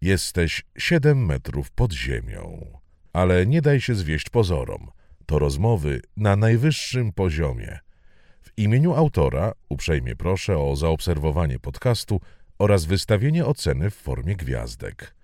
Jesteś 0.00 0.62
siedem 0.78 1.26
metrów 1.26 1.70
pod 1.70 1.92
ziemią. 1.92 2.66
Ale 3.12 3.46
nie 3.46 3.62
daj 3.62 3.80
się 3.80 3.94
zwieść 3.94 4.30
pozorom. 4.30 4.90
To 5.26 5.38
rozmowy 5.38 6.02
na 6.16 6.36
najwyższym 6.36 7.12
poziomie. 7.12 7.78
W 8.42 8.50
imieniu 8.56 8.94
autora 8.94 9.52
uprzejmie 9.68 10.16
proszę 10.16 10.58
o 10.58 10.76
zaobserwowanie 10.76 11.58
podcastu 11.58 12.20
oraz 12.58 12.84
wystawienie 12.84 13.46
oceny 13.46 13.90
w 13.90 13.94
formie 13.94 14.36
gwiazdek. 14.36 15.14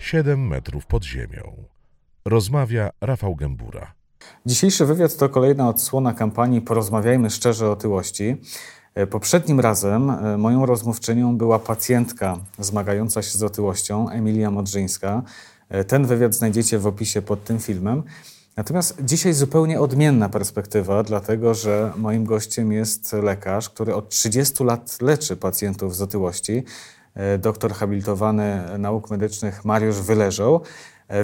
Siedem 0.00 0.46
metrów 0.48 0.86
pod 0.86 1.04
ziemią. 1.04 1.64
Rozmawia 2.24 2.90
Rafał 3.00 3.36
Gębura. 3.36 4.01
Dzisiejszy 4.46 4.86
wywiad 4.86 5.16
to 5.16 5.28
kolejna 5.28 5.68
odsłona 5.68 6.14
kampanii 6.14 6.60
Porozmawiajmy 6.60 7.30
szczerze 7.30 7.68
o 7.68 7.72
otyłości. 7.72 8.36
E, 8.94 9.06
Poprzednim 9.06 9.60
razem 9.60 10.10
e, 10.10 10.38
moją 10.38 10.66
rozmówczynią 10.66 11.36
była 11.36 11.58
pacjentka 11.58 12.38
zmagająca 12.58 13.22
się 13.22 13.38
z 13.38 13.42
otyłością, 13.42 14.08
Emilia 14.08 14.50
Modrzyńska. 14.50 15.22
E, 15.68 15.84
Ten 15.84 16.06
wywiad 16.06 16.34
znajdziecie 16.34 16.78
w 16.78 16.86
opisie 16.86 17.22
pod 17.22 17.44
tym 17.44 17.58
filmem. 17.58 18.02
Natomiast 18.56 19.04
dzisiaj 19.04 19.32
zupełnie 19.32 19.80
odmienna 19.80 20.28
perspektywa, 20.28 21.02
dlatego 21.02 21.54
że 21.54 21.92
moim 21.96 22.24
gościem 22.24 22.72
jest 22.72 23.12
lekarz, 23.12 23.68
który 23.68 23.94
od 23.94 24.08
30 24.08 24.64
lat 24.64 24.98
leczy 25.00 25.36
pacjentów 25.36 25.96
z 25.96 26.02
otyłości, 26.02 26.64
doktor 27.38 27.72
habilitowany 27.72 28.62
nauk 28.78 29.10
medycznych 29.10 29.64
Mariusz 29.64 29.96
Wyleżał, 29.96 30.60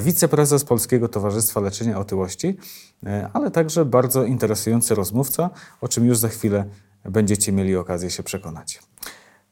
wiceprezes 0.01 0.65
Polskiego 0.65 1.09
Towarzystwa 1.09 1.61
Leczenia 1.61 1.99
Otyłości, 1.99 2.57
e, 3.07 3.31
ale 3.33 3.51
także 3.51 3.85
bardzo 3.85 4.25
interesujący 4.25 4.95
rozmówca, 4.95 5.51
o 5.81 5.89
czym 5.89 6.07
już 6.07 6.19
za 6.19 6.29
chwilę 6.29 6.65
będziecie 7.05 7.53
mieli 7.53 7.77
okazję 7.77 8.11
się 8.11 8.23
przekonać. 8.23 8.81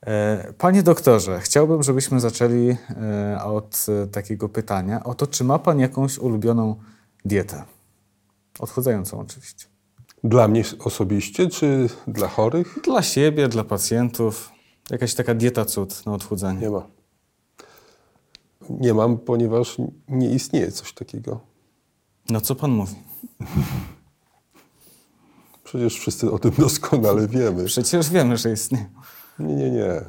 E, 0.07 0.53
Panie 0.59 0.83
doktorze, 0.83 1.41
chciałbym, 1.41 1.83
żebyśmy 1.83 2.21
zaczęli 2.21 2.77
e, 2.91 3.45
od 3.45 3.87
e, 3.89 4.07
takiego 4.07 4.49
pytania 4.49 5.05
o 5.05 5.15
to, 5.15 5.27
czy 5.27 5.45
ma 5.45 5.59
Pan 5.59 5.81
jakąś 5.81 6.19
ulubioną 6.19 6.77
dietę? 7.25 7.65
Odchudzającą 8.59 9.21
oczywiście. 9.21 9.67
Dla 10.25 10.49
mnie 10.49 10.63
osobiście, 10.79 11.49
czy 11.49 11.89
dla 12.07 12.29
chorych? 12.29 12.79
Dla 12.85 13.03
siebie, 13.03 13.49
dla 13.49 13.65
pacjentów. 13.65 14.51
Jakaś 14.91 15.15
taka 15.15 15.35
dieta 15.35 15.65
cud 15.65 16.07
na 16.07 16.13
odchudzanie. 16.13 16.61
Nie 16.61 16.71
ma. 16.71 16.96
Nie 18.71 18.95
mam, 18.95 19.19
ponieważ 19.19 19.77
nie 20.09 20.31
istnieje 20.31 20.73
coś 20.73 20.93
takiego. 20.93 21.41
No 22.31 22.41
co 22.41 22.55
Pan 22.55 22.71
mówi? 22.71 22.95
Przecież 25.65 25.99
wszyscy 25.99 26.33
o 26.33 26.39
tym 26.39 26.53
doskonale 26.59 27.29
wiemy. 27.29 27.65
Przecież 27.65 28.11
wiemy, 28.11 28.37
że 28.37 28.53
istnieje. 28.53 28.91
Nie, 29.39 29.55
nie, 29.55 29.71
nie. 29.71 30.03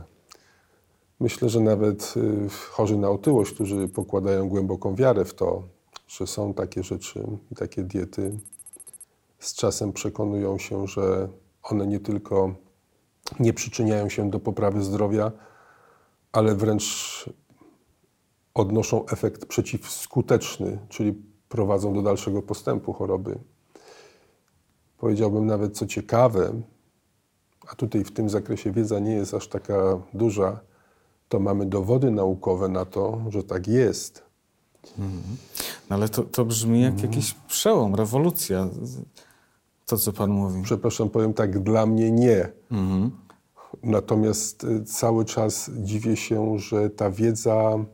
Myślę, 1.19 1.49
że 1.49 1.59
nawet 1.59 2.13
y, 2.17 2.49
chorzy 2.71 2.97
na 2.97 3.09
otyłość, 3.09 3.51
którzy 3.51 3.87
pokładają 3.87 4.49
głęboką 4.49 4.95
wiarę 4.95 5.25
w 5.25 5.33
to, 5.33 5.63
że 6.07 6.27
są 6.27 6.53
takie 6.53 6.83
rzeczy 6.83 7.27
i 7.51 7.55
takie 7.55 7.83
diety, 7.83 8.39
z 9.39 9.55
czasem 9.55 9.93
przekonują 9.93 10.57
się, 10.57 10.87
że 10.87 11.29
one 11.63 11.87
nie 11.87 11.99
tylko 11.99 12.55
nie 13.39 13.53
przyczyniają 13.53 14.09
się 14.09 14.29
do 14.29 14.39
poprawy 14.39 14.83
zdrowia, 14.83 15.31
ale 16.31 16.55
wręcz 16.55 17.25
odnoszą 18.57 19.05
efekt 19.05 19.45
przeciwskuteczny, 19.45 20.79
czyli 20.89 21.23
prowadzą 21.49 21.93
do 21.93 22.01
dalszego 22.01 22.41
postępu 22.41 22.93
choroby. 22.93 23.39
Powiedziałbym 24.97 25.45
nawet, 25.45 25.77
co 25.77 25.87
ciekawe, 25.87 26.53
a 27.71 27.75
tutaj 27.75 28.03
w 28.03 28.11
tym 28.11 28.29
zakresie 28.29 28.71
wiedza 28.71 28.99
nie 28.99 29.11
jest 29.11 29.33
aż 29.33 29.47
taka 29.47 29.99
duża, 30.13 30.59
to 31.29 31.39
mamy 31.39 31.65
dowody 31.65 32.11
naukowe 32.11 32.69
na 32.69 32.85
to, 32.85 33.21
że 33.29 33.43
tak 33.43 33.67
jest. 33.67 34.23
No 35.89 35.95
ale 35.95 36.09
to, 36.09 36.23
to 36.23 36.45
brzmi 36.45 36.81
jak 36.81 37.01
jakiś 37.03 37.33
przełom, 37.33 37.95
rewolucja. 37.95 38.69
To, 39.85 39.97
co 39.97 40.13
Pan 40.13 40.31
mówi. 40.31 40.61
Przepraszam, 40.63 41.09
powiem 41.09 41.33
tak, 41.33 41.63
dla 41.63 41.85
mnie 41.85 42.11
nie. 42.11 42.49
Natomiast 43.83 44.63
y, 44.63 44.83
cały 44.83 45.25
czas 45.25 45.71
dziwię 45.73 46.15
się, 46.15 46.59
że 46.59 46.89
ta 46.89 47.11
wiedza 47.11 47.85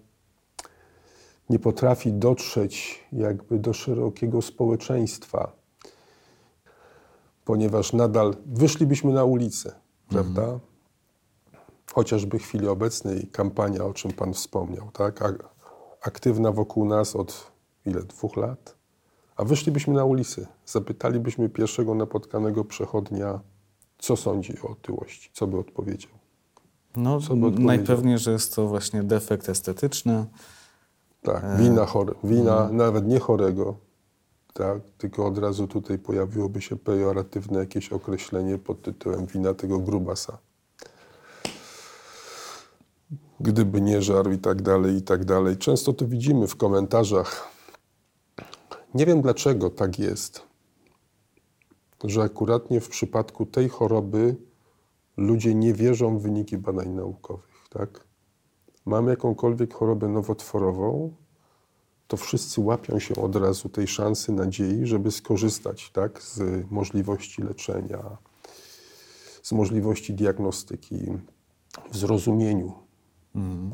nie 1.54 1.60
potrafi 1.60 2.14
dotrzeć 2.14 3.04
jakby 3.12 3.60
do 3.60 3.74
szerokiego 3.74 4.42
społeczeństwa, 4.42 5.52
ponieważ 7.46 7.94
nadal 7.94 8.36
wyszlibyśmy 8.46 9.14
na 9.14 9.24
ulicę, 9.24 9.76
prawda? 10.10 10.60
Chociażby 11.94 12.40
w 12.40 12.44
chwili 12.44 12.68
obecnej 12.68 13.28
kampania, 13.28 13.86
o 13.86 13.94
czym 13.94 14.12
Pan 14.14 14.34
wspomniał, 14.34 14.92
tak? 14.92 15.24
Aktywna 16.02 16.52
wokół 16.52 16.86
nas 16.86 17.16
od 17.16 17.52
ile? 17.86 18.02
Dwóch 18.04 18.38
lat? 18.38 18.76
A 19.36 19.44
wyszlibyśmy 19.44 19.94
na 19.94 20.06
ulicę, 20.06 20.48
zapytalibyśmy 20.66 21.50
pierwszego 21.50 21.96
napotkanego 21.96 22.66
przechodnia, 22.66 23.40
co 23.98 24.16
sądzi 24.16 24.54
o 24.64 24.68
otyłości, 24.70 25.30
co 25.34 25.48
by 25.48 25.58
odpowiedział. 25.58 26.12
No, 26.96 27.22
Co 27.22 27.36
by 27.36 27.46
odpowiedział? 27.46 27.68
najpewniej, 27.68 28.18
że 28.18 28.32
jest 28.32 28.56
to 28.56 28.68
właśnie 28.68 29.04
defekt 29.04 29.50
estetyczny. 29.50 30.26
Tak, 31.24 31.58
wina, 31.58 31.86
chore, 31.86 32.14
wina 32.24 32.70
nawet 32.72 33.08
nie 33.08 33.20
chorego, 33.20 33.76
tak, 34.54 34.82
tylko 34.98 35.26
od 35.26 35.38
razu 35.38 35.68
tutaj 35.68 36.00
pojawiłoby 36.00 36.62
się 36.62 36.76
pejoratywne 36.76 37.60
jakieś 37.60 37.90
określenie 37.90 38.58
pod 38.58 38.82
tytułem 38.82 39.26
wina 39.26 39.54
tego 39.54 39.80
grubasa. 39.80 40.38
Gdyby 43.40 43.82
nie 43.82 44.02
żarł 44.02 44.32
i 44.32 44.38
tak 44.38 44.62
dalej, 44.62 44.96
i 44.96 45.02
tak 45.02 45.26
dalej. 45.26 45.58
Często 45.58 45.94
to 45.94 46.08
widzimy 46.08 46.48
w 46.48 46.56
komentarzach. 46.56 47.48
Nie 48.94 49.06
wiem 49.06 49.22
dlaczego 49.22 49.70
tak 49.70 50.00
jest, 50.00 50.42
że 52.04 52.22
akuratnie 52.22 52.82
w 52.82 52.90
przypadku 52.90 53.46
tej 53.46 53.70
choroby 53.70 54.36
ludzie 55.18 55.56
nie 55.56 55.74
wierzą 55.74 56.20
w 56.20 56.22
wyniki 56.22 56.58
badań 56.58 56.90
naukowych, 56.90 57.68
tak? 57.70 58.13
Mamy 58.86 59.12
jakąkolwiek 59.12 59.74
chorobę 59.74 60.08
nowotworową, 60.08 61.14
to 62.08 62.18
wszyscy 62.18 62.62
łapią 62.62 63.00
się 63.00 63.16
od 63.16 63.36
razu 63.36 63.70
tej 63.70 63.88
szansy, 63.88 64.32
nadziei, 64.32 64.86
żeby 64.86 65.12
skorzystać 65.12 65.92
tak, 65.92 66.22
z 66.22 66.42
możliwości 66.72 67.42
leczenia, 67.42 68.18
z 69.44 69.52
możliwości 69.52 70.14
diagnostyki, 70.14 70.98
w 71.92 71.98
zrozumieniu. 71.98 72.74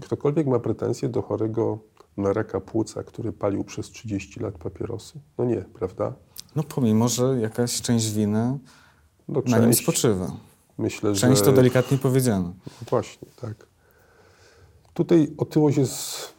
Ktokolwiek 0.02 0.48
ma 0.48 0.60
pretensje 0.60 1.10
do 1.10 1.22
chorego 1.22 1.80
na 2.18 2.34
raka 2.34 2.60
płuca, 2.60 3.04
który 3.04 3.32
palił 3.32 3.64
przez 3.64 3.90
30 3.90 4.40
lat 4.40 4.58
papierosy? 4.58 5.20
No 5.38 5.46
nie, 5.46 5.62
prawda? 5.62 6.14
No 6.56 6.64
pomimo, 6.64 7.08
że 7.08 7.40
jakaś 7.40 7.82
część 7.82 8.12
winy 8.12 8.58
No, 9.28 9.42
na 9.46 9.58
nim 9.60 9.68
część, 9.68 9.84
spoczywa. 9.84 10.32
Myślę, 10.78 11.14
Część 11.14 11.40
że... 11.40 11.46
to 11.46 11.52
delikatnie 11.52 11.98
powiedziane. 11.98 12.54
Właśnie, 12.90 13.28
tak. 13.42 13.68
Tutaj 15.00 15.34
otyłość 15.38 15.78
jest, 15.78 16.34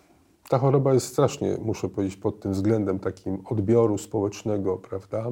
ta 0.48 0.58
choroba 0.58 0.94
jest 0.94 1.06
strasznie, 1.06 1.58
muszę 1.62 1.88
powiedzieć, 1.88 2.16
pod 2.16 2.40
tym 2.40 2.52
względem 2.52 2.98
takim 2.98 3.42
odbioru 3.46 3.98
społecznego, 3.98 4.76
prawda? 4.76 5.24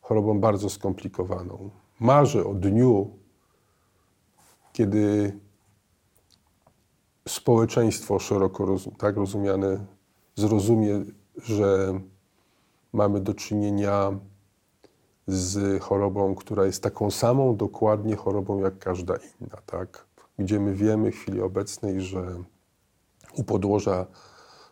Chorobą 0.00 0.40
bardzo 0.40 0.70
skomplikowaną. 0.70 1.70
Marzę 2.00 2.46
o 2.46 2.54
dniu, 2.54 3.10
kiedy 4.72 5.38
społeczeństwo 7.28 8.18
szeroko 8.18 8.76
tak 8.98 9.16
rozumiane 9.16 9.86
zrozumie, 10.34 11.04
że 11.36 12.00
mamy 12.92 13.20
do 13.20 13.34
czynienia 13.34 14.18
z 15.26 15.82
chorobą, 15.82 16.34
która 16.34 16.66
jest 16.66 16.82
taką 16.82 17.10
samą 17.10 17.56
dokładnie 17.56 18.16
chorobą 18.16 18.60
jak 18.60 18.78
każda 18.78 19.14
inna, 19.16 19.56
tak? 19.66 20.05
Gdzie 20.38 20.60
my 20.60 20.74
wiemy 20.74 21.12
w 21.12 21.16
chwili 21.16 21.40
obecnej, 21.40 22.00
że 22.00 22.42
u 23.36 23.44
podłoża 23.44 24.06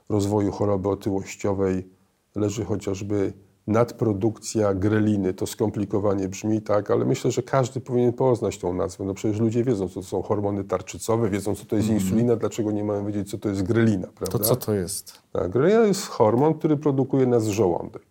rozwoju 0.08 0.52
choroby 0.52 0.88
otyłościowej 0.88 1.88
leży 2.34 2.64
chociażby 2.64 3.32
nadprodukcja 3.66 4.74
greliny. 4.74 5.34
To 5.34 5.46
skomplikowanie 5.46 6.28
brzmi 6.28 6.62
tak, 6.62 6.90
ale 6.90 7.04
myślę, 7.04 7.30
że 7.30 7.42
każdy 7.42 7.80
powinien 7.80 8.12
poznać 8.12 8.58
tą 8.58 8.74
nazwę. 8.74 9.04
No 9.04 9.14
przecież 9.14 9.40
ludzie 9.40 9.64
wiedzą, 9.64 9.88
co 9.88 9.94
to 9.94 10.02
są 10.02 10.22
hormony 10.22 10.64
tarczycowe, 10.64 11.30
wiedzą, 11.30 11.54
co 11.54 11.64
to 11.64 11.76
jest 11.76 11.88
insulina, 11.88 12.36
dlaczego 12.36 12.72
nie 12.72 12.84
mają 12.84 13.06
wiedzieć, 13.06 13.30
co 13.30 13.38
to 13.38 13.48
jest 13.48 13.62
grelina, 13.62 14.06
prawda? 14.06 14.38
To 14.38 14.44
co 14.44 14.56
to 14.56 14.74
jest? 14.74 15.22
Tak, 15.32 15.50
grelina 15.50 15.80
jest 15.80 16.06
hormon, 16.06 16.54
który 16.54 16.76
produkuje 16.76 17.26
nas 17.26 17.44
żołądek. 17.44 18.06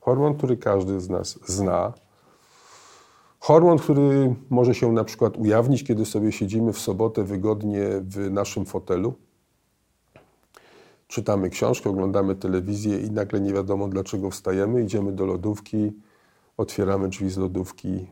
Hormon, 0.00 0.34
który 0.34 0.56
każdy 0.56 1.00
z 1.00 1.08
nas 1.08 1.38
zna. 1.46 1.92
Hormon, 3.46 3.78
który 3.78 4.34
może 4.50 4.74
się 4.74 4.92
na 4.92 5.04
przykład 5.04 5.36
ujawnić, 5.36 5.84
kiedy 5.84 6.04
sobie 6.04 6.32
siedzimy 6.32 6.72
w 6.72 6.78
sobotę 6.78 7.24
wygodnie 7.24 7.88
w 8.00 8.30
naszym 8.30 8.66
fotelu. 8.66 9.14
Czytamy 11.08 11.50
książkę, 11.50 11.90
oglądamy 11.90 12.34
telewizję 12.34 13.00
i 13.00 13.10
nagle 13.10 13.40
nie 13.40 13.52
wiadomo 13.52 13.88
dlaczego 13.88 14.30
wstajemy, 14.30 14.82
idziemy 14.82 15.12
do 15.12 15.26
lodówki, 15.26 15.92
otwieramy 16.56 17.08
drzwi 17.08 17.30
z 17.30 17.36
lodówki 17.36 18.06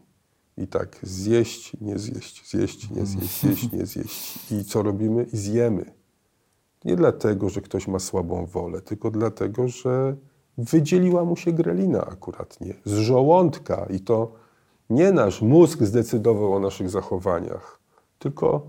i 0.56 0.66
tak 0.66 0.98
zjeść, 1.02 1.80
nie 1.80 1.98
zjeść, 1.98 2.50
zjeść, 2.50 2.90
nie 2.90 3.06
zjeść, 3.06 3.40
zjeść, 3.40 3.72
nie 3.72 3.86
zjeść. 3.86 4.52
I 4.52 4.64
co 4.64 4.82
robimy? 4.82 5.26
I 5.32 5.36
zjemy. 5.36 5.92
Nie 6.84 6.96
dlatego, 6.96 7.48
że 7.48 7.60
ktoś 7.60 7.88
ma 7.88 7.98
słabą 7.98 8.46
wolę, 8.46 8.80
tylko 8.80 9.10
dlatego, 9.10 9.68
że 9.68 10.16
wydzieliła 10.58 11.24
mu 11.24 11.36
się 11.36 11.52
grelina 11.52 12.06
akuratnie 12.06 12.74
z 12.84 12.92
żołądka 12.92 13.86
i 13.90 14.00
to 14.00 14.43
nie 14.90 15.12
nasz 15.12 15.42
mózg 15.42 15.82
zdecydował 15.82 16.52
o 16.54 16.60
naszych 16.60 16.90
zachowaniach, 16.90 17.80
tylko 18.18 18.66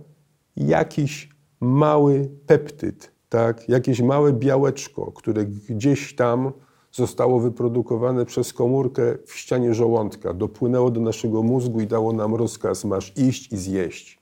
jakiś 0.57 1.29
mały 1.59 2.29
peptyd, 2.47 3.11
tak? 3.29 3.69
jakieś 3.69 4.01
małe 4.01 4.33
białeczko, 4.33 5.11
które 5.11 5.45
gdzieś 5.45 6.15
tam 6.15 6.51
zostało 6.91 7.39
wyprodukowane 7.39 8.25
przez 8.25 8.53
komórkę 8.53 9.17
w 9.25 9.35
ścianie 9.35 9.73
żołądka, 9.73 10.33
dopłynęło 10.33 10.91
do 10.91 11.01
naszego 11.01 11.43
mózgu 11.43 11.81
i 11.81 11.87
dało 11.87 12.13
nam 12.13 12.35
rozkaz: 12.35 12.85
masz 12.85 13.17
iść 13.17 13.53
i 13.53 13.57
zjeść. 13.57 14.19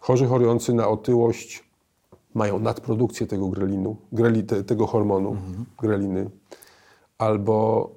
Chorzy 0.00 0.26
chorujący 0.26 0.72
na 0.72 0.88
otyłość 0.88 1.64
mają 2.34 2.58
nadprodukcję 2.58 3.26
tego 3.26 3.48
grelinu, 3.48 3.96
greli, 4.12 4.44
te, 4.44 4.64
tego 4.64 4.86
hormonu, 4.86 5.30
mhm. 5.30 5.64
greliny, 5.78 6.30
albo 7.18 7.90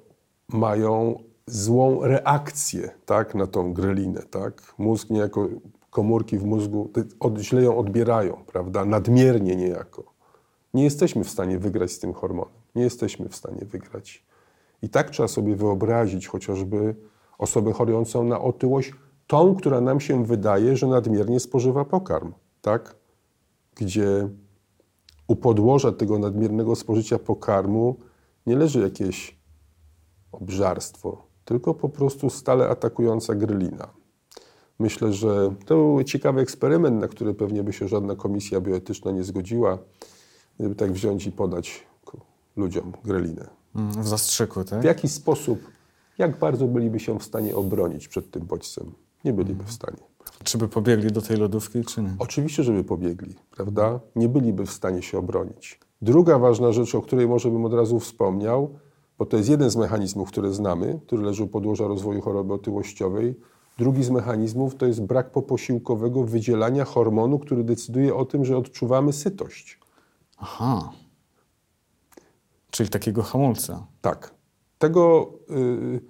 mają 0.48 1.18
złą 1.48 2.02
reakcję 2.02 2.90
tak, 3.06 3.34
na 3.34 3.46
tą 3.46 3.72
grelinę. 3.72 4.22
Tak? 4.22 4.74
Mózg 4.78 5.10
niejako, 5.10 5.48
komórki 5.90 6.38
w 6.38 6.44
mózgu 6.44 6.90
od, 7.20 7.38
źle 7.38 7.62
ją 7.62 7.78
odbierają, 7.78 8.44
prawda? 8.46 8.84
nadmiernie 8.84 9.56
niejako. 9.56 10.04
Nie 10.74 10.84
jesteśmy 10.84 11.24
w 11.24 11.30
stanie 11.30 11.58
wygrać 11.58 11.92
z 11.92 11.98
tym 11.98 12.12
hormonem. 12.12 12.54
Nie 12.74 12.82
jesteśmy 12.82 13.28
w 13.28 13.36
stanie 13.36 13.64
wygrać. 13.64 14.24
I 14.82 14.88
tak 14.88 15.10
trzeba 15.10 15.28
sobie 15.28 15.56
wyobrazić 15.56 16.28
chociażby 16.28 16.94
osobę 17.38 17.72
chorującą 17.72 18.24
na 18.24 18.40
otyłość, 18.40 18.92
tą, 19.26 19.54
która 19.54 19.80
nam 19.80 20.00
się 20.00 20.24
wydaje, 20.24 20.76
że 20.76 20.86
nadmiernie 20.86 21.40
spożywa 21.40 21.84
pokarm, 21.84 22.32
tak? 22.62 22.96
Gdzie 23.74 24.28
u 25.26 25.36
podłoża 25.36 25.92
tego 25.92 26.18
nadmiernego 26.18 26.76
spożycia 26.76 27.18
pokarmu 27.18 27.96
nie 28.46 28.56
leży 28.56 28.80
jakieś 28.80 29.38
obżarstwo, 30.32 31.27
tylko 31.48 31.74
po 31.74 31.88
prostu 31.88 32.30
stale 32.30 32.68
atakująca 32.68 33.34
grylina. 33.34 33.88
Myślę, 34.78 35.12
że 35.12 35.54
to 35.66 35.74
był 35.74 36.04
ciekawy 36.04 36.40
eksperyment, 36.40 37.00
na 37.00 37.08
który 37.08 37.34
pewnie 37.34 37.62
by 37.62 37.72
się 37.72 37.88
żadna 37.88 38.16
komisja 38.16 38.60
bioetyczna 38.60 39.10
nie 39.10 39.24
zgodziła, 39.24 39.78
gdyby 40.58 40.74
tak 40.74 40.92
wziąć 40.92 41.26
i 41.26 41.32
podać 41.32 41.86
ludziom 42.56 42.92
grelinę. 43.04 43.48
Mm, 43.76 44.02
w 44.02 44.08
zastrzyku, 44.08 44.64
tak? 44.64 44.80
W 44.80 44.84
jaki 44.84 45.08
sposób, 45.08 45.58
jak 46.18 46.38
bardzo 46.38 46.66
byliby 46.66 47.00
się 47.00 47.18
w 47.18 47.24
stanie 47.24 47.56
obronić 47.56 48.08
przed 48.08 48.30
tym 48.30 48.46
bodźcem? 48.46 48.92
Nie 49.24 49.32
byliby 49.32 49.64
w 49.64 49.72
stanie. 49.72 50.02
Czy 50.44 50.58
by 50.58 50.68
pobiegli 50.68 51.12
do 51.12 51.22
tej 51.22 51.36
lodówki, 51.36 51.84
czy 51.84 52.02
nie? 52.02 52.16
Oczywiście, 52.18 52.62
żeby 52.62 52.84
pobiegli, 52.84 53.34
prawda? 53.50 54.00
Nie 54.16 54.28
byliby 54.28 54.66
w 54.66 54.70
stanie 54.70 55.02
się 55.02 55.18
obronić. 55.18 55.80
Druga 56.02 56.38
ważna 56.38 56.72
rzecz, 56.72 56.94
o 56.94 57.02
której 57.02 57.28
może 57.28 57.50
bym 57.50 57.64
od 57.64 57.74
razu 57.74 58.00
wspomniał, 58.00 58.78
bo 59.18 59.26
to 59.26 59.36
jest 59.36 59.48
jeden 59.48 59.70
z 59.70 59.76
mechanizmów, 59.76 60.28
które 60.28 60.52
znamy, 60.52 61.00
który 61.06 61.22
leży 61.22 61.44
u 61.44 61.48
podłoża 61.48 61.86
rozwoju 61.86 62.20
choroby 62.20 62.52
otyłościowej. 62.54 63.34
Drugi 63.78 64.04
z 64.04 64.10
mechanizmów 64.10 64.74
to 64.74 64.86
jest 64.86 65.02
brak 65.02 65.30
poposiłkowego 65.30 66.24
wydzielania 66.24 66.84
hormonu, 66.84 67.38
który 67.38 67.64
decyduje 67.64 68.14
o 68.14 68.24
tym, 68.24 68.44
że 68.44 68.56
odczuwamy 68.56 69.12
sytość. 69.12 69.78
Aha. 70.38 70.92
Czyli 72.70 72.88
takiego 72.88 73.22
hamulca. 73.22 73.86
Tak. 74.00 74.34
Tego 74.78 75.32
y, 75.50 76.00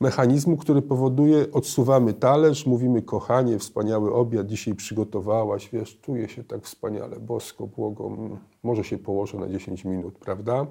mechanizmu, 0.00 0.56
który 0.56 0.82
powoduje, 0.82 1.52
odsuwamy 1.52 2.12
talerz, 2.12 2.66
mówimy, 2.66 3.02
kochanie, 3.02 3.58
wspaniały 3.58 4.14
obiad 4.14 4.46
dzisiaj 4.46 4.74
przygotowałaś, 4.74 5.68
wiesz, 5.72 5.98
czuję 6.02 6.28
się 6.28 6.44
tak 6.44 6.64
wspaniale, 6.64 7.20
bosko, 7.20 7.66
błogo, 7.66 8.06
mm, 8.06 8.38
może 8.62 8.84
się 8.84 8.98
położę 8.98 9.38
na 9.38 9.48
10 9.48 9.84
minut, 9.84 10.18
prawda? 10.18 10.66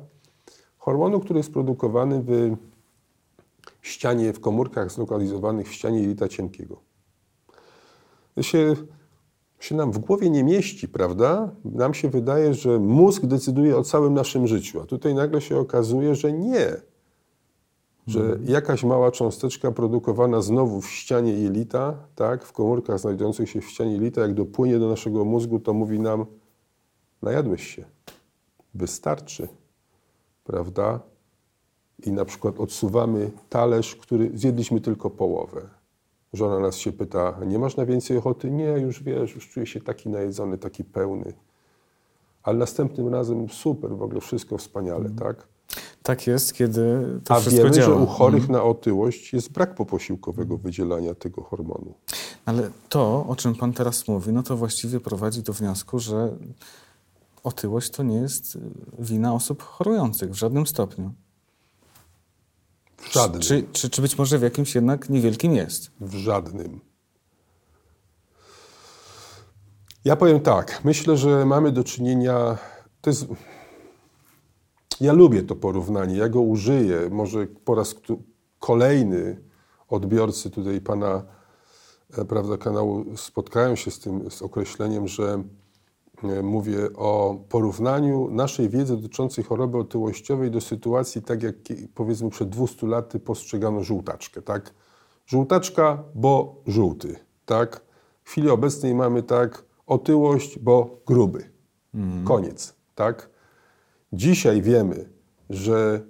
Hormonu, 0.88 1.20
który 1.20 1.40
jest 1.40 1.54
produkowany 1.54 2.24
w 2.28 2.56
ścianie, 3.82 4.34
w 4.34 4.40
komórkach 4.40 4.92
zlokalizowanych 4.92 5.70
w 5.70 5.74
ścianie 5.74 6.02
jelita 6.02 6.28
cienkiego. 6.28 6.80
To 8.36 8.44
się 8.44 8.76
się 9.60 9.76
nam 9.76 9.92
w 9.92 9.98
głowie 9.98 10.30
nie 10.30 10.44
mieści, 10.44 10.88
prawda? 10.88 11.52
Nam 11.66 11.94
się 11.94 12.10
wydaje, 12.10 12.54
że 12.54 12.80
mózg 12.80 13.26
decyduje 13.26 13.78
o 13.78 13.84
całym 13.84 14.14
naszym 14.14 14.48
życiu, 14.48 14.82
a 14.82 14.86
tutaj 14.86 15.16
nagle 15.16 15.42
się 15.42 15.58
okazuje, 15.58 16.16
że 16.16 16.34
nie. 16.34 16.68
Że 18.08 18.20
mhm. 18.20 18.46
jakaś 18.46 18.84
mała 18.84 19.12
cząsteczka 19.12 19.72
produkowana 19.72 20.42
znowu 20.42 20.82
w 20.82 20.90
ścianie 20.90 21.34
jelita, 21.34 21.94
tak, 22.16 22.46
w 22.46 22.52
komórkach 22.52 23.00
znajdujących 23.00 23.50
się 23.50 23.62
w 23.62 23.70
ścianie 23.70 23.92
jelita, 23.92 24.22
jak 24.22 24.34
dopłynie 24.34 24.80
do 24.80 24.90
naszego 24.90 25.26
mózgu, 25.26 25.60
to 25.60 25.74
mówi 25.74 26.00
nam, 26.00 26.26
najadłeś 27.22 27.76
się, 27.76 27.86
wystarczy, 28.74 29.48
prawda? 30.48 31.00
I 32.06 32.12
na 32.12 32.26
przykład 32.26 32.60
odsuwamy 32.60 33.32
talerz, 33.50 33.96
który 33.96 34.32
zjedliśmy 34.34 34.82
tylko 34.82 35.10
połowę 35.10 35.62
Żona 36.34 36.60
nas 36.60 36.76
się 36.76 36.92
pyta, 36.92 37.38
nie 37.46 37.60
masz 37.60 37.78
na 37.78 37.86
więcej 37.86 38.18
ochoty? 38.18 38.52
Nie, 38.52 38.66
już 38.66 39.04
wiesz, 39.04 39.36
już 39.36 39.50
czuję 39.50 39.66
się 39.66 39.82
taki 39.82 40.10
najedzony, 40.10 40.58
taki 40.58 40.84
pełny. 40.84 41.34
Ale 42.44 42.58
następnym 42.58 43.08
razem 43.08 43.50
super, 43.50 43.92
w 43.98 44.02
ogóle 44.02 44.22
wszystko 44.22 44.58
wspaniale, 44.58 45.06
mm. 45.06 45.16
tak? 45.16 45.48
Tak 46.04 46.28
jest, 46.28 46.54
kiedy 46.54 47.06
to 47.24 47.34
A 47.34 47.40
wszystko 47.40 47.64
wiemy, 47.64 47.76
działa. 47.76 47.88
że 47.88 48.04
u 48.04 48.06
chorych 48.06 48.44
mm. 48.44 48.52
na 48.52 48.64
otyłość 48.64 49.34
jest 49.34 49.52
brak 49.52 49.76
poposiłkowego 49.76 50.58
wydzielania 50.58 51.14
tego 51.16 51.44
hormonu. 51.44 51.94
Ale 52.46 52.70
to, 52.90 53.26
o 53.28 53.36
czym 53.36 53.56
Pan 53.56 53.74
teraz 53.74 54.08
mówi, 54.08 54.34
no 54.34 54.44
to 54.44 54.58
właściwie 54.58 55.00
prowadzi 55.00 55.44
do 55.44 55.54
wniosku, 55.54 56.00
że 56.00 56.30
otyłość 57.48 57.90
to 57.90 58.04
nie 58.04 58.18
jest 58.18 58.58
wina 59.00 59.34
osób 59.34 59.64
chorujących 59.64 60.32
w 60.32 60.36
żadnym 60.36 60.68
stopniu. 60.68 61.14
W 62.98 63.14
żadnym. 63.14 63.42
Czy, 63.42 63.64
czy, 63.74 63.90
czy 63.90 64.02
być 64.02 64.18
może 64.18 64.40
w 64.40 64.42
jakimś 64.42 64.76
jednak 64.76 65.10
niewielkim 65.10 65.54
jest? 65.54 65.92
W 66.02 66.16
żadnym. 66.16 66.82
Ja 70.06 70.16
powiem 70.16 70.40
tak. 70.40 70.82
Myślę, 70.84 71.18
że 71.18 71.46
mamy 71.46 71.72
do 71.72 71.84
czynienia. 71.84 72.58
To 73.02 73.10
jest. 73.10 73.26
Ja 75.02 75.14
lubię 75.14 75.44
to 75.44 75.56
porównanie. 75.56 76.18
Ja 76.18 76.30
go 76.30 76.42
użyję. 76.42 77.10
Może 77.12 77.48
po 77.48 77.76
raz 77.76 77.96
kolejny 78.60 79.42
odbiorcy 79.90 80.50
tutaj 80.50 80.82
pana 80.82 81.26
e, 82.18 82.26
prawda, 82.26 82.58
kanału 82.58 83.18
spotkają 83.18 83.76
się 83.76 83.92
z 83.92 84.00
tym 84.00 84.32
z 84.32 84.42
określeniem, 84.42 85.08
że 85.08 85.44
mówię 86.44 86.94
o 86.96 87.40
porównaniu 87.50 88.30
naszej 88.32 88.70
wiedzy 88.70 88.96
dotyczącej 88.96 89.44
choroby 89.44 89.78
otyłościowej 89.78 90.52
do 90.52 90.62
sytuacji, 90.62 91.22
tak 91.22 91.44
jak 91.44 91.56
powiedzmy 91.96 92.30
przed 92.30 92.50
200 92.50 92.88
laty 92.88 93.20
postrzegano 93.20 93.84
żółtaczkę, 93.84 94.42
tak? 94.42 94.74
Żółtaczka, 95.26 96.04
bo 96.16 96.62
żółty, 96.68 97.16
tak? 97.46 97.82
W 98.24 98.30
chwili 98.30 98.50
obecnej 98.50 98.96
mamy 98.96 99.24
tak 99.24 99.64
otyłość, 99.88 100.60
bo 100.60 101.00
gruby. 101.06 101.50
Mm. 101.94 102.26
Koniec, 102.26 102.76
tak? 102.96 103.30
Dzisiaj 104.14 104.62
wiemy, 104.62 105.10
że 105.50 106.02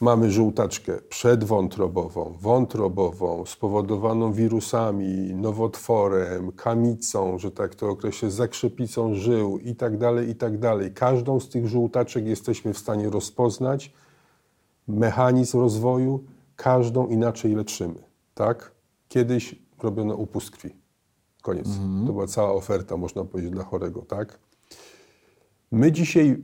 Mamy 0.00 0.30
żółtaczkę 0.30 0.98
przedwątrobową, 1.08 2.36
wątrobową, 2.40 3.46
spowodowaną 3.46 4.32
wirusami, 4.32 5.34
nowotworem, 5.34 6.52
kamicą, 6.52 7.38
że 7.38 7.50
tak 7.50 7.74
to 7.74 7.88
określę, 7.88 8.30
zakrzepicą 8.30 9.14
żył 9.14 9.58
i 9.58 9.76
tak 9.76 9.98
dalej, 9.98 10.28
i 10.28 10.34
tak 10.34 10.58
dalej. 10.58 10.92
Każdą 10.94 11.40
z 11.40 11.48
tych 11.48 11.66
żółtaczek 11.66 12.26
jesteśmy 12.26 12.72
w 12.74 12.78
stanie 12.78 13.10
rozpoznać, 13.10 13.92
mechanizm 14.88 15.60
rozwoju, 15.60 16.24
każdą 16.56 17.06
inaczej 17.06 17.54
leczymy, 17.54 18.02
tak? 18.34 18.72
Kiedyś 19.08 19.54
robiono 19.82 20.14
upust 20.14 20.50
krwi. 20.50 20.76
Koniec. 21.42 21.66
Mhm. 21.66 22.06
To 22.06 22.12
była 22.12 22.26
cała 22.26 22.52
oferta, 22.52 22.96
można 22.96 23.24
powiedzieć, 23.24 23.52
dla 23.52 23.64
chorego, 23.64 24.02
tak? 24.02 24.38
My 25.72 25.92
dzisiaj 25.92 26.42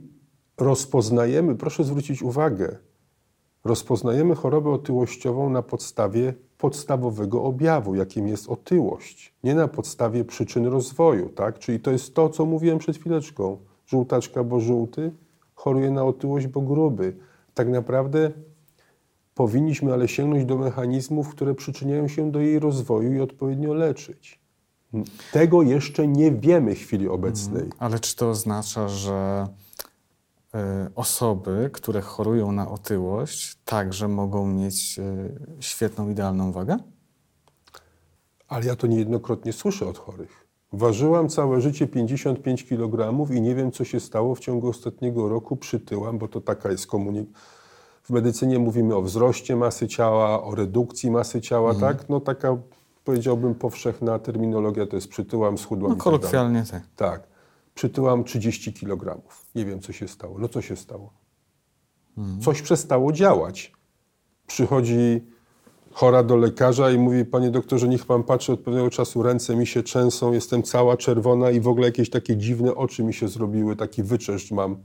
rozpoznajemy, 0.57 1.55
proszę 1.55 1.83
zwrócić 1.83 2.21
uwagę, 2.23 2.77
rozpoznajemy 3.65 4.35
chorobę 4.35 4.69
otyłościową 4.69 5.49
na 5.49 5.61
podstawie 5.61 6.33
podstawowego 6.57 7.43
objawu, 7.43 7.95
jakim 7.95 8.27
jest 8.27 8.49
otyłość, 8.49 9.33
nie 9.43 9.55
na 9.55 9.67
podstawie 9.67 10.25
przyczyn 10.25 10.65
rozwoju, 10.65 11.29
tak? 11.29 11.59
Czyli 11.59 11.79
to 11.79 11.91
jest 11.91 12.15
to, 12.15 12.29
co 12.29 12.45
mówiłem 12.45 12.77
przed 12.77 12.97
chwileczką. 12.97 13.57
Żółtaczka, 13.87 14.43
bo 14.43 14.59
żółty, 14.59 15.11
choruje 15.55 15.91
na 15.91 16.03
otyłość, 16.03 16.47
bo 16.47 16.61
gruby. 16.61 17.15
Tak 17.53 17.69
naprawdę 17.69 18.31
powinniśmy 19.35 19.93
ale 19.93 20.07
sięgnąć 20.07 20.45
do 20.45 20.57
mechanizmów, 20.57 21.29
które 21.29 21.55
przyczyniają 21.55 22.07
się 22.07 22.31
do 22.31 22.39
jej 22.39 22.59
rozwoju 22.59 23.13
i 23.13 23.19
odpowiednio 23.19 23.73
leczyć. 23.73 24.39
Tego 25.31 25.61
jeszcze 25.61 26.07
nie 26.07 26.31
wiemy 26.31 26.75
w 26.75 26.79
chwili 26.79 27.07
obecnej. 27.07 27.69
Ale 27.79 27.99
czy 27.99 28.15
to 28.15 28.29
oznacza, 28.29 28.87
że 28.87 29.47
osoby, 30.95 31.69
które 31.73 32.01
chorują 32.01 32.51
na 32.51 32.71
otyłość, 32.71 33.57
także 33.65 34.07
mogą 34.07 34.47
mieć 34.47 34.99
e, 34.99 35.03
świetną, 35.59 36.09
idealną 36.09 36.51
wagę? 36.51 36.77
Ale 38.47 38.65
ja 38.65 38.75
to 38.75 38.87
niejednokrotnie 38.87 39.53
słyszę 39.53 39.87
od 39.87 39.97
chorych. 39.97 40.45
Ważyłam 40.73 41.29
całe 41.29 41.61
życie 41.61 41.87
55 41.87 42.65
kg 42.65 43.29
i 43.31 43.41
nie 43.41 43.55
wiem, 43.55 43.71
co 43.71 43.83
się 43.83 43.99
stało 43.99 44.35
w 44.35 44.39
ciągu 44.39 44.69
ostatniego 44.69 45.29
roku. 45.29 45.55
Przytyłam, 45.57 46.17
bo 46.17 46.27
to 46.27 46.41
taka 46.41 46.71
jest 46.71 46.87
komunikacja. 46.87 47.39
W 48.03 48.09
medycynie 48.09 48.59
mówimy 48.59 48.95
o 48.95 49.01
wzroście 49.01 49.55
masy 49.55 49.87
ciała, 49.87 50.43
o 50.43 50.55
redukcji 50.55 51.11
masy 51.11 51.41
ciała, 51.41 51.71
Mhm. 51.71 51.97
tak? 51.97 52.09
No 52.09 52.19
taka, 52.19 52.57
powiedziałbym, 53.03 53.55
powszechna 53.55 54.19
terminologia 54.19 54.87
to 54.87 54.95
jest 54.95 55.07
przytyłam, 55.07 55.57
schudłam 55.57 55.89
No 55.89 55.95
tak 55.95 56.03
kolokwialnie 56.03 56.63
tak. 56.71 56.83
Tak. 56.95 57.34
Przytyłam 57.75 58.23
30 58.23 58.73
kg. 58.73 59.21
Nie 59.55 59.65
wiem, 59.65 59.79
co 59.79 59.93
się 59.93 60.07
stało. 60.07 60.39
No 60.39 60.49
co 60.49 60.61
się 60.61 60.75
stało? 60.75 61.13
Coś 62.41 62.61
przestało 62.61 63.11
działać. 63.11 63.71
Przychodzi 64.47 65.21
chora 65.91 66.23
do 66.23 66.35
lekarza 66.35 66.91
i 66.91 66.97
mówi, 66.97 67.25
panie 67.25 67.51
doktorze, 67.51 67.87
niech 67.87 68.05
pan 68.05 68.23
patrzy, 68.23 68.53
od 68.53 68.59
pewnego 68.59 68.89
czasu 68.89 69.23
ręce 69.23 69.55
mi 69.55 69.67
się 69.67 69.83
trzęsą, 69.83 70.33
jestem 70.33 70.63
cała 70.63 70.97
czerwona 70.97 71.51
i 71.51 71.59
w 71.59 71.67
ogóle 71.67 71.85
jakieś 71.87 72.09
takie 72.09 72.37
dziwne 72.37 72.75
oczy 72.75 73.03
mi 73.03 73.13
się 73.13 73.27
zrobiły, 73.27 73.75
taki 73.75 74.03
wyczeszcz 74.03 74.51
mam. 74.51 74.77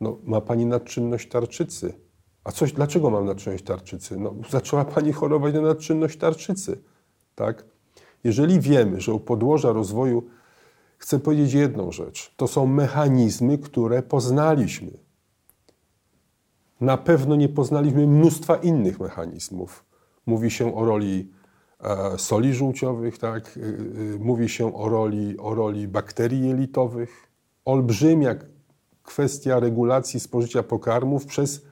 No, 0.00 0.18
ma 0.24 0.40
pani 0.40 0.66
nadczynność 0.66 1.28
tarczycy. 1.28 1.94
A 2.44 2.52
coś, 2.52 2.72
dlaczego 2.72 3.10
mam 3.10 3.24
nadczynność 3.24 3.64
tarczycy? 3.64 4.16
No, 4.16 4.34
zaczęła 4.50 4.84
pani 4.84 5.12
chorować 5.12 5.54
na 5.54 5.60
nadczynność 5.60 6.18
tarczycy. 6.18 6.78
Tak? 7.34 7.64
Jeżeli 8.24 8.60
wiemy, 8.60 9.00
że 9.00 9.12
u 9.12 9.20
podłoża 9.20 9.72
rozwoju 9.72 10.22
chcę 11.04 11.18
powiedzieć 11.18 11.52
jedną 11.52 11.92
rzecz. 11.92 12.34
To 12.36 12.48
są 12.48 12.66
mechanizmy, 12.66 13.58
które 13.58 14.02
poznaliśmy. 14.02 14.90
Na 16.80 16.96
pewno 16.96 17.36
nie 17.36 17.48
poznaliśmy 17.48 18.06
mnóstwa 18.06 18.56
innych 18.56 19.00
mechanizmów. 19.00 19.84
Mówi 20.26 20.50
się 20.50 20.74
o 20.74 20.84
roli 20.84 21.30
e, 21.80 22.18
soli 22.18 22.54
żółciowych, 22.54 23.18
tak? 23.18 23.56
Y, 23.56 23.60
y, 23.60 24.18
mówi 24.20 24.48
się 24.48 24.74
o 24.74 24.88
roli, 24.88 25.38
o 25.38 25.54
roli 25.54 25.88
bakterii 25.88 26.48
jelitowych. 26.48 27.30
Olbrzymia 27.64 28.34
kwestia 29.02 29.60
regulacji 29.60 30.20
spożycia 30.20 30.62
pokarmów 30.62 31.26
przez 31.26 31.66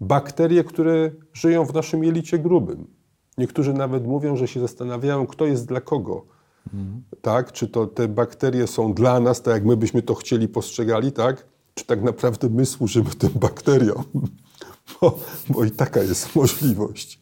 bakterie, 0.00 0.64
które 0.64 1.10
żyją 1.32 1.64
w 1.64 1.74
naszym 1.74 2.04
jelicie 2.04 2.38
grubym. 2.38 2.86
Niektórzy 3.38 3.72
nawet 3.72 4.06
mówią, 4.06 4.36
że 4.36 4.48
się 4.48 4.60
zastanawiają, 4.60 5.26
kto 5.26 5.46
jest 5.46 5.66
dla 5.66 5.80
kogo. 5.80 6.35
Tak? 7.22 7.52
Czy 7.52 7.68
to 7.68 7.86
te 7.86 8.08
bakterie 8.08 8.66
są 8.66 8.94
dla 8.94 9.20
nas, 9.20 9.42
tak 9.42 9.54
jak 9.54 9.64
my 9.64 9.76
byśmy 9.76 10.02
to 10.02 10.14
chcieli, 10.14 10.48
postrzegali, 10.48 11.12
tak? 11.12 11.46
Czy 11.74 11.84
tak 11.86 12.02
naprawdę 12.02 12.48
my 12.48 12.66
służymy 12.66 13.10
tym 13.10 13.30
bakteriom? 13.34 14.04
Bo, 15.00 15.18
bo 15.48 15.64
i 15.64 15.70
taka 15.70 16.02
jest 16.02 16.36
możliwość. 16.36 17.20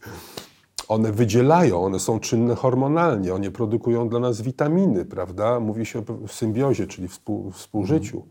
One 0.88 1.12
wydzielają, 1.12 1.84
one 1.84 2.00
są 2.00 2.20
czynne 2.20 2.54
hormonalnie, 2.54 3.34
one 3.34 3.50
produkują 3.50 4.08
dla 4.08 4.20
nas 4.20 4.40
witaminy, 4.40 5.04
prawda? 5.04 5.60
Mówi 5.60 5.86
się 5.86 5.98
o 5.98 6.28
symbiozie, 6.28 6.86
czyli 6.86 7.08
współ, 7.08 7.50
współżyciu. 7.50 8.26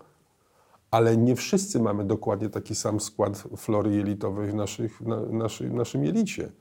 Ale 0.92 1.18
nie 1.18 1.36
wszyscy 1.36 1.80
mamy 1.80 2.04
dokładnie 2.04 2.50
taki 2.50 2.76
sam 2.76 3.00
skład 3.00 3.44
flory 3.58 3.96
jelitowej 3.96 4.52
w 4.52 4.54
naszych, 4.54 5.02
na, 5.02 5.20
naszy, 5.20 5.70
naszym 5.70 6.06
jelicie. 6.06 6.52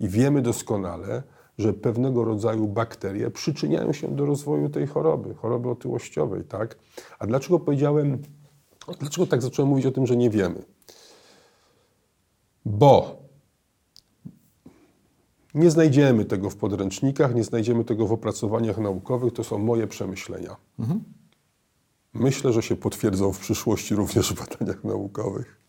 I 0.00 0.08
wiemy 0.08 0.42
doskonale, 0.42 1.22
że 1.58 1.72
pewnego 1.72 2.24
rodzaju 2.24 2.68
bakterie 2.68 3.30
przyczyniają 3.30 3.92
się 3.92 4.08
do 4.08 4.26
rozwoju 4.26 4.68
tej 4.68 4.86
choroby, 4.86 5.34
choroby 5.34 5.70
otyłościowej, 5.70 6.44
tak? 6.44 6.78
A 7.18 7.26
dlaczego 7.26 7.58
powiedziałem, 7.60 8.18
dlaczego 9.00 9.26
tak 9.26 9.42
zacząłem 9.42 9.68
mówić 9.68 9.86
o 9.86 9.92
tym, 9.92 10.06
że 10.06 10.16
nie 10.16 10.30
wiemy? 10.30 10.62
Bo 12.64 13.24
nie 15.54 15.70
znajdziemy 15.70 16.24
tego 16.24 16.50
w 16.50 16.56
podręcznikach, 16.56 17.34
nie 17.34 17.44
znajdziemy 17.44 17.84
tego 17.84 18.06
w 18.06 18.12
opracowaniach 18.12 18.78
naukowych, 18.78 19.32
to 19.32 19.44
są 19.44 19.58
moje 19.58 19.86
przemyślenia. 19.86 20.56
Myślę, 22.14 22.52
że 22.52 22.62
się 22.62 22.76
potwierdzą 22.76 23.32
w 23.32 23.38
przyszłości 23.38 23.94
również 23.94 24.32
w 24.32 24.38
badaniach 24.38 24.84
naukowych. 24.84 25.60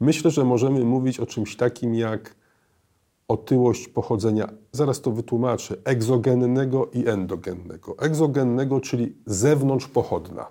Myślę, 0.00 0.30
że 0.30 0.44
możemy 0.44 0.84
mówić 0.84 1.20
o 1.20 1.26
czymś 1.26 1.56
takim 1.56 1.94
jak 1.94 2.34
otyłość 3.32 3.88
pochodzenia, 3.88 4.48
zaraz 4.72 5.00
to 5.00 5.10
wytłumaczę, 5.10 5.76
egzogennego 5.84 6.90
i 6.92 7.08
endogennego. 7.08 7.98
Egzogennego, 7.98 8.80
czyli 8.80 9.16
zewnątrz 9.26 9.86
pochodna, 9.88 10.46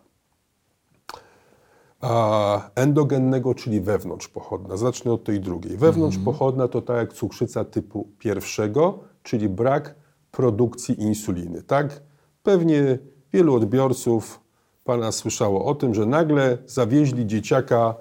a 2.01 2.69
endogennego, 2.75 3.55
czyli 3.55 3.81
wewnątrz 3.81 4.27
pochodna. 4.27 4.77
Zacznę 4.77 5.13
od 5.13 5.23
tej 5.23 5.39
drugiej. 5.39 5.77
Wewnątrz 5.77 6.17
pochodna 6.17 6.67
to 6.67 6.81
tak 6.81 6.97
jak 6.97 7.13
cukrzyca 7.13 7.65
typu 7.65 8.07
pierwszego, 8.19 8.99
czyli 9.23 9.49
brak 9.49 9.95
produkcji 10.31 11.01
insuliny. 11.01 11.63
Tak? 11.63 12.01
Pewnie 12.43 12.97
wielu 13.33 13.55
odbiorców 13.55 14.39
pana 14.83 15.11
słyszało 15.11 15.65
o 15.65 15.75
tym, 15.75 15.93
że 15.93 16.05
nagle 16.05 16.57
zawieźli 16.65 17.27
dzieciaka 17.27 17.95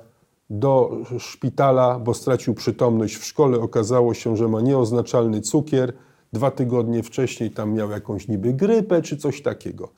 do 0.51 0.91
szpitala, 1.19 1.99
bo 1.99 2.15
stracił 2.15 2.55
przytomność 2.55 3.17
w 3.17 3.25
szkole. 3.25 3.61
Okazało 3.61 4.15
się, 4.15 4.37
że 4.37 4.49
ma 4.49 4.61
nieoznaczalny 4.61 5.41
cukier. 5.41 5.93
Dwa 6.33 6.51
tygodnie 6.51 7.03
wcześniej 7.03 7.51
tam 7.51 7.73
miał 7.73 7.91
jakąś 7.91 8.29
niby 8.29 8.53
grypę 8.53 9.03
czy 9.03 9.17
coś 9.17 9.43
takiego. 9.43 9.89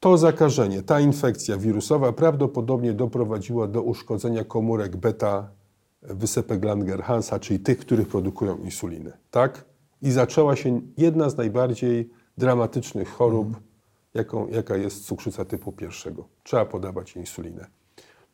To 0.00 0.18
zakażenie, 0.18 0.82
ta 0.82 1.00
infekcja 1.00 1.56
wirusowa 1.56 2.12
prawdopodobnie 2.12 2.92
doprowadziła 2.92 3.66
do 3.66 3.82
uszkodzenia 3.82 4.44
komórek 4.44 4.96
beta 4.96 5.48
wysepek 6.02 6.64
Langerhansa, 6.64 7.38
czyli 7.38 7.60
tych, 7.60 7.78
których 7.78 8.08
produkują 8.08 8.56
insulinę. 8.56 9.12
Tak? 9.30 9.64
I 10.02 10.10
zaczęła 10.10 10.56
się 10.56 10.80
jedna 10.98 11.30
z 11.30 11.36
najbardziej 11.36 12.10
dramatycznych 12.38 13.08
chorób, 13.08 13.56
jaką, 14.14 14.48
jaka 14.48 14.76
jest 14.76 15.04
cukrzyca 15.04 15.44
typu 15.44 15.72
pierwszego. 15.72 16.28
Trzeba 16.42 16.64
podawać 16.64 17.16
insulinę. 17.16 17.66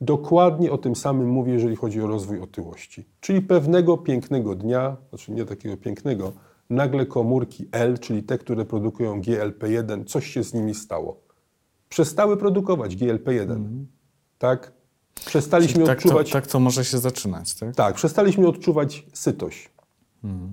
Dokładnie 0.03 0.73
o 0.73 0.79
tym 0.79 0.97
samym 0.97 1.29
mówię, 1.29 1.53
jeżeli 1.53 1.77
chodzi 1.77 2.01
o 2.01 2.07
rozwój 2.07 2.41
otyłości. 2.41 3.05
Czyli 3.21 3.43
pewnego 3.43 3.99
pięknego 3.99 4.55
dnia, 4.55 4.97
znaczy 5.09 5.33
nie 5.33 5.45
takiego 5.45 5.77
pięknego, 5.77 6.33
nagle 6.71 7.07
komórki 7.07 7.69
L, 7.73 7.99
czyli 7.99 8.23
te, 8.23 8.39
które 8.39 8.65
produkują 8.65 9.21
GLP-1, 9.21 10.05
coś 10.05 10.27
się 10.27 10.45
z 10.45 10.55
nimi 10.55 10.75
stało. 10.75 11.21
Przestały 11.89 12.37
produkować 12.37 12.97
GLP-1. 12.97 13.65
Tak? 14.39 14.73
Przestaliśmy 15.15 15.75
Czyli 15.75 15.87
tak, 15.87 16.03
to, 16.03 16.09
odczuwać. 16.09 16.31
tak 16.31 16.47
to 16.47 16.61
może 16.61 16.85
się 16.85 16.99
zaczynać, 16.99 17.55
tak? 17.55 17.75
Tak, 17.77 17.95
przestaliśmy 17.95 18.49
odczuwać 18.49 19.07
sytość. 19.13 19.71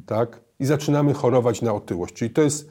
Tak? 0.05 0.41
I 0.59 0.65
zaczynamy 0.65 1.13
chorować 1.13 1.61
na 1.61 1.73
otyłość. 1.73 2.13
Czyli 2.13 2.31
to 2.31 2.41
jest 2.41 2.69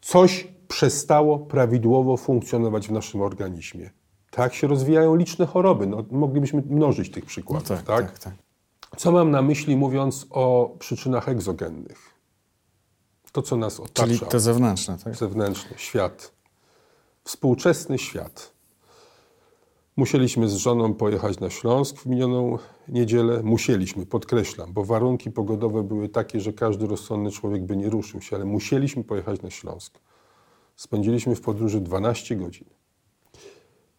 coś 0.00 0.48
przestało 0.68 1.38
prawidłowo 1.38 2.16
funkcjonować 2.16 2.88
w 2.88 2.92
naszym 2.92 3.20
organizmie. 3.20 3.90
Tak 4.36 4.54
się 4.54 4.66
rozwijają 4.66 5.16
liczne 5.16 5.46
choroby. 5.46 5.86
No, 5.86 6.04
moglibyśmy 6.10 6.62
mnożyć 6.70 7.10
tych 7.10 7.24
No 7.24 7.28
przykładów. 7.28 7.68
tak, 7.68 7.82
tak? 7.82 8.10
tak, 8.10 8.18
tak. 8.18 8.34
Co 8.96 9.12
mam 9.12 9.30
na 9.30 9.42
myśli 9.42 9.76
mówiąc 9.76 10.26
o 10.30 10.74
przyczynach 10.78 11.28
egzogennych? 11.28 11.98
To, 13.32 13.42
co 13.42 13.56
nas 13.56 13.80
otacza 13.80 14.06
Czyli 14.06 14.20
te 14.20 14.40
zewnętrzne, 14.40 14.98
tak? 15.04 15.16
zewnętrzny 15.16 15.78
świat, 15.78 16.32
współczesny 17.24 17.98
świat. 17.98 18.52
Musieliśmy 19.96 20.48
z 20.48 20.54
żoną 20.54 20.94
pojechać 20.94 21.40
na 21.40 21.50
Śląsk 21.50 21.96
w 21.98 22.06
minioną 22.06 22.58
niedzielę. 22.88 23.42
Musieliśmy, 23.42 24.06
podkreślam, 24.06 24.72
bo 24.72 24.84
warunki 24.84 25.30
pogodowe 25.30 25.82
były 25.82 26.08
takie, 26.08 26.40
że 26.40 26.52
każdy 26.52 26.86
rozsądny 26.86 27.30
człowiek 27.30 27.64
by 27.64 27.76
nie 27.76 27.90
ruszył 27.90 28.20
się, 28.20 28.36
ale 28.36 28.44
musieliśmy 28.44 29.04
pojechać 29.04 29.42
na 29.42 29.50
Śląsk. 29.50 29.98
Spędziliśmy 30.76 31.34
w 31.36 31.40
podróży 31.40 31.80
12 31.80 32.36
godzin. 32.36 32.75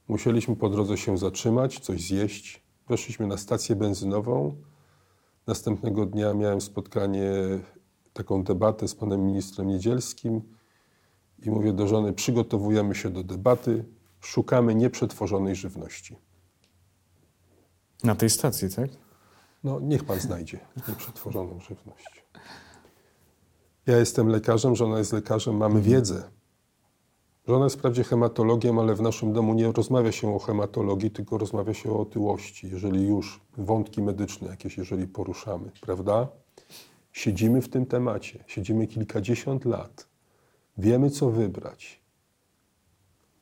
Musieliśmy 0.07 0.55
po 0.55 0.69
drodze 0.69 0.97
się 0.97 1.17
zatrzymać, 1.17 1.79
coś 1.79 2.01
zjeść. 2.01 2.63
Weszliśmy 2.89 3.27
na 3.27 3.37
stację 3.37 3.75
benzynową. 3.75 4.55
Następnego 5.47 6.05
dnia 6.05 6.33
miałem 6.33 6.61
spotkanie, 6.61 7.31
taką 8.13 8.43
debatę 8.43 8.87
z 8.87 8.95
panem 8.95 9.25
ministrem 9.25 9.67
Niedzielskim 9.67 10.41
i 11.39 11.51
mówię 11.51 11.73
do 11.73 11.87
żony, 11.87 12.13
przygotowujemy 12.13 12.95
się 12.95 13.09
do 13.09 13.23
debaty, 13.23 13.85
szukamy 14.19 14.75
nieprzetworzonej 14.75 15.55
żywności. 15.55 16.15
Na 18.03 18.15
tej 18.15 18.29
stacji, 18.29 18.69
tak? 18.69 18.89
No, 19.63 19.79
niech 19.79 20.03
pan 20.03 20.19
znajdzie 20.19 20.59
nieprzetworzoną 20.87 21.59
żywność. 21.59 22.25
Ja 23.85 23.97
jestem 23.97 24.27
lekarzem, 24.27 24.75
żona 24.75 24.97
jest 24.97 25.13
lekarzem, 25.13 25.57
mamy 25.57 25.81
wiedzę. 25.81 26.29
Żona 27.47 27.63
jest 27.65 27.75
wprawdzie 27.75 28.03
hematologiem, 28.03 28.79
ale 28.79 28.95
w 28.95 29.01
naszym 29.01 29.33
domu 29.33 29.53
nie 29.53 29.71
rozmawia 29.71 30.11
się 30.11 30.35
o 30.35 30.39
hematologii, 30.39 31.11
tylko 31.11 31.37
rozmawia 31.37 31.73
się 31.73 31.91
o 31.91 31.99
otyłości, 31.99 32.69
jeżeli 32.69 33.07
już 33.07 33.41
wątki 33.57 34.01
medyczne 34.01 34.47
jakieś, 34.47 34.77
jeżeli 34.77 35.07
poruszamy, 35.07 35.71
prawda? 35.81 36.27
Siedzimy 37.11 37.61
w 37.61 37.69
tym 37.69 37.85
temacie, 37.85 38.43
siedzimy 38.47 38.87
kilkadziesiąt 38.87 39.65
lat, 39.65 40.07
wiemy 40.77 41.09
co 41.09 41.29
wybrać. 41.29 42.01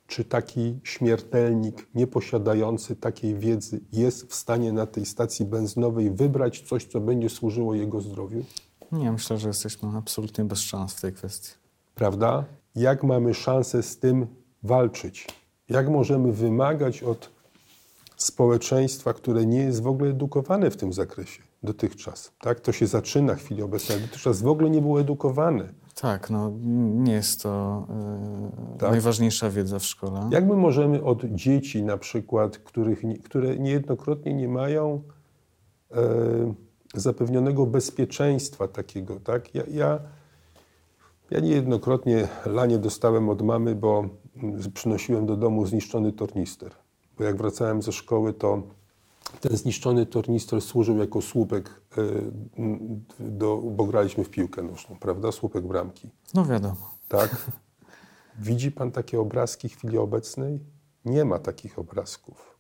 czy 0.08 0.26
taki 0.26 0.80
śmiertelnik 0.84 1.88
nieposiadający 1.96 2.96
takiej 2.96 3.36
wiedzy 3.36 3.80
jest 3.92 4.32
w 4.32 4.36
stanie 4.36 4.74
na 4.74 4.86
tej 4.86 5.06
stacji 5.06 5.46
benzynowej 5.46 6.12
wybrać 6.12 6.62
coś, 6.62 6.86
co 6.86 7.00
będzie 7.00 7.30
służyło 7.30 7.76
jego 7.76 8.02
zdrowiu? 8.02 8.46
Nie, 8.92 9.12
myślę, 9.12 9.38
że 9.38 9.48
jesteśmy 9.48 9.90
absolutnie 9.98 10.46
bez 10.46 10.60
szans 10.60 10.94
w 10.94 11.02
tej 11.02 11.14
kwestii. 11.14 11.52
Prawda? 11.96 12.46
Jak 12.76 13.04
mamy 13.04 13.34
szansę 13.34 13.84
z 13.84 14.00
tym 14.00 14.28
walczyć? 14.64 15.28
Jak 15.70 15.90
możemy 15.90 16.32
wymagać 16.32 17.04
od 17.04 17.30
społeczeństwa, 18.18 19.14
które 19.14 19.46
nie 19.46 19.60
jest 19.60 19.82
w 19.84 19.88
ogóle 19.88 20.10
edukowane 20.10 20.72
w 20.72 20.78
tym 20.78 20.94
zakresie 20.94 21.44
dotychczas? 21.64 22.32
Tak? 22.42 22.60
To 22.60 22.72
się 22.72 22.88
zaczyna 22.88 23.36
w 23.36 23.40
chwili 23.40 23.62
obecnej, 23.62 24.02
dotychczas 24.02 24.42
w 24.42 24.48
ogóle 24.48 24.70
nie 24.70 24.82
było 24.82 25.02
edukowane. 25.02 25.70
Tak, 26.02 26.30
no 26.30 26.52
nie 27.04 27.14
jest 27.14 27.42
to 27.44 27.86
yy, 27.90 28.78
Tak. 28.78 28.92
najważniejsza 28.92 29.50
wiedza 29.50 29.80
w 29.80 29.84
szkole. 29.84 30.30
Jak 30.32 30.46
my 30.46 30.56
możemy 30.56 31.04
od 31.04 31.26
dzieci 31.26 31.84
na 31.84 31.98
przykład, 31.98 32.58
których, 32.58 33.02
które 33.24 33.58
niejednokrotnie 33.58 34.34
nie 34.34 34.48
mają 34.48 35.02
e, 35.92 36.54
zapewnionego 36.94 37.66
bezpieczeństwa 37.66 38.68
takiego, 38.68 39.20
tak? 39.20 39.56
Ja, 39.56 39.64
ja, 39.72 40.00
ja 41.32 41.40
niejednokrotnie 41.40 42.28
lanie 42.46 42.78
dostałem 42.78 43.30
od 43.30 43.42
mamy, 43.42 43.76
bo 43.76 44.06
przynosiłem 44.74 45.26
do 45.26 45.36
domu 45.36 45.66
zniszczony 45.66 46.12
tornister. 46.12 46.72
Bo 47.18 47.24
jak 47.24 47.38
wracałem 47.38 47.82
ze 47.82 47.92
szkoły, 47.92 48.34
to 48.34 48.64
ten 49.42 49.58
zniszczony 49.58 50.06
tornister 50.06 50.62
służył 50.62 50.98
jako 50.98 51.22
słupek, 51.22 51.82
e, 51.98 52.02
do, 53.20 53.58
bo 53.58 53.86
graliśmy 53.86 54.24
w 54.24 54.30
piłkę 54.30 54.62
nożną, 54.62 54.96
prawda? 55.00 55.32
Słupek 55.32 55.68
bramki. 55.68 56.10
No 56.34 56.46
wiadomo. 56.46 56.92
Tak? 57.08 57.36
Widzi 58.40 58.72
pan 58.72 58.92
takie 58.92 59.20
obrazki 59.20 59.70
w 59.70 59.78
chwili 59.78 59.98
obecnej? 59.98 60.60
Nie 61.06 61.26
ma 61.26 61.40
takich 61.40 61.80
obrazków. 61.80 62.56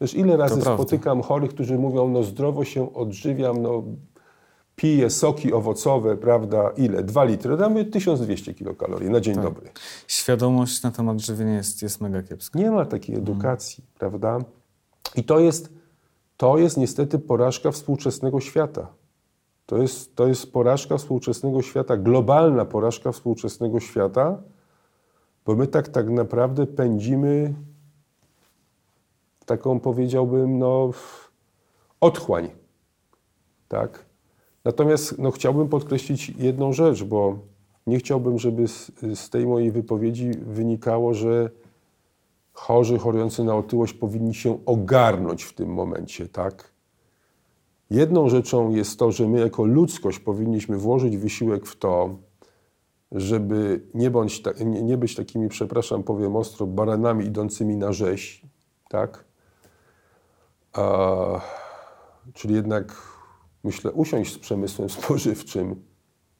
Wiesz, 0.00 0.14
ile 0.14 0.36
razy 0.36 0.54
prawda. 0.54 0.74
spotykam 0.74 1.22
chorych, 1.22 1.50
którzy 1.50 1.78
mówią, 1.78 2.08
no 2.08 2.22
zdrowo 2.22 2.64
się 2.64 2.94
odżywiam, 2.94 3.62
no 3.62 3.82
piję 4.76 5.10
soki 5.10 5.52
owocowe, 5.52 6.16
prawda, 6.16 6.70
ile? 6.76 7.02
Dwa 7.02 7.24
litry, 7.24 7.56
damy 7.56 7.84
1200 7.84 8.54
kilokalorii 8.54 9.10
na 9.10 9.20
dzień 9.20 9.34
Tak. 9.34 9.44
dobry. 9.44 9.70
Świadomość 10.06 10.82
na 10.82 10.90
temat 10.90 11.20
żywienia 11.20 11.54
jest, 11.54 11.82
jest 11.82 12.00
mega 12.00 12.22
kiepska. 12.22 12.58
Nie 12.58 12.70
ma 12.70 12.84
takiej 12.84 13.16
edukacji, 13.16 13.84
prawda? 13.98 14.38
I 15.14 15.24
to 15.24 15.38
jest, 15.38 15.68
to 16.36 16.58
jest 16.58 16.76
niestety 16.76 17.18
porażka 17.18 17.70
współczesnego 17.70 18.40
świata. 18.40 18.86
To 19.66 19.78
jest, 19.78 20.16
to 20.16 20.26
jest 20.26 20.52
porażka 20.52 20.96
współczesnego 20.98 21.62
świata, 21.62 21.96
globalna 21.96 22.64
porażka 22.64 23.12
współczesnego 23.12 23.80
świata, 23.80 24.38
bo 25.46 25.54
my 25.54 25.66
tak, 25.66 25.88
tak 25.88 26.10
naprawdę 26.10 26.66
pędzimy 26.66 27.54
taką, 29.46 29.80
powiedziałbym, 29.80 30.58
no, 30.58 30.90
otchłań. 32.00 32.48
Tak? 33.68 34.05
Natomiast 34.66 35.18
no, 35.18 35.30
chciałbym 35.30 35.68
podkreślić 35.68 36.28
jedną 36.28 36.72
rzecz, 36.72 37.04
bo 37.04 37.38
nie 37.86 37.98
chciałbym, 37.98 38.38
żeby 38.38 38.68
z, 38.68 38.92
z 39.14 39.30
tej 39.30 39.46
mojej 39.46 39.70
wypowiedzi 39.70 40.30
wynikało, 40.30 41.14
że 41.14 41.50
chorzy 42.52 42.98
chorujący 42.98 43.44
na 43.44 43.56
otyłość 43.56 43.92
powinni 43.92 44.34
się 44.34 44.58
ogarnąć 44.64 45.44
w 45.44 45.54
tym 45.54 45.68
momencie, 45.68 46.28
tak? 46.28 46.70
Jedną 47.90 48.28
rzeczą 48.28 48.70
jest 48.70 48.98
to, 48.98 49.12
że 49.12 49.28
my 49.28 49.40
jako 49.40 49.64
ludzkość 49.64 50.18
powinniśmy 50.18 50.76
włożyć 50.76 51.16
wysiłek 51.16 51.66
w 51.66 51.76
to, 51.76 52.16
żeby 53.12 53.80
nie, 53.94 54.10
bądź 54.10 54.42
ta, 54.42 54.52
nie, 54.52 54.82
nie 54.82 54.96
być 54.96 55.14
takimi, 55.14 55.48
przepraszam, 55.48 56.02
powiem 56.02 56.36
ostro, 56.36 56.66
baranami 56.66 57.24
idącymi 57.24 57.76
na 57.76 57.92
rzeź, 57.92 58.42
tak? 58.88 59.24
A, 60.72 61.40
czyli 62.34 62.54
jednak, 62.54 63.15
myślę, 63.64 63.92
usiąść 63.92 64.34
z 64.34 64.38
przemysłem 64.38 64.88
spożywczym 64.98 65.82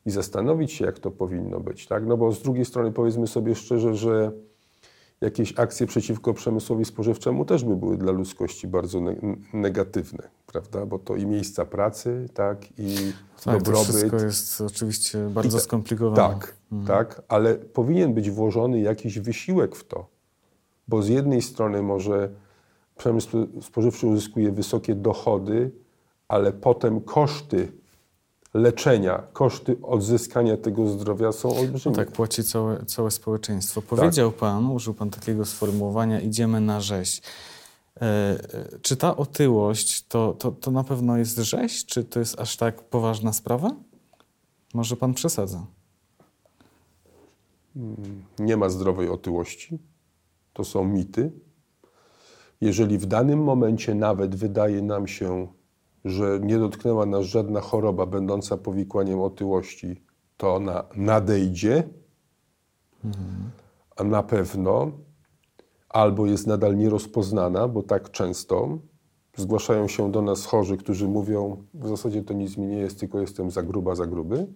i 0.06 0.11
zastanowić 0.11 0.73
się, 0.73 0.85
jak 0.87 0.99
to 0.99 1.11
powinno 1.11 1.61
być, 1.61 1.87
tak? 1.87 2.06
No 2.06 2.16
bo 2.16 2.32
z 2.32 2.42
drugiej 2.42 2.64
strony 2.64 2.92
powiedzmy 2.92 3.26
sobie 3.26 3.55
szczerze, 3.55 3.94
że 3.94 4.33
jakieś 5.20 5.59
akcje 5.59 5.87
przeciwko 5.87 6.35
przemysłowi 6.35 6.85
spożywczemu 6.85 7.44
też 7.44 7.64
by 7.64 7.76
były 7.76 7.96
dla 7.96 8.12
ludzkości 8.12 8.68
bardzo 8.68 9.00
ne 9.00 9.16
negatywne, 9.52 10.29
prawda? 10.46 10.87
Bo 10.87 10.98
to 10.98 11.16
i 11.16 11.26
miejsca 11.26 11.64
pracy, 11.64 12.29
tak, 12.35 12.79
i 12.79 12.96
Tak, 12.96 13.44
to 13.44 13.52
dobrobyt. 13.52 13.88
wszystko 13.88 14.16
jest 14.16 14.61
oczywiście 14.61 15.18
bardzo 15.31 15.59
ta- 15.59 15.64
skomplikowane. 15.64 16.16
Tak, 16.16 16.57
tak, 16.87 17.22
ale 17.29 17.55
powinien 17.55 18.14
być 18.14 18.31
włożony 18.31 18.81
jakiś 18.81 19.18
wysiłek 19.18 19.76
w 19.76 19.85
to, 19.85 20.07
bo 20.88 21.02
z 21.02 21.09
jednej 21.09 21.42
strony 21.42 21.83
może 21.83 22.31
przemysł 22.96 23.46
spożywczy 23.62 24.07
uzyskuje 24.07 24.52
wysokie 24.52 24.94
dochody, 24.94 25.70
ale 26.28 26.52
potem 26.52 27.00
koszty 27.00 27.72
leczenia, 28.54 29.22
koszty 29.32 29.76
odzyskania 29.82 30.56
tego 30.56 30.88
zdrowia 30.88 31.32
są 31.32 31.48
No 31.48 31.60
olbrzymie. 31.60 31.96
tak, 31.96 32.12
płaci 32.12 32.44
całe, 32.44 32.84
całe 32.84 33.10
społeczeństwo. 33.10 33.82
Powiedział 33.82 34.32
pan, 34.32 34.70
użył 34.70 34.94
pan 34.94 35.10
takiego 35.10 35.44
sformułowania, 35.44 36.20
idziemy 36.20 36.60
na 36.60 36.80
rzeź. 36.80 37.20
E, 37.96 38.02
e, 38.02 38.78
czy 38.82 38.96
ta 38.96 39.16
otyłość 39.16 40.06
to, 40.06 40.32
to, 40.38 40.52
to 40.52 40.70
na 40.70 40.84
pewno 40.84 41.16
jest 41.16 41.38
rzeź? 41.38 41.86
Czy 41.86 42.04
to 42.04 42.18
jest 42.18 42.40
aż 42.40 42.56
tak 42.56 42.82
poważna 42.82 43.32
sprawa? 43.32 43.70
Może 44.74 44.96
pan 44.96 45.14
przesadza? 45.14 45.66
Nie 48.38 48.56
ma 48.56 48.68
zdrowej 48.68 49.08
otyłości. 49.08 49.78
To 50.52 50.64
są 50.64 50.84
mity. 50.84 51.32
Jeżeli 52.60 52.98
w 52.98 53.06
danym 53.06 53.42
momencie 53.42 53.94
nawet 53.94 54.34
wydaje 54.36 54.82
nam 54.82 55.06
się, 55.08 55.46
że 56.07 56.40
nie 56.42 56.59
dotknęła 56.59 57.07
nas 57.07 57.25
żadna 57.25 57.61
choroba 57.61 58.07
będąca 58.07 58.57
powikłaniem 58.57 59.21
otyłości, 59.21 60.03
to 60.37 60.55
ona 60.55 60.85
nadejdzie, 60.97 61.88
a 63.97 64.05
na 64.05 64.23
pewno 64.23 64.90
albo 65.88 66.27
jest 66.27 66.47
nadal 66.47 66.77
nierozpoznana, 66.77 67.69
bo 67.69 67.83
tak 67.83 68.11
często 68.11 68.79
zgłaszają 69.37 69.88
się 69.88 70.12
do 70.12 70.23
nas 70.23 70.47
chorzy, 70.47 70.77
którzy 70.77 71.09
mówią, 71.09 71.64
w 71.75 71.88
zasadzie 71.88 72.23
to 72.23 72.35
nic 72.35 72.57
mi 72.57 72.66
nie 72.66 72.79
jest, 72.79 73.01
tylko 73.01 73.21
jestem 73.21 73.51
za 73.51 73.62
gruba, 73.62 73.95
za 73.95 74.07
gruby. 74.07 74.47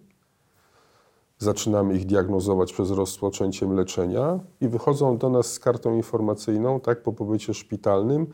Zaczynamy 1.39 1.95
ich 1.95 2.07
diagnozować 2.07 2.73
przez 2.73 2.91
rozpoczęciem 2.91 3.73
leczenia 3.73 4.41
i 4.61 4.69
wychodzą 4.69 5.19
do 5.19 5.31
nas 5.31 5.53
z 5.53 5.59
kartą 5.59 5.97
informacyjną, 5.97 6.81
tak, 6.81 7.03
po 7.03 7.13
pobycie 7.13 7.55
szpitalnym, 7.55 8.27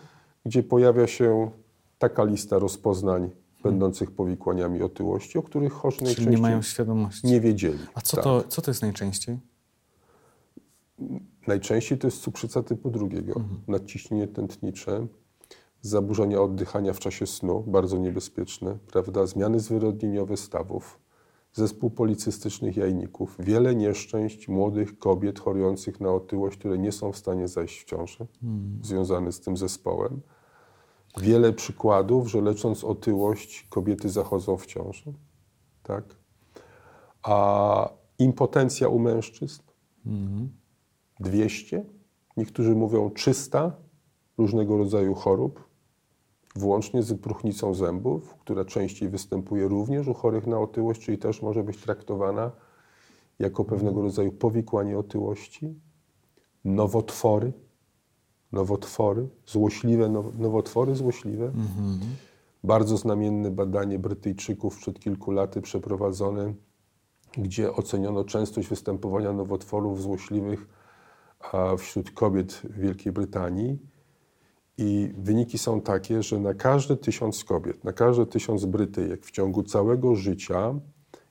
gdzie 0.44 0.62
pojawia 0.62 1.06
się 1.06 1.50
taka 1.98 2.24
lista 2.24 2.58
rozpoznań 2.58 3.30
będących 3.62 4.10
powikłaniami 4.10 4.82
otyłości, 4.82 5.38
o 5.38 5.42
których 5.42 5.72
chorzy 5.72 5.96
Czyli 5.96 6.06
najczęściej 6.06 6.34
nie 6.36 6.42
mają 6.42 6.62
świadomości. 6.62 7.26
nie 7.26 7.40
wiedzieli. 7.40 7.78
A 7.94 8.00
co, 8.00 8.16
Tak. 8.16 8.24
to, 8.24 8.44
co 8.48 8.62
to 8.62 8.70
jest 8.70 8.82
najczęściej? 8.82 9.38
Najczęściej 11.46 11.98
to 11.98 12.06
jest 12.06 12.20
cukrzyca 12.20 12.62
typu 12.62 12.90
drugiego, 12.90 13.40
Mhm. 13.40 13.60
nadciśnienie 13.68 14.28
tętnicze, 14.28 15.06
zaburzenia 15.80 16.40
oddychania 16.40 16.92
w 16.92 16.98
czasie 16.98 17.26
snu, 17.26 17.64
bardzo 17.66 17.98
niebezpieczne, 17.98 18.78
prawda? 18.92 19.26
zmiany 19.26 19.60
zwyrodnieniowe 19.60 20.36
stawów, 20.36 20.98
zespół 21.52 21.90
policystycznych 21.90 22.76
jajników, 22.76 23.36
wiele 23.38 23.74
nieszczęść 23.74 24.48
młodych 24.48 24.98
kobiet 24.98 25.40
chorujących 25.40 26.00
na 26.00 26.10
otyłość, 26.12 26.58
które 26.58 26.78
nie 26.78 26.92
są 26.92 27.12
w 27.12 27.16
stanie 27.16 27.48
zajść 27.48 27.80
w 27.80 27.84
ciążę, 27.84 28.26
Hmm. 28.40 28.78
związane 28.82 29.32
z 29.32 29.40
tym 29.40 29.56
zespołem. 29.56 30.20
Wiele 31.20 31.52
przykładów, 31.52 32.28
że 32.30 32.40
lecząc 32.40 32.84
otyłość 32.84 33.66
kobiety 33.70 34.08
zachodzą 34.08 34.56
w 34.56 34.66
ciążę. 34.66 35.12
Tak? 35.82 36.04
A 37.22 37.88
impotencja 38.18 38.88
u 38.88 38.98
mężczyzn 38.98 39.62
200, 41.20 41.84
niektórzy 42.36 42.74
mówią 42.74 43.10
300 43.10 43.72
różnego 44.38 44.78
rodzaju 44.78 45.14
chorób, 45.14 45.68
włącznie 46.56 47.02
z 47.02 47.20
próchnicą 47.20 47.74
zębów, 47.74 48.34
która 48.34 48.64
częściej 48.64 49.08
występuje 49.08 49.68
również 49.68 50.08
u 50.08 50.14
chorych 50.14 50.46
na 50.46 50.60
otyłość, 50.60 51.00
czyli 51.00 51.18
też 51.18 51.42
może 51.42 51.64
być 51.64 51.80
traktowana 51.80 52.50
jako 53.38 53.64
pewnego 53.64 54.02
rodzaju 54.02 54.32
powikłanie 54.32 54.98
otyłości. 54.98 55.74
Nowotwory, 56.64 57.52
nowotwory, 58.52 59.28
złośliwe 59.46 60.08
now- 60.08 60.38
nowotwory 60.38 60.94
złośliwe. 60.94 61.52
Bardzo 62.64 62.96
znamienne 62.96 63.50
badanie 63.50 63.98
Brytyjczyków 63.98 64.76
przed 64.78 65.00
kilku 65.00 65.30
laty 65.30 65.62
przeprowadzone, 65.62 66.54
gdzie 67.38 67.72
oceniono 67.72 68.24
częstość 68.24 68.68
występowania 68.68 69.32
nowotworów 69.32 70.02
złośliwych 70.02 70.66
wśród 71.78 72.10
kobiet 72.10 72.52
w 72.52 72.78
Wielkiej 72.80 73.12
Brytanii. 73.12 73.78
I 74.78 75.12
wyniki 75.18 75.58
są 75.58 75.80
takie, 75.80 76.22
że 76.22 76.40
na 76.40 76.54
każde 76.54 76.96
tysiąc 76.96 77.44
kobiet, 77.44 77.84
na 77.84 77.92
każde 77.92 78.26
tysiąc 78.26 78.64
Brytyjek 78.64 79.26
w 79.26 79.30
ciągu 79.30 79.62
całego 79.62 80.14
życia 80.14 80.74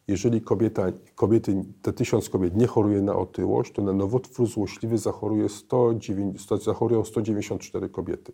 jeżeli 0.08 0.42
kobieta, 0.42 0.84
kobiety, 1.16 1.64
te 1.82 1.94
tysiąc 1.94 2.30
kobiet 2.30 2.56
nie 2.56 2.68
choruje 2.68 3.02
na 3.02 3.16
otyłość, 3.16 3.72
to 3.74 3.82
na 3.82 3.94
nowotwór 3.94 4.48
złośliwy 4.48 4.98
zachoruje 4.98 5.50
109, 5.50 6.42
100, 6.42 6.58
zachorują 6.58 7.06
194 7.06 7.90
kobiety 7.90 8.32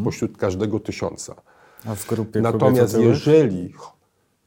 spośród 0.00 0.36
każdego 0.36 0.80
tysiąca. 0.80 1.34
A 1.84 1.94
w 1.94 2.06
grupie 2.06 2.40
Natomiast 2.40 2.98
jeżeli 2.98 3.74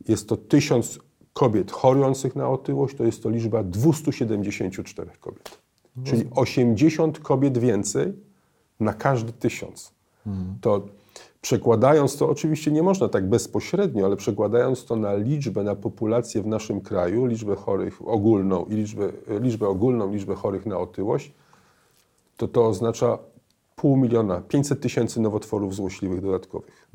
jest 0.07 0.29
to 0.29 0.37
tysiąc 0.37 0.99
kobiet 1.33 1.71
chorujących 1.71 2.35
na 2.35 2.49
otyłość, 2.49 2.95
to 2.95 3.03
jest 3.03 3.23
to 3.23 3.29
liczba 3.29 3.63
274 3.63 5.11
kobiet. 5.19 5.57
Czyli 6.03 6.25
80 6.35 7.19
kobiet 7.19 7.57
więcej 7.57 8.13
na 8.79 8.93
każdy 8.93 9.33
tysiąc. 9.33 9.93
To 10.61 10.87
przekładając 11.45 12.17
to, 12.17 12.29
oczywiście 12.29 12.71
nie 12.71 12.83
można 12.83 13.09
tak 13.09 13.29
bezpośrednio, 13.29 14.05
ale 14.05 14.15
przekładając 14.15 14.85
to 14.85 14.95
na 14.95 15.13
liczbę, 15.15 15.63
na 15.63 15.75
populację 15.75 16.41
w 16.41 16.47
naszym 16.47 16.81
kraju, 16.81 17.25
liczbę 17.25 17.55
chorych 17.55 18.07
ogólną 18.07 18.65
i 18.65 18.73
liczbę, 18.73 19.11
liczbę 19.41 19.67
ogólną, 19.67 20.13
liczbę 20.13 20.35
chorych 20.35 20.65
na 20.65 20.77
otyłość, 20.77 21.33
to 22.37 22.47
to 22.47 22.67
oznacza 22.67 23.17
pół 23.75 23.97
miliona, 23.97 24.41
500 24.41 24.81
tysięcy 24.81 25.21
nowotworów 25.21 25.75
złośliwych 25.75 26.21
dodatkowych. 26.21 26.89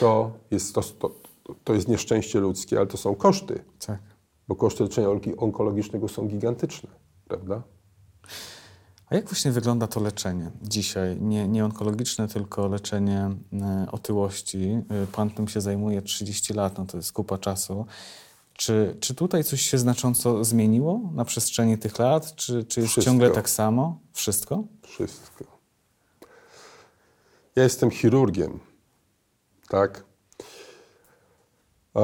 To, 0.00 0.32
jest, 0.50 0.74
to, 0.74 0.82
to, 0.82 1.10
to 1.64 1.74
jest 1.74 1.88
nieszczęście 1.88 2.40
ludzkie, 2.40 2.76
ale 2.78 2.86
to 2.86 2.96
są 2.96 3.14
koszty, 3.14 3.64
Tak. 3.86 3.98
bo 4.48 4.56
koszty 4.56 4.82
leczenia 4.82 5.08
onkologicznego 5.36 6.08
są 6.08 6.28
gigantyczne, 6.28 6.90
prawda? 7.28 7.62
A 9.14 9.16
jak 9.16 9.28
właśnie 9.28 9.52
wygląda 9.52 9.86
to 9.86 10.00
leczenie 10.00 10.50
dzisiaj? 10.62 11.16
Nie, 11.20 11.48
nie 11.48 11.64
onkologiczne, 11.64 12.28
tylko 12.28 12.68
leczenie 12.68 13.30
e, 13.52 13.86
otyłości. 13.92 14.82
E, 14.90 15.06
Pan 15.06 15.30
tym 15.30 15.48
się 15.48 15.60
zajmuje 15.60 16.02
30 16.02 16.54
lat, 16.54 16.78
no 16.78 16.86
to 16.86 16.96
jest 16.96 17.12
kupa 17.12 17.38
czasu. 17.38 17.86
Czy, 18.52 18.96
czy 19.00 19.14
tutaj 19.14 19.44
coś 19.44 19.60
się 19.60 19.78
znacząco 19.78 20.44
zmieniło 20.44 21.00
na 21.14 21.24
przestrzeni 21.24 21.78
tych 21.78 21.98
lat? 21.98 22.34
Czy, 22.34 22.64
czy 22.64 22.80
jest 22.80 22.92
Wszystko. 22.92 23.10
ciągle 23.10 23.30
tak 23.30 23.50
samo? 23.50 23.98
Wszystko? 24.12 24.64
Wszystko. 24.82 25.44
Ja 27.56 27.62
jestem 27.62 27.90
chirurgiem, 27.90 28.60
tak? 29.68 30.04
A 31.94 32.00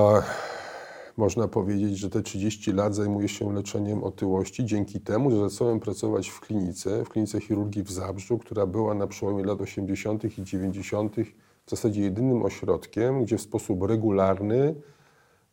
można 1.20 1.48
powiedzieć, 1.48 1.98
że 1.98 2.10
te 2.10 2.22
30 2.22 2.72
lat 2.72 2.94
zajmuję 2.94 3.28
się 3.28 3.52
leczeniem 3.54 4.04
otyłości 4.04 4.64
dzięki 4.64 5.00
temu, 5.00 5.30
że 5.30 5.50
zacząłem 5.50 5.80
pracować 5.80 6.28
w 6.28 6.40
klinice, 6.40 7.04
w 7.04 7.08
klinice 7.08 7.40
chirurgii 7.40 7.82
w 7.82 7.90
Zabrzu, 7.90 8.38
która 8.38 8.66
była 8.66 8.94
na 8.94 9.06
przełomie 9.06 9.44
lat 9.44 9.60
80. 9.60 10.38
i 10.38 10.44
90. 10.44 11.16
w 11.66 11.70
zasadzie 11.70 12.02
jedynym 12.02 12.42
ośrodkiem, 12.42 13.24
gdzie 13.24 13.38
w 13.38 13.40
sposób 13.40 13.82
regularny 13.82 14.74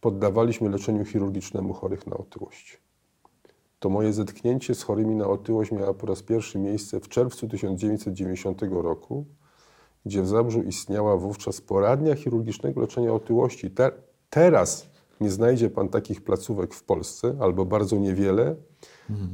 poddawaliśmy 0.01 0.69
leczeniu 0.69 1.05
chirurgicznemu 1.05 1.73
chorych 1.73 2.07
na 2.07 2.17
otyłość. 2.17 2.81
To 3.79 3.89
moje 3.89 4.13
zetknięcie 4.13 4.75
z 4.75 4.83
chorymi 4.83 5.15
na 5.15 5.27
otyłość 5.27 5.71
miało 5.71 5.93
po 5.93 6.07
raz 6.07 6.23
pierwszy 6.23 6.59
miejsce 6.59 6.99
w 6.99 7.09
czerwcu 7.09 7.47
1990 7.47 8.61
roku, 8.71 9.25
gdzie 10.05 10.21
w 10.21 10.27
Zabrzu 10.27 10.61
istniała 10.63 11.17
wówczas 11.17 11.61
poradnia 11.61 12.15
chirurgicznego 12.15 12.81
leczenia 12.81 13.13
otyłości. 13.13 13.71
Te, 13.71 13.91
teraz 14.29 14.96
nie 15.21 15.31
znajdzie 15.31 15.69
pan 15.69 15.89
takich 15.89 16.23
placówek 16.23 16.73
w 16.73 16.83
Polsce, 16.83 17.37
albo 17.39 17.65
bardzo 17.65 17.95
niewiele, 17.97 18.55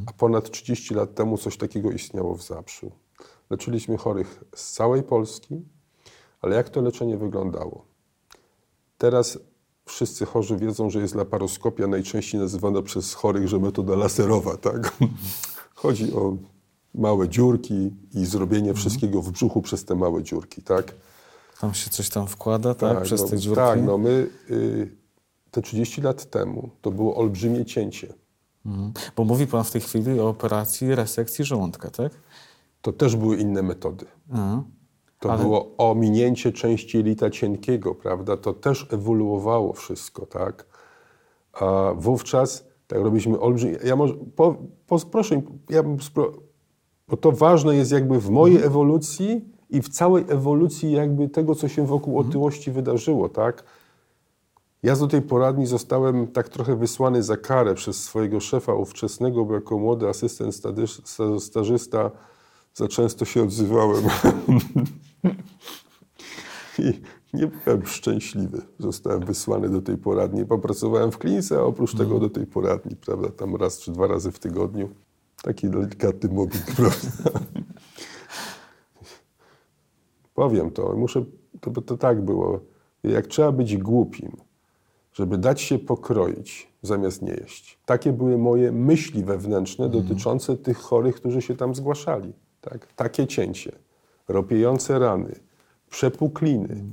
a 0.06 0.13
ponad 0.13 0.52
30 0.52 0.93
lat 0.93 1.15
temu 1.15 1.38
coś 1.38 1.58
takiego 1.58 1.91
istniało 1.91 2.36
w 2.36 2.43
Zabrzu. 2.43 2.91
Leczyliśmy 3.50 3.98
chorych 3.98 4.43
z 4.56 4.72
całej 4.72 5.04
Polski, 5.04 5.62
ale 6.41 6.56
jak 6.56 6.69
to 6.69 6.82
leczenie 6.82 7.17
wyglądało? 7.17 7.86
Teraz 8.98 9.39
wszyscy 9.86 10.26
chorzy 10.26 10.58
wiedzą, 10.58 10.89
że 10.89 11.00
jest 11.00 11.15
laparoskopia 11.15 11.88
najczęściej 11.88 12.41
nazywana 12.41 12.82
przez 12.82 13.13
chorych, 13.13 13.48
że 13.48 13.60
metoda 13.60 13.96
laserowa, 13.96 14.58
tak? 14.58 14.98
Chodzi 15.76 16.13
o 16.13 16.38
małe 16.96 17.30
dziurki 17.30 17.91
i 18.13 18.26
zrobienie 18.26 18.74
wszystkiego 18.74 19.22
w 19.22 19.32
brzuchu 19.32 19.62
przez 19.62 19.86
te 19.86 19.96
małe 19.96 20.24
dziurki, 20.24 20.62
tak? 20.62 20.96
Tam 21.62 21.74
się 21.74 21.89
coś 21.89 22.10
tam 22.10 22.28
wkłada, 22.28 22.76
tak? 22.76 23.02
Przez 23.02 23.22
no, 23.22 23.28
te 23.28 23.38
dziurki? 23.38 23.62
Tak, 23.62 23.84
no 23.84 23.98
my 23.98 24.30
y, 24.50 25.03
te 25.54 25.62
30 25.62 26.02
lat 26.02 26.26
temu 26.30 26.70
to 26.82 26.92
było 26.92 27.16
olbrzymie 27.16 27.66
cięcie. 27.66 28.13
Mhm. 28.66 28.94
Bo 29.16 29.24
mówi 29.24 29.48
Pan 29.48 29.63
w 29.63 29.72
tej 29.72 29.82
chwili 29.82 30.20
o 30.20 30.30
operacji 30.30 30.96
resekcji 30.96 31.46
żołądka, 31.46 31.89
tak? 31.89 32.12
To 32.82 32.94
też 32.94 33.16
były 33.16 33.38
inne 33.38 33.62
metody. 33.62 34.06
Aha. 34.34 34.63
To 35.20 35.32
Ale- 35.32 35.44
było 35.44 35.78
ominięcie 35.78 36.52
części 36.52 36.98
jelita 36.98 37.30
cienkiego, 37.30 37.96
prawda? 37.96 38.38
To 38.38 38.54
też 38.54 38.88
ewoluowało 38.92 39.74
wszystko, 39.74 40.26
tak? 40.26 40.66
A 41.54 41.94
wówczas 41.96 42.68
tak 42.88 43.00
robiliśmy 43.00 43.39
olbrzymie... 43.39 43.78
Ja 43.86 43.96
może... 43.96 44.13
Po, 44.36 44.56
po, 44.88 45.00
proszę, 45.00 45.42
ja 45.70 45.84
bym... 45.84 46.02
Spro... 46.02 46.34
Bo 47.08 47.18
to 47.18 47.32
ważne 47.32 47.76
jest 47.76 47.92
jakby 47.92 48.20
w 48.20 48.30
mojej 48.30 48.63
ewolucji 48.63 49.46
i 49.70 49.82
w 49.82 49.89
całej 49.89 50.26
ewolucji 50.28 50.92
jakby 50.92 51.30
tego, 51.30 51.56
co 51.56 51.68
się 51.68 51.86
wokół 51.86 52.20
otyłości 52.20 52.72
wydarzyło, 52.72 53.30
tak? 53.30 53.63
Ja 54.84 54.96
do 54.96 55.08
tej 55.08 55.22
poradni 55.22 55.67
zostałem 55.67 56.28
tak 56.28 56.50
trochę 56.50 56.76
wysłany 56.76 57.24
za 57.24 57.38
karę 57.38 57.76
przez 57.76 58.04
swojego 58.04 58.39
szefa 58.39 58.74
ówczesnego, 58.74 59.46
bo 59.46 59.54
jako 59.54 59.78
młody 59.78 60.10
asystent 60.10 60.56
stażysta 61.39 62.12
za 62.74 62.88
często 62.88 63.26
się 63.26 63.43
odzywałem. 63.43 64.04
I 66.80 67.02
nie 67.34 67.48
byłem 67.48 67.86
szczęśliwy. 67.86 68.62
Zostałem 68.80 69.26
wysłany 69.26 69.69
do 69.69 69.82
tej 69.82 69.98
poradni. 69.98 70.46
Popracowałem 70.46 71.12
w 71.12 71.17
klinice, 71.17 71.58
a 71.58 71.62
oprócz 71.62 71.96
tego 71.96 72.19
do 72.19 72.30
tej 72.30 72.48
poradni, 72.48 72.96
prawda, 72.96 73.30
tam 73.30 73.56
raz 73.56 73.80
czy 73.80 73.91
dwa 73.91 74.08
razy 74.08 74.32
w 74.32 74.39
tygodniu. 74.39 74.89
Taki 75.43 75.69
delikatny 75.69 76.30
mobbing, 76.30 76.65
prawda. 76.78 77.39
Powiem 80.34 80.72
to, 80.72 80.96
muszę, 80.96 81.26
to, 81.62 81.82
to 81.82 81.98
tak 81.98 82.22
było. 82.22 82.60
Jak 83.04 83.28
trzeba 83.28 83.52
być 83.52 83.78
głupim, 83.78 84.32
żeby 85.13 85.38
dać 85.38 85.62
się 85.62 85.80
pokroić 85.80 86.67
zamiast 86.82 87.21
nie 87.21 87.32
jeść. 87.34 87.80
Takie 87.86 88.13
były 88.13 88.38
moje 88.38 88.71
myśli 88.71 89.23
wewnętrzne 89.23 89.89
dotyczące 89.89 90.58
tych 90.58 90.78
chorych, 90.78 91.15
którzy 91.15 91.41
się 91.41 91.56
tam 91.56 91.76
zgłaszali. 91.76 92.34
Tak? 92.62 92.93
Takie 92.93 93.28
cięcie, 93.28 93.71
ropiejące 94.28 94.99
rany, 94.99 95.36
przepukliny, 95.89 96.84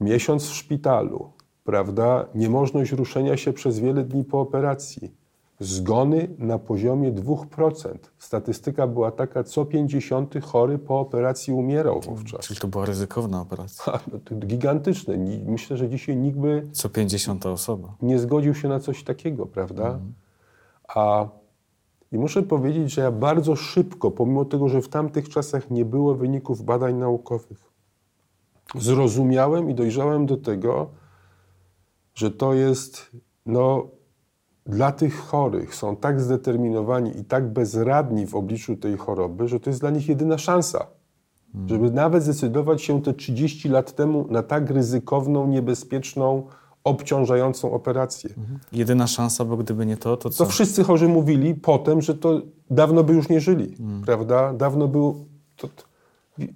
miesiąc 0.00 0.48
w 0.48 0.54
szpitalu, 0.54 1.30
prawda? 1.64 2.26
Niemożność 2.34 2.92
ruszenia 2.92 3.36
się 3.36 3.52
przez 3.52 3.78
wiele 3.78 4.04
dni 4.04 4.24
po 4.24 4.40
operacji. 4.40 5.23
Zgony 5.60 6.28
na 6.38 6.58
poziomie 6.58 7.12
2%. 7.12 7.94
Statystyka 8.18 8.86
była 8.86 9.10
taka, 9.10 9.44
co 9.44 9.64
50 9.64 10.34
chory 10.44 10.78
po 10.78 11.00
operacji 11.00 11.52
umierał 11.52 12.00
wówczas. 12.00 12.46
Czyli 12.46 12.60
to 12.60 12.68
była 12.68 12.84
ryzykowna 12.84 13.40
operacja. 13.40 13.84
Ha, 13.92 14.00
no 14.12 14.36
gigantyczne. 14.38 15.16
Myślę, 15.46 15.76
że 15.76 15.88
dzisiaj 15.88 16.16
nikt 16.16 16.38
by 16.38 16.68
Co 16.72 16.88
50 16.88 17.46
osoba. 17.46 17.94
nie 18.02 18.18
zgodził 18.18 18.54
się 18.54 18.68
na 18.68 18.80
coś 18.80 19.04
takiego, 19.04 19.46
prawda? 19.46 19.98
A 20.88 21.28
i 22.12 22.18
muszę 22.18 22.42
powiedzieć, 22.42 22.92
że 22.92 23.02
ja 23.02 23.10
bardzo 23.10 23.56
szybko, 23.56 24.10
pomimo 24.10 24.44
tego, 24.44 24.68
że 24.68 24.82
w 24.82 24.88
tamtych 24.88 25.28
czasach 25.28 25.70
nie 25.70 25.84
było 25.84 26.14
wyników 26.14 26.62
badań 26.64 26.94
naukowych, 26.94 27.58
zrozumiałem 28.74 29.70
i 29.70 29.74
dojrzałem 29.74 30.26
do 30.26 30.36
tego, 30.36 30.90
że 32.14 32.30
to 32.30 32.54
jest 32.54 33.10
no, 33.46 33.86
dla 34.66 34.92
tych 34.92 35.16
chorych, 35.18 35.74
są 35.74 35.96
tak 35.96 36.20
zdeterminowani 36.20 37.18
i 37.18 37.24
tak 37.24 37.52
bezradni 37.52 38.26
w 38.26 38.34
obliczu 38.34 38.76
tej 38.76 38.96
choroby, 38.96 39.48
że 39.48 39.60
to 39.60 39.70
jest 39.70 39.80
dla 39.80 39.90
nich 39.90 40.08
jedyna 40.08 40.38
szansa. 40.38 40.86
Żeby 41.66 41.90
nawet 41.90 42.22
zdecydować 42.22 42.82
się 42.82 43.02
te 43.02 43.14
30 43.14 43.68
lat 43.68 43.94
temu 43.94 44.26
na 44.30 44.42
tak 44.42 44.70
ryzykowną, 44.70 45.46
niebezpieczną, 45.46 46.46
obciążającą 46.84 47.72
operację. 47.72 48.30
Jedyna 48.72 49.06
szansa, 49.06 49.44
bo 49.44 49.56
gdyby 49.56 49.86
nie 49.86 49.96
to, 49.96 50.16
to 50.16 50.30
co? 50.30 50.44
To 50.44 50.50
wszyscy 50.50 50.84
chorzy 50.84 51.08
mówili 51.08 51.54
potem, 51.54 52.02
że 52.02 52.14
to 52.14 52.40
dawno 52.70 53.04
by 53.04 53.14
już 53.14 53.28
nie 53.28 53.40
żyli, 53.40 53.76
prawda? 54.06 54.52
Dawno 54.52 54.88
był 54.88 55.26
to, 55.56 55.68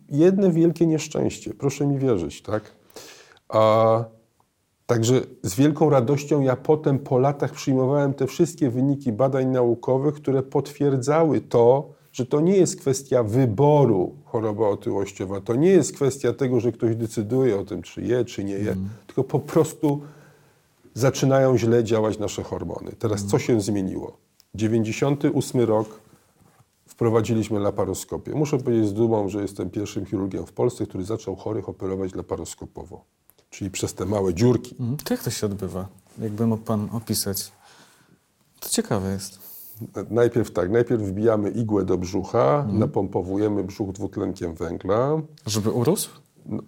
jedno 0.08 0.50
wielkie 0.50 0.86
nieszczęście, 0.86 1.54
proszę 1.54 1.86
mi 1.86 1.98
wierzyć, 1.98 2.42
tak? 2.42 2.62
A, 3.48 4.04
także 4.88 5.20
z 5.42 5.54
wielką 5.54 5.90
radością 5.90 6.40
ja 6.40 6.56
potem 6.56 6.98
po 6.98 7.18
latach 7.18 7.52
przyjmowałem 7.52 8.14
te 8.14 8.26
wszystkie 8.26 8.70
wyniki 8.70 9.12
badań 9.12 9.46
naukowych, 9.46 10.14
które 10.14 10.42
potwierdzały 10.42 11.40
to, 11.40 11.90
że 12.12 12.26
to 12.26 12.40
nie 12.40 12.56
jest 12.56 12.80
kwestia 12.80 13.22
wyboru 13.22 14.16
choroba 14.24 14.68
otyłościowa, 14.68 15.40
to 15.40 15.54
nie 15.54 15.70
jest 15.70 15.92
kwestia 15.92 16.32
tego, 16.32 16.60
że 16.60 16.72
ktoś 16.72 16.96
decyduje 16.96 17.58
o 17.58 17.64
tym, 17.64 17.82
czy 17.82 18.02
je, 18.02 18.24
czy 18.24 18.44
nie 18.44 18.54
je, 18.54 18.76
tylko 19.06 19.24
po 19.24 19.38
prostu 19.38 20.00
zaczynają 20.94 21.58
źle 21.58 21.84
działać 21.84 22.18
nasze 22.18 22.42
hormony. 22.42 22.92
Teraz 22.98 23.24
co 23.24 23.38
się 23.38 23.60
zmieniło? 23.60 24.16
98 24.54 25.60
rok 25.60 26.00
wprowadziliśmy 26.86 27.60
laparoskopię. 27.60 28.34
Muszę 28.34 28.58
powiedzieć 28.58 28.86
z 28.86 28.92
dumą, 28.94 29.28
że 29.28 29.42
jestem 29.42 29.70
pierwszym 29.70 30.06
chirurgiem 30.06 30.46
w 30.46 30.52
Polsce, 30.52 30.86
który 30.86 31.04
zaczął 31.04 31.36
chorych 31.36 31.68
operować 31.68 32.14
laparoskopowo. 32.14 33.17
Czyli 33.50 33.70
przez 33.70 33.94
te 33.94 34.04
małe 34.06 34.34
dziurki. 34.34 34.76
Mhm. 34.80 34.96
To 34.96 35.14
jak 35.14 35.22
to 35.22 35.30
się 35.30 35.46
odbywa? 35.46 35.88
jakby 36.18 36.46
mógł 36.46 36.64
Pan 36.64 36.88
opisać? 36.92 37.52
To 38.60 38.68
ciekawe 38.68 39.12
jest. 39.12 39.38
Najpierw 40.10 40.50
tak, 40.50 40.70
najpierw 40.70 41.02
wbijamy 41.02 41.50
igłę 41.50 41.84
do 41.84 41.98
brzucha, 41.98 42.66
napompowujemy 42.72 43.64
brzuch 43.64 43.92
dwutlenkiem 43.92 44.54
węgla, 44.54 45.20
Żeby 45.46 45.70
urósł? 45.70 46.10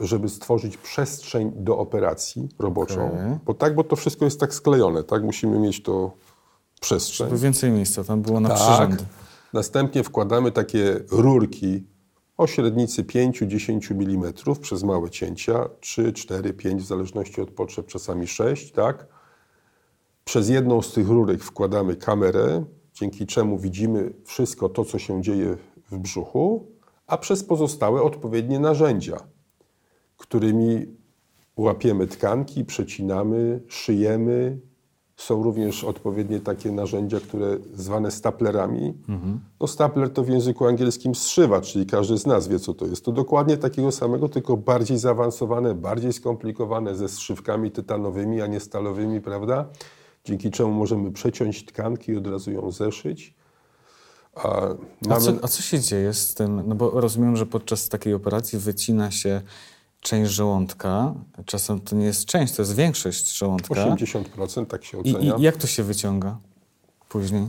żeby 0.00 0.28
stworzyć 0.28 0.76
przestrzeń 0.76 1.52
do 1.56 1.78
operacji 1.78 2.48
roboczą. 2.58 3.06
Okej. 3.06 3.38
Bo 3.44 3.54
tak, 3.54 3.74
bo 3.74 3.84
to 3.84 3.96
wszystko 3.96 4.24
jest 4.24 4.40
tak 4.40 4.54
sklejone, 4.54 5.04
tak? 5.04 5.22
Musimy 5.24 5.58
mieć 5.58 5.82
to 5.82 6.12
przestrzeń. 6.80 7.30
By 7.30 7.38
więcej 7.38 7.70
miejsca 7.70 8.04
tam 8.04 8.22
było 8.22 8.40
na 8.40 8.48
Tak. 8.48 8.58
przyrządy. 8.58 9.04
Następnie 9.52 10.04
wkładamy 10.04 10.52
takie 10.52 11.00
rurki 11.10 11.84
o 12.40 12.46
średnicy 12.46 13.04
5-10 13.04 13.92
mm 13.92 14.32
przez 14.60 14.82
małe 14.82 15.10
cięcia, 15.10 15.68
3, 15.80 16.12
4, 16.12 16.52
5 16.52 16.82
w 16.82 16.86
zależności 16.86 17.40
od 17.40 17.50
potrzeb, 17.50 17.86
czasami 17.86 18.26
6, 18.26 18.72
tak? 18.72 19.06
Przez 20.24 20.48
jedną 20.48 20.82
z 20.82 20.92
tych 20.92 21.08
rurek 21.08 21.42
wkładamy 21.44 21.96
kamerę, 21.96 22.64
dzięki 22.94 23.26
czemu 23.26 23.58
widzimy 23.58 24.12
wszystko 24.24 24.68
to, 24.68 24.84
co 24.84 24.98
się 24.98 25.22
dzieje 25.22 25.56
w 25.90 25.98
brzuchu, 25.98 26.66
a 27.06 27.18
przez 27.18 27.44
pozostałe 27.44 28.02
odpowiednie 28.02 28.58
narzędzia, 28.58 29.16
którymi 30.16 30.86
łapiemy 31.56 32.06
tkanki, 32.06 32.64
przecinamy, 32.64 33.60
szyjemy. 33.68 34.58
Są 35.20 35.42
również 35.42 35.84
odpowiednie 35.84 36.40
takie 36.40 36.72
narzędzia, 36.72 37.20
które 37.20 37.56
zwane 37.74 38.10
staplerami. 38.10 38.94
No 39.60 39.66
stapler 39.66 40.10
to 40.10 40.22
w 40.22 40.28
języku 40.28 40.66
angielskim 40.66 41.14
zszywa, 41.14 41.60
czyli 41.60 41.86
każdy 41.86 42.18
z 42.18 42.26
nas 42.26 42.48
wie, 42.48 42.58
co 42.58 42.74
to 42.74 42.86
jest. 42.86 43.04
To 43.04 43.12
dokładnie 43.12 43.56
takiego 43.56 43.92
samego, 43.92 44.28
tylko 44.28 44.56
bardziej 44.56 44.98
zaawansowane, 44.98 45.74
bardziej 45.74 46.12
skomplikowane, 46.12 46.94
ze 46.94 47.08
zszywkami 47.08 47.70
tytanowymi, 47.70 48.40
a 48.42 48.46
nie 48.46 48.60
stalowymi, 48.60 49.20
prawda? 49.20 49.64
Dzięki 50.24 50.50
czemu 50.50 50.70
możemy 50.72 51.10
przeciąć 51.12 51.64
tkanki 51.64 52.12
i 52.12 52.16
od 52.16 52.26
razu 52.26 52.50
ją 52.52 52.70
zeszyć. 52.70 53.34
A 54.34 54.48
A 54.48 54.74
mamy... 55.08 55.20
co, 55.20 55.32
a 55.42 55.48
co 55.48 55.62
się 55.62 55.80
dzieje 55.80 56.14
z 56.14 56.34
tym? 56.34 56.62
No 56.66 56.74
bo 56.74 56.90
rozumiem, 56.90 57.36
że 57.36 57.46
podczas 57.46 57.88
takiej 57.88 58.14
operacji 58.14 58.58
wycina 58.58 59.10
się 59.10 59.42
część 60.00 60.30
żołądka. 60.30 61.14
Czasem 61.46 61.80
to 61.80 61.96
nie 61.96 62.04
jest 62.04 62.24
część, 62.24 62.54
to 62.54 62.62
jest 62.62 62.74
większość 62.74 63.38
żołądka. 63.38 63.74
80% 63.74 64.66
tak 64.66 64.84
się 64.84 64.98
I, 65.02 65.14
ocenia. 65.14 65.34
I 65.36 65.42
jak 65.42 65.56
to 65.56 65.66
się 65.66 65.82
wyciąga 65.82 66.38
później? 67.08 67.46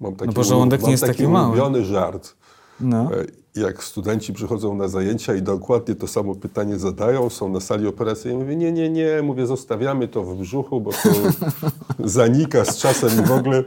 Mam 0.00 0.14
taki, 0.16 0.26
No 0.28 0.32
bo 0.32 0.44
żołądek 0.44 0.80
mam 0.80 0.86
nie 0.86 0.92
jest 0.92 1.04
taki 1.04 1.18
taki 1.18 1.28
mały. 1.28 1.46
ulubiony 1.48 1.84
żart. 1.84 2.34
No. 2.80 3.10
E, 3.16 3.24
Jak 3.60 3.84
studenci 3.84 4.32
przychodzą 4.32 4.74
na 4.74 4.88
zajęcia 4.88 5.34
i 5.34 5.42
dokładnie 5.42 5.94
to 5.94 6.06
samo 6.08 6.34
pytanie 6.34 6.78
zadają, 6.78 7.30
są 7.30 7.48
na 7.48 7.60
sali 7.60 7.86
operacyjnej, 7.86 8.42
mówię, 8.42 8.56
nie, 8.56 8.72
nie, 8.72 8.90
nie, 8.90 9.22
mówię, 9.22 9.46
zostawiamy 9.46 10.08
to 10.08 10.22
w 10.24 10.36
brzuchu, 10.36 10.80
bo 10.80 10.90
to 10.92 11.08
zanika 12.04 12.64
z 12.64 12.78
czasem 12.78 13.24
i 13.24 13.26
w 13.26 13.30
ogóle, 13.32 13.64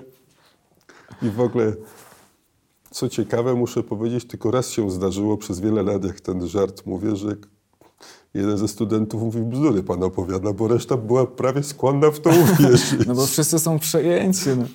i 1.21 1.29
w 1.29 1.39
ogóle, 1.41 1.73
co 2.91 3.09
ciekawe, 3.09 3.53
muszę 3.53 3.83
powiedzieć, 3.83 4.27
tylko 4.27 4.51
raz 4.51 4.69
się 4.69 4.91
zdarzyło 4.91 5.37
przez 5.37 5.59
wiele 5.59 5.83
lat, 5.83 6.03
jak 6.05 6.21
ten 6.21 6.47
żart 6.47 6.85
mówię, 6.85 7.15
że 7.15 7.35
jeden 8.33 8.57
ze 8.57 8.67
studentów 8.67 9.21
mówi, 9.21 9.41
bzdury 9.41 9.83
pan 9.83 10.03
opowiada, 10.03 10.53
bo 10.53 10.67
reszta 10.67 10.97
była 10.97 11.27
prawie 11.27 11.63
skłonna 11.63 12.11
w 12.11 12.19
to 12.19 12.29
uwierzyć. 12.29 13.05
no 13.07 13.15
bo 13.15 13.25
wszyscy 13.25 13.59
są 13.59 13.79
przejęci. 13.79 14.49
No. 14.57 14.65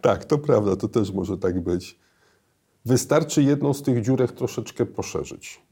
Tak, 0.00 0.24
to 0.24 0.38
prawda, 0.38 0.76
to 0.76 0.88
też 0.88 1.12
może 1.12 1.38
tak 1.38 1.60
być. 1.60 1.98
Wystarczy 2.84 3.42
jedną 3.42 3.74
z 3.74 3.82
tych 3.82 4.02
dziurek 4.02 4.32
troszeczkę 4.32 4.86
poszerzyć. 4.86 5.68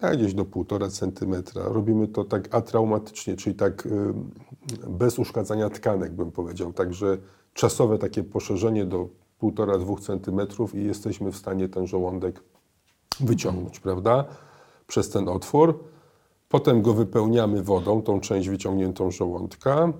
A 0.00 0.16
gdzieś 0.16 0.34
do 0.34 0.44
1,5 0.44 0.90
centymetra. 0.90 1.62
Robimy 1.64 2.08
to 2.08 2.24
tak 2.24 2.54
atraumatycznie, 2.54 3.36
czyli 3.36 3.56
tak 3.56 3.86
y, 3.86 3.90
bez 4.88 5.18
uszkadzania 5.18 5.70
tkanek, 5.70 6.12
bym 6.12 6.32
powiedział. 6.32 6.72
Także 6.72 7.18
czasowe 7.54 7.98
takie 7.98 8.24
poszerzenie 8.24 8.84
do 8.84 9.08
1,5-2 9.42 10.00
centymetrów 10.00 10.74
i 10.74 10.84
jesteśmy 10.84 11.32
w 11.32 11.36
stanie 11.36 11.68
ten 11.68 11.86
żołądek 11.86 12.42
wyciągnąć, 13.20 13.80
prawda? 13.80 14.24
Przez 14.88 15.10
ten 15.10 15.28
otwór. 15.28 15.84
Potem 16.48 16.82
go 16.82 16.94
wypełniamy 16.94 17.62
wodą, 17.62 18.02
tą 18.02 18.20
część 18.20 18.48
wyciągniętą 18.48 19.10
żołądka 19.10 19.92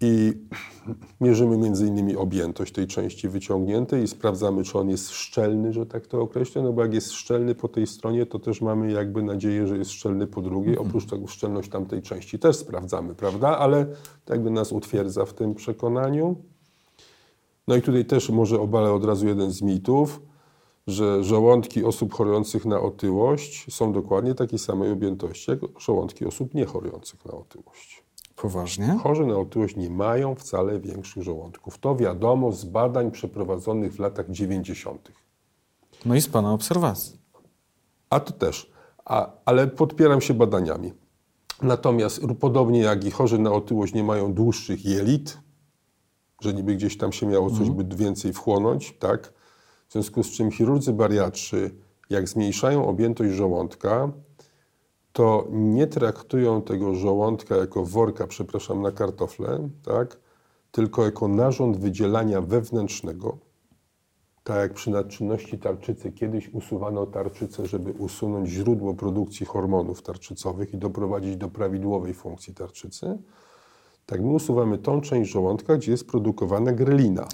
i 0.00 0.32
mierzymy 1.20 1.58
między 1.58 1.86
innymi 1.86 2.16
objętość 2.16 2.72
tej 2.72 2.86
części 2.86 3.28
wyciągniętej 3.28 4.02
i 4.02 4.08
sprawdzamy, 4.08 4.64
czy 4.64 4.78
on 4.78 4.88
jest 4.88 5.10
szczelny, 5.10 5.72
że 5.72 5.86
tak 5.86 6.06
to 6.06 6.20
określę, 6.20 6.62
no 6.62 6.72
bo 6.72 6.82
jak 6.82 6.94
jest 6.94 7.12
szczelny 7.12 7.54
po 7.54 7.68
tej 7.68 7.86
stronie, 7.86 8.26
to 8.26 8.38
też 8.38 8.60
mamy 8.60 8.92
jakby 8.92 9.22
nadzieję, 9.22 9.66
że 9.66 9.78
jest 9.78 9.90
szczelny 9.90 10.26
po 10.26 10.42
drugiej. 10.42 10.78
Oprócz 10.78 11.06
tego 11.06 11.26
szczelność 11.26 11.68
tamtej 11.68 12.02
części 12.02 12.38
też 12.38 12.56
sprawdzamy, 12.56 13.14
prawda? 13.14 13.58
Ale 13.58 13.86
to 14.24 14.34
jakby 14.34 14.50
nas 14.50 14.72
utwierdza 14.72 15.24
w 15.24 15.34
tym 15.34 15.54
przekonaniu. 15.54 16.36
No 17.68 17.76
i 17.76 17.82
tutaj 17.82 18.04
też 18.04 18.30
może 18.30 18.60
obalę 18.60 18.92
od 18.92 19.04
razu 19.04 19.26
jeden 19.26 19.50
z 19.50 19.62
mitów, 19.62 20.20
że 20.86 21.24
żołądki 21.24 21.84
osób 21.84 22.14
chorujących 22.14 22.64
na 22.64 22.80
otyłość 22.80 23.74
są 23.74 23.92
dokładnie 23.92 24.34
takiej 24.34 24.58
samej 24.58 24.92
objętości 24.92 25.50
jak 25.50 25.60
żołądki 25.78 26.26
osób 26.26 26.54
niechorujących 26.54 27.24
na 27.24 27.32
otyłość. 27.32 28.04
Poważnie? 28.36 28.98
Chorzy 29.02 29.26
na 29.26 29.36
otyłość 29.36 29.76
nie 29.76 29.90
mają 29.90 30.34
wcale 30.34 30.80
większych 30.80 31.22
żołądków. 31.22 31.78
To 31.78 31.96
wiadomo 31.96 32.52
z 32.52 32.64
badań 32.64 33.10
przeprowadzonych 33.10 33.94
w 33.94 33.98
latach 33.98 34.30
90. 34.30 35.12
No 36.04 36.14
i 36.14 36.20
z 36.20 36.28
Pana 36.28 36.52
obserwacji. 36.52 37.18
A 38.10 38.20
to 38.20 38.32
też. 38.32 38.72
A, 39.04 39.30
ale 39.44 39.66
podpieram 39.66 40.20
się 40.20 40.34
badaniami. 40.34 40.92
Natomiast 41.62 42.20
podobnie 42.40 42.80
jak 42.80 43.04
i 43.04 43.10
chorzy 43.10 43.38
na 43.38 43.52
otyłość 43.52 43.94
nie 43.94 44.04
mają 44.04 44.34
dłuższych 44.34 44.84
jelit, 44.84 45.38
że 46.40 46.54
niby 46.54 46.74
gdzieś 46.74 46.98
tam 46.98 47.12
się 47.12 47.26
miało 47.26 47.50
coś 47.50 47.70
by 47.70 47.96
więcej 47.96 48.32
wchłonąć, 48.32 48.96
tak? 48.98 49.32
W 49.92 49.94
związku 49.94 50.22
z 50.22 50.30
czym 50.30 50.50
chirurdzy 50.50 50.92
bariatrzy, 50.92 51.70
jak 52.10 52.28
zmniejszają 52.28 52.86
objętość 52.88 53.32
żołądka, 53.32 54.12
to 55.12 55.46
nie 55.50 55.86
traktują 55.86 56.62
tego 56.62 56.94
żołądka 56.94 57.56
jako 57.56 57.84
worka, 57.84 58.26
przepraszam, 58.26 58.82
na 58.82 58.92
kartofle, 58.92 59.68
tak? 59.84 60.20
tylko 60.70 61.04
jako 61.04 61.28
narząd 61.28 61.76
wydzielania 61.76 62.40
wewnętrznego. 62.40 63.38
Tak 64.44 64.56
jak 64.56 64.74
przy 64.74 64.90
nadczynności 64.90 65.58
tarczycy 65.58 66.12
kiedyś 66.12 66.48
usuwano 66.48 67.06
tarczycę, 67.06 67.66
żeby 67.66 67.92
usunąć 67.92 68.48
źródło 68.48 68.94
produkcji 68.94 69.46
hormonów 69.46 70.02
tarczycowych 70.02 70.74
i 70.74 70.78
doprowadzić 70.78 71.36
do 71.36 71.48
prawidłowej 71.48 72.14
funkcji 72.14 72.54
tarczycy, 72.54 73.18
tak 74.06 74.20
my 74.20 74.28
usuwamy 74.28 74.78
tą 74.78 75.00
część 75.00 75.30
żołądka, 75.30 75.76
gdzie 75.76 75.90
jest 75.90 76.06
produkowana 76.06 76.72
grelina. 76.72 77.28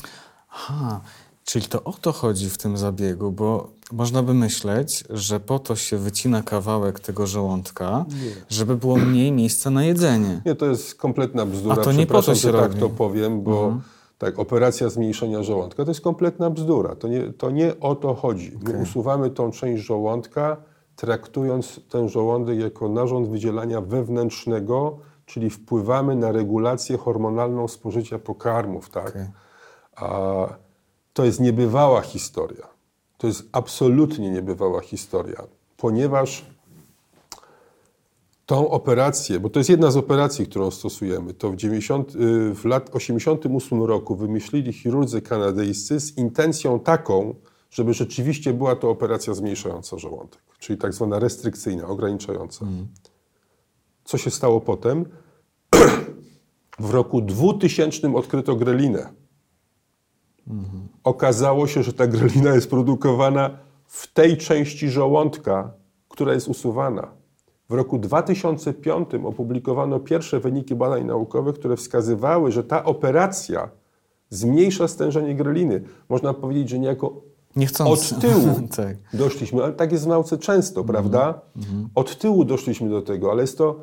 Aha, 0.51 1.01
czyli 1.49 1.67
to 1.67 1.85
o 1.85 1.93
to 1.93 2.13
chodzi 2.13 2.51
w 2.51 2.59
tym 2.59 2.77
zabiegu, 2.77 3.33
bo 3.33 3.71
można 3.93 4.23
by 4.23 4.35
myśleć, 4.35 5.05
że 5.11 5.41
po 5.41 5.59
to 5.59 5.77
się 5.77 5.97
wycina 5.97 6.43
kawałek 6.43 7.01
tego 7.01 7.27
żołądka, 7.27 8.05
żeby 8.49 8.77
było 8.77 8.97
mniej 8.97 9.33
miejsca 9.33 9.71
na 9.71 9.85
jedzenie. 9.85 10.43
Nie, 10.47 10.55
to 10.55 10.67
jest 10.67 10.95
kompletna 10.95 11.47
bzdura. 11.47 11.75
A 11.75 11.85
to 11.85 11.93
nie 11.93 12.07
po 12.07 12.23
to 12.23 12.35
się 12.35 12.49
tak 12.49 12.61
robi. 12.61 12.75
Mhm. 12.75 12.91
to 12.91 12.97
powiem, 12.97 13.43
bo 13.43 13.77
tak, 14.19 14.39
operacja 14.39 14.89
zmniejszenia 14.89 15.43
żołądka 15.43 15.85
to 15.85 15.91
jest 15.91 16.01
kompletna 16.01 16.51
bzdura. 16.51 16.95
To 16.95 17.09
nie, 17.09 17.33
to 17.33 17.51
nie 17.51 17.81
o 17.81 17.95
to 17.95 18.15
chodzi. 18.15 18.59
My 18.63 18.83
usuwamy 18.83 19.31
tą 19.31 19.51
część 19.51 19.83
żołądka, 19.83 20.57
traktując 20.97 21.81
ten 21.91 22.09
żołądek 22.09 22.59
jako 22.59 22.89
narząd 22.89 23.29
wydzielania 23.29 23.81
wewnętrznego, 23.81 24.99
czyli 25.27 25.51
wpływamy 25.51 26.17
na 26.17 26.33
regulację 26.33 26.99
hormonalną 26.99 27.69
spożycia 27.69 28.19
pokarmów. 28.19 28.91
Tak? 28.91 29.09
Okej. 29.09 29.27
A 29.97 30.68
to 31.19 31.25
jest 31.25 31.41
niebywała 31.41 32.01
historia. 32.01 32.69
To 33.17 33.27
jest 33.27 33.43
absolutnie 33.53 34.31
niebywała 34.31 34.81
historia, 34.81 35.43
ponieważ 35.77 36.47
tą 38.47 38.71
operację, 38.71 39.41
bo 39.41 39.51
to 39.51 39.61
jest 39.61 39.71
jedna 39.71 39.91
z 39.91 39.97
operacji, 39.97 40.47
którą 40.47 40.71
stosujemy, 40.71 41.35
to 41.35 41.51
w, 41.51 41.57
90, 41.57 42.15
y, 42.15 42.55
w 42.55 42.65
lat 42.65 42.91
88 42.93 43.83
roku 43.83 44.17
wymyślili 44.17 44.73
chirurdzy 44.73 45.23
kanadyjscy 45.23 46.01
z 46.01 46.19
intencją 46.19 46.81
taką, 46.81 47.35
żeby 47.71 47.95
rzeczywiście 47.95 48.53
była 48.53 48.77
to 48.77 48.91
operacja 48.91 49.35
zmniejszająca 49.35 49.99
żołądek, 49.99 50.43
czyli 50.59 50.79
tak 50.79 50.95
zwana 50.95 51.19
restrykcyjna, 51.19 51.87
ograniczająca. 51.87 52.67
Co 54.05 54.19
się 54.19 54.31
stało 54.31 54.61
potem? 54.61 55.05
w 56.79 56.91
roku 56.91 57.21
2000 57.23 58.15
odkryto 58.15 58.57
grelinę. 58.57 59.28
Okazało 61.05 61.67
się, 61.67 61.83
że 61.83 61.93
ta 61.93 62.07
grelina 62.07 62.55
jest 62.55 62.71
produkowana 62.71 63.51
w 63.87 64.13
tej 64.13 64.37
części 64.37 64.91
żołądka, 64.91 65.71
która 66.09 66.35
jest 66.35 66.49
usuwana. 66.49 67.09
W 67.69 67.73
roku 67.73 67.99
2005 67.99 69.09
opublikowano 69.25 70.01
pierwsze 70.01 70.41
wyniki 70.41 70.75
badań 70.75 71.05
naukowych, 71.05 71.55
które 71.55 71.77
wskazywały, 71.77 72.53
że 72.53 72.65
ta 72.65 72.85
operacja 72.85 73.69
zmniejsza 74.31 74.89
stężenie 74.89 75.35
greliny. 75.35 75.83
Można 76.09 76.35
powiedzieć, 76.35 76.69
że 76.69 76.79
niejako 76.79 77.21
Niechcący. 77.57 78.15
od 78.15 78.21
tyłu 78.21 78.55
tak. 78.77 78.97
doszliśmy, 79.13 79.65
ale 79.65 79.73
tak 79.73 79.93
jest 79.93 80.05
w 80.05 80.09
nauce 80.09 80.39
często, 80.39 80.85
prawda? 80.85 81.41
Od 81.95 82.19
tyłu 82.19 82.45
doszliśmy 82.45 82.91
do 82.91 83.03
tego, 83.03 83.31
ale 83.31 83.43
jest 83.43 83.59
to 83.59 83.81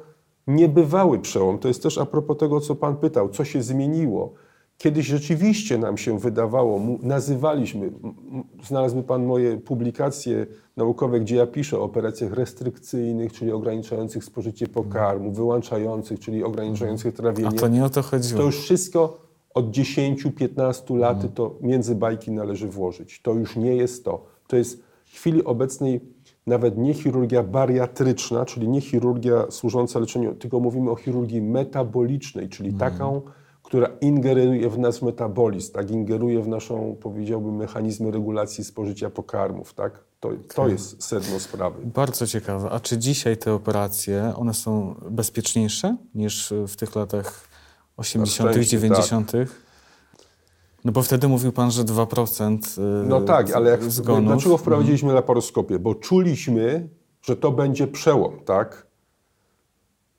Niebywały 0.48 1.20
przełom. 1.20 1.60
To 1.60 1.68
jest 1.68 1.84
też 1.84 1.98
a 1.98 2.06
propos 2.06 2.38
tego, 2.38 2.62
co 2.62 2.76
Pan 2.76 2.98
pytał, 2.98 3.30
co 3.30 3.46
się 3.46 3.64
zmieniło. 3.64 4.34
Kiedyś 4.78 5.06
rzeczywiście 5.06 5.78
nam 5.78 5.98
się 5.98 6.20
wydawało, 6.20 6.82
nazywaliśmy, 7.02 7.92
znalazłby 8.68 9.04
Pan 9.04 9.26
moje 9.26 9.58
publikacje 9.58 10.46
naukowe, 10.78 11.20
gdzie 11.20 11.36
ja 11.36 11.48
piszę 11.48 11.80
o 11.80 11.84
operacjach 11.84 12.34
restrykcyjnych, 12.34 13.34
czyli 13.34 13.52
ograniczających 13.52 14.24
spożycie 14.24 14.68
pokarmu, 14.68 15.32
wyłączających, 15.32 16.20
czyli 16.20 16.44
ograniczających 16.44 17.14
trawienie. 17.14 17.50
A 17.50 17.52
to 17.52 17.68
nie 17.68 17.86
o 17.86 17.90
to 17.90 18.02
chodziło. 18.02 18.40
To 18.40 18.46
już 18.46 18.60
wszystko 18.60 19.26
od 19.54 19.72
10-15 19.72 20.98
lat 20.98 21.34
to 21.34 21.56
między 21.62 21.96
bajki 21.96 22.32
należy 22.32 22.68
włożyć. 22.68 23.22
To 23.22 23.34
już 23.34 23.56
nie 23.56 23.76
jest 23.76 24.06
to. 24.06 24.26
To 24.48 24.58
jest 24.58 24.84
w 25.06 25.16
chwili 25.16 25.44
obecnej 25.44 26.02
nawet 26.48 26.78
nie 26.78 26.94
chirurgia 26.94 27.44
bariatryczna, 27.44 28.46
czyli 28.46 28.70
nie 28.70 28.82
chirurgia 28.82 29.46
służąca 29.50 30.00
leczeniu, 30.00 30.36
tylko 30.36 30.60
mówimy 30.60 30.92
o 30.92 30.96
chirurgii 30.96 31.42
metabolicznej, 31.42 32.50
czyli 32.50 32.74
taką, 32.74 33.22
która 33.66 33.88
ingeruje 34.02 34.70
w 34.70 34.80
nasz 34.80 35.02
metabolizm, 35.02 35.74
tak, 35.74 35.92
ingeruje 35.92 36.42
w 36.42 36.48
naszą, 36.48 36.96
powiedziałbym, 37.02 37.56
mechanizmy 37.56 38.12
regulacji 38.12 38.64
spożycia 38.64 39.10
pokarmów, 39.10 39.74
tak? 39.74 40.00
To, 40.20 40.30
to 40.56 40.68
jest 40.68 41.04
sedno 41.04 41.40
sprawy. 41.40 41.82
Bardzo 41.86 42.28
ciekawe. 42.28 42.70
A 42.70 42.80
czy 42.80 42.98
dzisiaj 42.98 43.38
te 43.38 43.54
operacje, 43.54 44.34
one 44.36 44.54
są 44.54 44.96
bezpieczniejsze 45.10 45.98
niż 46.16 46.54
w 46.68 46.76
tych 46.76 46.96
latach 46.96 47.48
80., 47.98 48.52
szczęście, 48.52 48.78
90.? 48.78 49.32
No 50.86 50.92
bo 50.92 51.02
wtedy 51.02 51.28
mówił 51.28 51.52
pan, 51.52 51.72
że 51.72 51.84
2% 51.84 52.80
y, 53.04 53.08
No 53.08 53.22
tak, 53.22 53.52
ale 53.52 53.70
jak, 53.70 53.84
zgonów. 53.84 54.26
dlaczego 54.26 54.58
wprowadziliśmy 54.58 55.14
laparoskopię? 55.14 55.80
Bo 55.80 55.96
czuliśmy, 55.96 56.90
że 57.22 57.36
to 57.36 57.52
będzie 57.52 57.88
przełom, 57.88 58.40
tak? 58.46 58.88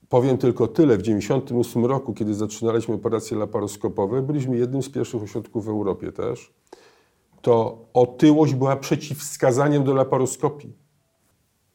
Powiem 0.09 0.38
tylko 0.38 0.66
tyle. 0.66 0.95
W 0.97 1.03
1998 1.03 1.85
roku, 1.85 2.14
kiedy 2.14 2.35
zaczynaliśmy 2.35 2.95
operacje 2.95 3.37
laparoskopowe, 3.37 4.23
byliśmy 4.23 4.57
jednym 4.57 4.83
z 4.83 4.88
pierwszych 4.88 5.23
ośrodków 5.23 5.64
w 5.64 5.69
Europie 5.69 6.12
też, 6.12 6.55
to 7.42 7.79
otyłość 7.95 8.55
była 8.55 8.77
przeciwwskazaniem 8.77 9.85
do 9.85 9.95
laparoskopii. 9.95 10.77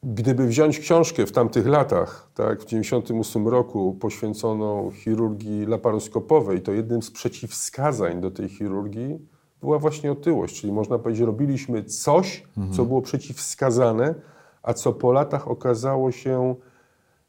Gdyby 0.04 0.48
wziąć 0.48 0.80
książkę 0.80 1.26
w 1.26 1.32
tamtych 1.32 1.67
latach, 1.67 2.32
tak, 2.36 2.62
w 2.62 2.65
1998 2.65 3.48
roku 3.48 3.98
poświęconą 4.00 4.91
chirurgii 4.91 5.65
laparoskopowej, 5.65 6.62
to 6.62 6.72
jednym 6.72 7.02
z 7.02 7.12
przeciwwskazań 7.12 8.22
do 8.22 8.32
tej 8.32 8.50
chirurgii 8.50 9.20
była 9.62 9.80
właśnie 9.80 10.12
otyłość. 10.12 10.62
Czyli 10.62 10.74
można 10.74 11.00
powiedzieć, 11.00 11.26
robiliśmy 11.26 11.84
coś, 11.84 12.44
co 12.72 12.86
było 12.86 13.02
przeciwwskazane, 13.02 14.15
a 14.63 14.74
co 14.74 14.94
po 14.94 15.12
latach 15.12 15.48
okazało 15.48 16.12
się, 16.12 16.56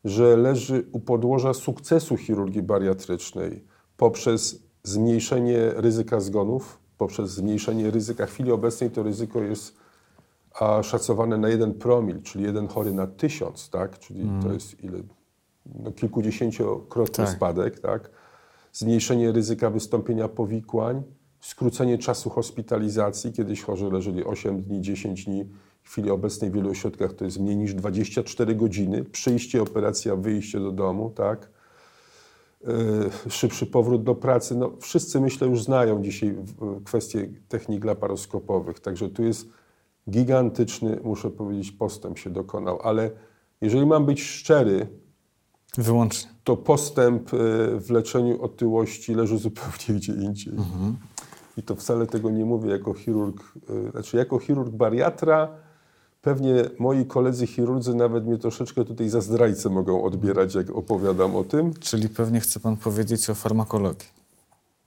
że 0.05 0.37
leży 0.37 0.85
u 0.93 1.01
podłoża 1.01 1.55
sukcesu 1.55 2.17
chirurgii 2.17 2.63
bariatrycznej 2.63 3.65
poprzez 3.97 4.63
zmniejszenie 4.83 5.71
ryzyka 5.77 6.21
zgonów, 6.21 6.79
poprzez 6.99 7.31
zmniejszenie 7.31 7.91
ryzyka. 7.91 8.27
W 8.27 8.31
chwili 8.31 8.53
obecnej 8.53 8.91
to 8.91 9.03
ryzyko 9.03 9.41
jest 9.43 9.77
szacowane 10.83 11.39
na 11.39 11.49
jeden 11.49 11.75
promil, 11.75 12.23
czyli 12.23 12.45
jeden 12.45 12.69
chory 12.69 12.93
na 12.93 13.07
tysiąc, 13.07 13.71
tak? 13.71 13.99
czyli 13.99 14.31
to 14.43 14.53
jest 14.53 14.85
ile? 14.85 14.99
No, 15.83 15.93
kilkudziesięciokrotny 15.93 17.25
Tak. 17.25 17.35
spadek. 17.35 17.81
Tak? 17.81 18.11
Zmniejszenie 18.73 19.33
ryzyka 19.33 19.71
wystąpienia 19.71 20.29
powikłań, 20.29 21.03
skrócenie 21.41 21.99
czasu 21.99 22.31
hospitalizacji. 22.31 23.33
Kiedyś 23.33 23.63
chorzy 23.63 23.91
leżeli 23.91 24.25
8 24.25 24.63
dni, 24.63 24.81
10 24.81 25.25
dni. 25.25 25.49
W 25.83 25.91
chwili 25.91 26.11
obecnej 26.11 26.51
w 26.51 26.55
wielu 26.55 26.71
ośrodkach 26.71 27.13
to 27.13 27.25
jest 27.25 27.41
mniej 27.41 27.57
niż 27.57 27.75
24 27.75 28.55
godziny. 28.55 29.05
Przyjście, 29.05 29.63
operacja, 29.63 30.17
wyjście 30.17 30.61
do 30.61 30.73
domu, 30.73 31.11
tak? 31.11 31.51
Yy, 32.67 33.31
szybszy 33.31 33.67
powrót 33.67 34.03
do 34.03 34.15
pracy. 34.15 34.55
No, 34.57 34.73
wszyscy 34.81 35.21
myślę 35.21 35.49
już 35.49 35.63
znają 35.63 36.03
dzisiaj 36.03 36.37
kwestie 36.85 37.29
technik 37.49 37.85
laparoskopowych, 37.85 38.81
także 38.81 39.09
tu 39.09 39.23
jest 39.23 39.47
gigantyczny, 40.11 41.01
muszę 41.05 41.31
powiedzieć, 41.31 41.73
postęp 41.73 42.19
się 42.19 42.31
dokonał, 42.31 42.79
ale 42.83 43.11
jeżeli 43.61 43.87
mam 43.87 44.07
być 44.07 44.23
szczery, 44.23 44.87
Wyłącznie. 45.79 46.31
to 46.45 46.57
postęp 46.57 47.35
y, 47.35 47.37
w 47.81 47.91
leczeniu 47.91 48.43
otyłości 48.43 49.15
leży 49.15 49.39
zupełnie 49.39 49.95
gdzie 49.99 50.13
indziej. 50.13 50.55
I 51.57 51.63
to 51.63 51.75
wcale 51.77 52.07
tego 52.07 52.31
nie 52.31 52.45
mówię 52.45 52.71
jako 52.71 52.95
chirurg, 52.95 53.53
y, 53.89 53.91
znaczy 53.91 54.17
jako 54.17 54.39
chirurg 54.39 54.71
bariatra, 54.71 55.49
pewnie 56.23 56.55
moi 56.79 57.07
koledzy 57.07 57.47
chirurdzy 57.47 57.95
nawet 57.95 58.27
mnie 58.27 58.39
troszeczkę 58.39 58.85
tutaj 58.85 59.09
za 59.09 59.21
zdrajcę 59.21 59.69
mogą 59.71 60.05
odbierać, 60.05 60.55
jak 60.55 60.71
opowiadam 60.71 61.37
o 61.37 61.45
tym. 61.45 61.75
Czyli 61.75 62.09
pewnie 62.09 62.41
chce 62.41 62.61
pan 62.61 62.77
powiedzieć 62.77 63.31
o 63.31 63.35
farmakologii. 63.35 64.09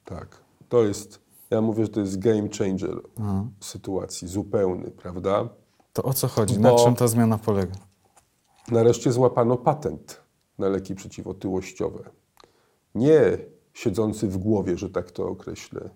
Tak, 0.06 0.28
to 0.70 0.84
jest, 0.84 1.20
ja 1.50 1.62
mówię, 1.62 1.84
że 1.84 1.90
to 1.90 2.00
jest 2.00 2.20
game 2.20 2.50
changer 2.58 3.02
sytuacji, 3.60 4.28
zupełny, 4.28 4.92
prawda? 4.92 5.50
To 5.94 6.04
o 6.04 6.14
co 6.14 6.28
chodzi? 6.28 6.60
Na 6.60 6.70
Bo- 6.72 6.84
czym 6.86 6.96
ta 6.96 7.08
zmiana 7.08 7.38
polega? 7.38 7.76
Nareszcie 8.72 9.12
złapano 9.12 9.58
patent 9.58 10.22
na 10.58 10.70
leki 10.70 10.96
przeciwotyłościowe. 10.96 12.10
Nie 12.96 13.38
siedzący 13.74 14.28
w 14.28 14.38
głowie, 14.38 14.78
że 14.78 14.90
tak 14.90 15.12
to 15.12 15.28
określę. 15.28 15.90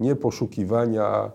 Nie 0.00 0.16
poszukiwania 0.16 1.30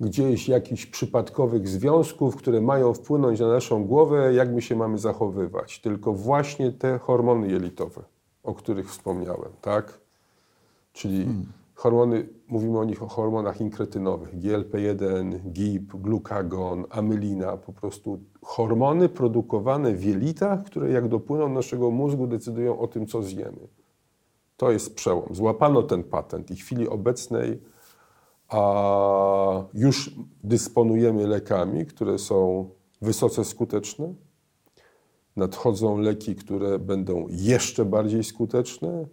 gdzieś 0.00 0.48
jakichś 0.48 0.86
przypadkowych 0.86 1.68
związków, 1.68 2.36
które 2.36 2.60
mają 2.60 2.94
wpłynąć 2.94 3.40
na 3.40 3.48
naszą 3.48 3.84
głowę, 3.84 4.34
jak 4.34 4.52
my 4.52 4.62
się 4.62 4.76
mamy 4.76 4.98
zachowywać. 4.98 5.80
Tylko 5.80 6.12
właśnie 6.12 6.72
te 6.72 6.98
hormony 6.98 7.48
jelitowe, 7.48 8.02
o 8.42 8.54
których 8.54 8.90
wspomniałem, 8.90 9.50
tak? 9.60 9.98
Czyli 10.92 11.26
hormony, 11.74 12.28
mówimy 12.48 12.78
o 12.78 12.84
nich 12.84 13.02
o 13.02 13.08
hormonach 13.08 13.60
inkretynowych, 13.60 14.38
GLP-1, 14.38 15.38
GIP, 15.52 15.96
glukagon, 15.96 16.84
amylina, 16.90 17.56
po 17.56 17.72
prostu 17.72 18.18
hormony 18.42 19.08
produkowane 19.08 19.94
w 19.94 20.04
jelitach, 20.04 20.64
które 20.64 20.90
jak 20.90 21.08
dopłyną 21.08 21.48
do 21.48 21.54
naszego 21.54 21.90
mózgu 21.90 22.26
decydują 22.26 22.78
o 22.78 22.88
tym, 22.88 23.06
co 23.06 23.22
zjemy. 23.22 23.68
To 24.56 24.70
jest 24.70 24.94
przełom. 24.94 25.34
Złapano 25.34 25.82
ten 25.82 26.04
patent 26.04 26.50
i 26.50 26.56
w 26.56 26.60
chwili 26.60 26.88
obecnej 26.88 27.60
a, 28.48 29.64
już 29.74 30.14
dysponujemy 30.44 31.26
lekami, 31.26 31.86
które 31.86 32.18
są 32.18 32.68
wysoce 33.02 33.44
skuteczne. 33.44 34.14
Nadchodzą 35.36 35.98
leki, 35.98 36.34
które 36.36 36.78
będą 36.78 37.26
jeszcze 37.30 37.84
bardziej 37.84 38.24
skuteczne, 38.24 39.06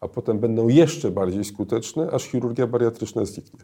a 0.00 0.08
potem 0.08 0.38
będą 0.38 0.68
jeszcze 0.68 1.10
bardziej 1.10 1.44
skuteczne, 1.44 2.10
aż 2.10 2.24
chirurgia 2.24 2.66
bariatryczna 2.66 3.24
zniknie. 3.24 3.60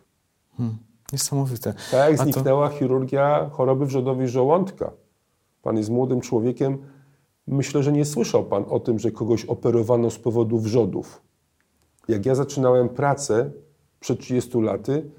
Niesamowite. 1.13 1.75
Tak 1.91 2.11
jak 2.11 2.21
A 2.21 2.25
to- 2.25 2.33
zniknęła 2.33 2.69
chirurgia 2.69 3.51
choroby 3.53 3.87
wrzodowej 3.87 4.29
żołądka. 4.29 4.93
Pan 5.63 5.77
jest 5.77 5.91
młodym 5.91 6.21
człowiekiem. 6.21 6.79
Myślę, 7.47 7.83
że 7.83 7.93
nie 7.93 8.05
słyszał 8.05 8.45
Pan 8.45 8.65
o 8.69 8.81
tym, 8.81 8.99
że 8.99 9.11
kogoś 9.11 9.45
operowano 9.45 10.11
z 10.11 10.19
powodu 10.19 10.59
wrzodów. 10.59 11.23
Jak 12.09 12.27
ja 12.27 12.35
zaczynałem 12.35 12.89
pracę 12.89 13.51
przed 14.03 14.21
30 14.21 14.61
laty, 14.61 15.11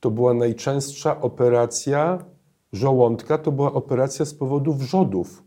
to 0.00 0.10
była 0.10 0.34
najczęstsza 0.34 1.20
operacja 1.20 2.24
żołądka, 2.72 3.38
to 3.38 3.52
była 3.52 3.72
operacja 3.72 4.24
z 4.24 4.34
powodu 4.34 4.74
wrzodów. 4.74 5.42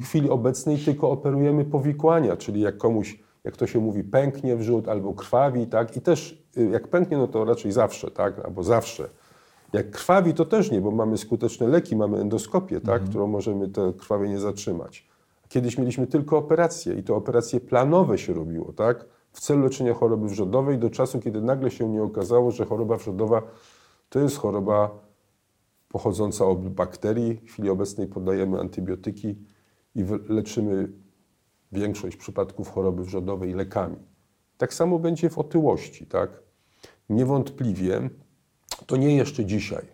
W 0.00 0.04
chwili 0.04 0.30
obecnej 0.30 0.78
tylko 0.78 1.10
operujemy 1.10 1.64
powikłania, 1.64 2.36
czyli 2.36 2.60
jak 2.60 2.78
komuś, 2.78 3.18
jak 3.44 3.56
to 3.56 3.66
się 3.66 3.78
mówi, 3.78 4.04
pęknie 4.04 4.56
wrzód 4.56 4.88
albo 4.88 5.14
krwawi, 5.14 5.66
tak? 5.66 5.96
I 5.96 6.00
też 6.00 6.44
y, 6.56 6.70
jak 6.72 6.88
pęknie, 6.88 7.16
no 7.16 7.28
to 7.28 7.44
raczej 7.44 7.72
zawsze, 7.72 8.10
tak? 8.10 8.38
Albo 8.44 8.62
zawsze. 8.62 9.08
Jak 9.72 9.90
krwawi, 9.90 10.34
to 10.34 10.44
też 10.44 10.70
nie, 10.70 10.80
bo 10.80 10.90
mamy 10.90 11.18
skuteczne 11.18 11.68
leki, 11.68 11.96
mamy 11.96 12.18
endoskopię, 12.18 12.80
tak? 12.80 13.04
którą 13.04 13.26
możemy 13.26 13.68
te 13.68 13.92
krwawienie 13.92 14.38
zatrzymać. 14.38 15.08
Kiedyś 15.48 15.78
mieliśmy 15.78 16.06
tylko 16.06 16.38
operacje 16.38 16.94
i 16.94 17.02
to 17.02 17.16
operacje 17.16 17.60
planowe 17.60 18.18
się 18.18 18.32
robiło, 18.34 18.72
tak? 18.72 19.04
W 19.32 19.40
celu 19.40 19.62
leczenia 19.62 19.94
choroby 19.94 20.28
wrzodowej 20.28 20.78
do 20.78 20.90
czasu, 20.90 21.20
kiedy 21.20 21.40
nagle 21.42 21.70
się 21.70 21.88
nie 21.88 22.02
okazało, 22.02 22.50
że 22.50 22.64
choroba 22.66 22.96
wrzodowa 22.96 23.42
to 24.08 24.18
jest 24.20 24.36
choroba 24.36 24.90
pochodząca 25.88 26.46
od 26.46 26.68
bakterii. 26.68 27.34
W 27.36 27.52
chwili 27.52 27.70
obecnej 27.70 28.06
podajemy 28.06 28.60
antybiotyki 28.60 29.38
i 29.94 30.04
leczymy 30.28 30.88
większość 31.72 32.16
przypadków 32.16 32.70
choroby 32.70 33.04
wrzodowej 33.04 33.54
lekami. 33.54 33.96
Tak 34.58 34.74
samo 34.74 34.98
będzie 34.98 35.30
w 35.30 35.38
otyłości, 35.38 36.06
tak? 36.06 36.30
Niewątpliwie 37.08 38.10
to 38.86 38.96
nie 38.96 39.16
jeszcze 39.16 39.44
dzisiaj, 39.44 39.86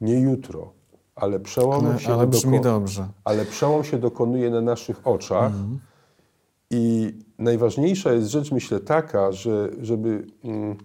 nie 0.00 0.20
jutro, 0.20 0.72
ale 1.14 1.40
przełom 1.40 1.86
Ale, 1.86 1.98
się 1.98 2.12
ale 2.14 2.26
doko- 2.26 2.62
dobrze. 2.62 3.08
ale 3.24 3.44
przełom 3.44 3.84
się 3.84 3.98
dokonuje 3.98 4.50
na 4.50 4.60
naszych 4.60 5.06
oczach. 5.06 5.52
I 6.70 7.12
najważniejsza 7.42 8.12
jest 8.12 8.28
rzecz, 8.28 8.52
myślę, 8.52 8.80
taka, 8.80 9.32
że 9.32 9.70
żeby. 9.80 10.26
Mm, 10.44 10.76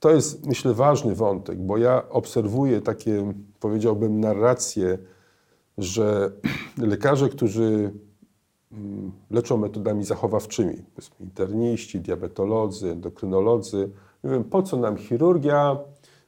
to 0.00 0.10
jest, 0.10 0.46
myślę, 0.46 0.74
ważny 0.74 1.14
wątek, 1.14 1.58
bo 1.58 1.78
ja 1.78 2.08
obserwuję 2.08 2.80
takie, 2.80 3.32
powiedziałbym, 3.60 4.20
narracje, 4.20 4.98
że 5.78 6.30
lekarze, 6.78 7.28
którzy 7.28 7.92
mm, 8.72 9.12
leczą 9.30 9.56
metodami 9.56 10.04
zachowawczymi. 10.04 10.76
Interniści, 11.20 12.00
diabetolodzy, 12.00 12.90
endokrynolodzy. 12.90 13.90
Mówią, 14.22 14.44
po 14.44 14.62
co 14.62 14.76
nam 14.76 14.96
chirurgia? 14.96 15.78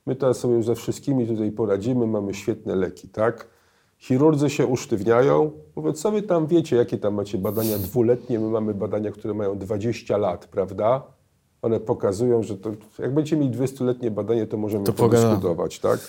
My 0.07 0.17
teraz 0.17 0.39
sobie 0.39 0.63
ze 0.63 0.75
wszystkimi 0.75 1.27
tutaj 1.27 1.53
poradzimy, 1.53 2.07
mamy 2.07 2.35
świetne 2.35 2.77
leki, 2.77 3.09
tak? 3.09 3.52
Chirurdzy 4.03 4.51
się 4.51 4.67
usztywniają, 4.67 5.51
mówią, 5.77 5.93
co 5.93 6.13
wy 6.13 6.23
tam 6.23 6.47
wiecie, 6.47 6.77
jakie 6.77 6.99
tam 6.99 7.15
macie 7.15 7.39
badania 7.39 7.79
dwuletnie, 7.79 8.41
my 8.41 8.49
mamy 8.51 8.75
badania, 8.75 9.11
które 9.11 9.35
mają 9.35 9.59
20 9.59 10.17
lat, 10.17 10.47
prawda? 10.47 11.03
One 11.63 11.81
pokazują, 11.81 12.43
że 12.43 12.57
to, 12.59 12.71
jak 12.99 13.15
będziecie 13.15 13.37
mieli 13.37 13.59
20-letnie 13.59 14.11
badanie, 14.11 14.47
to 14.47 14.57
możemy 14.57 14.85
To 14.85 14.93
to 14.93 14.99
pogadamy. 14.99 15.31
dyskutować, 15.35 15.79
tak? 15.79 16.01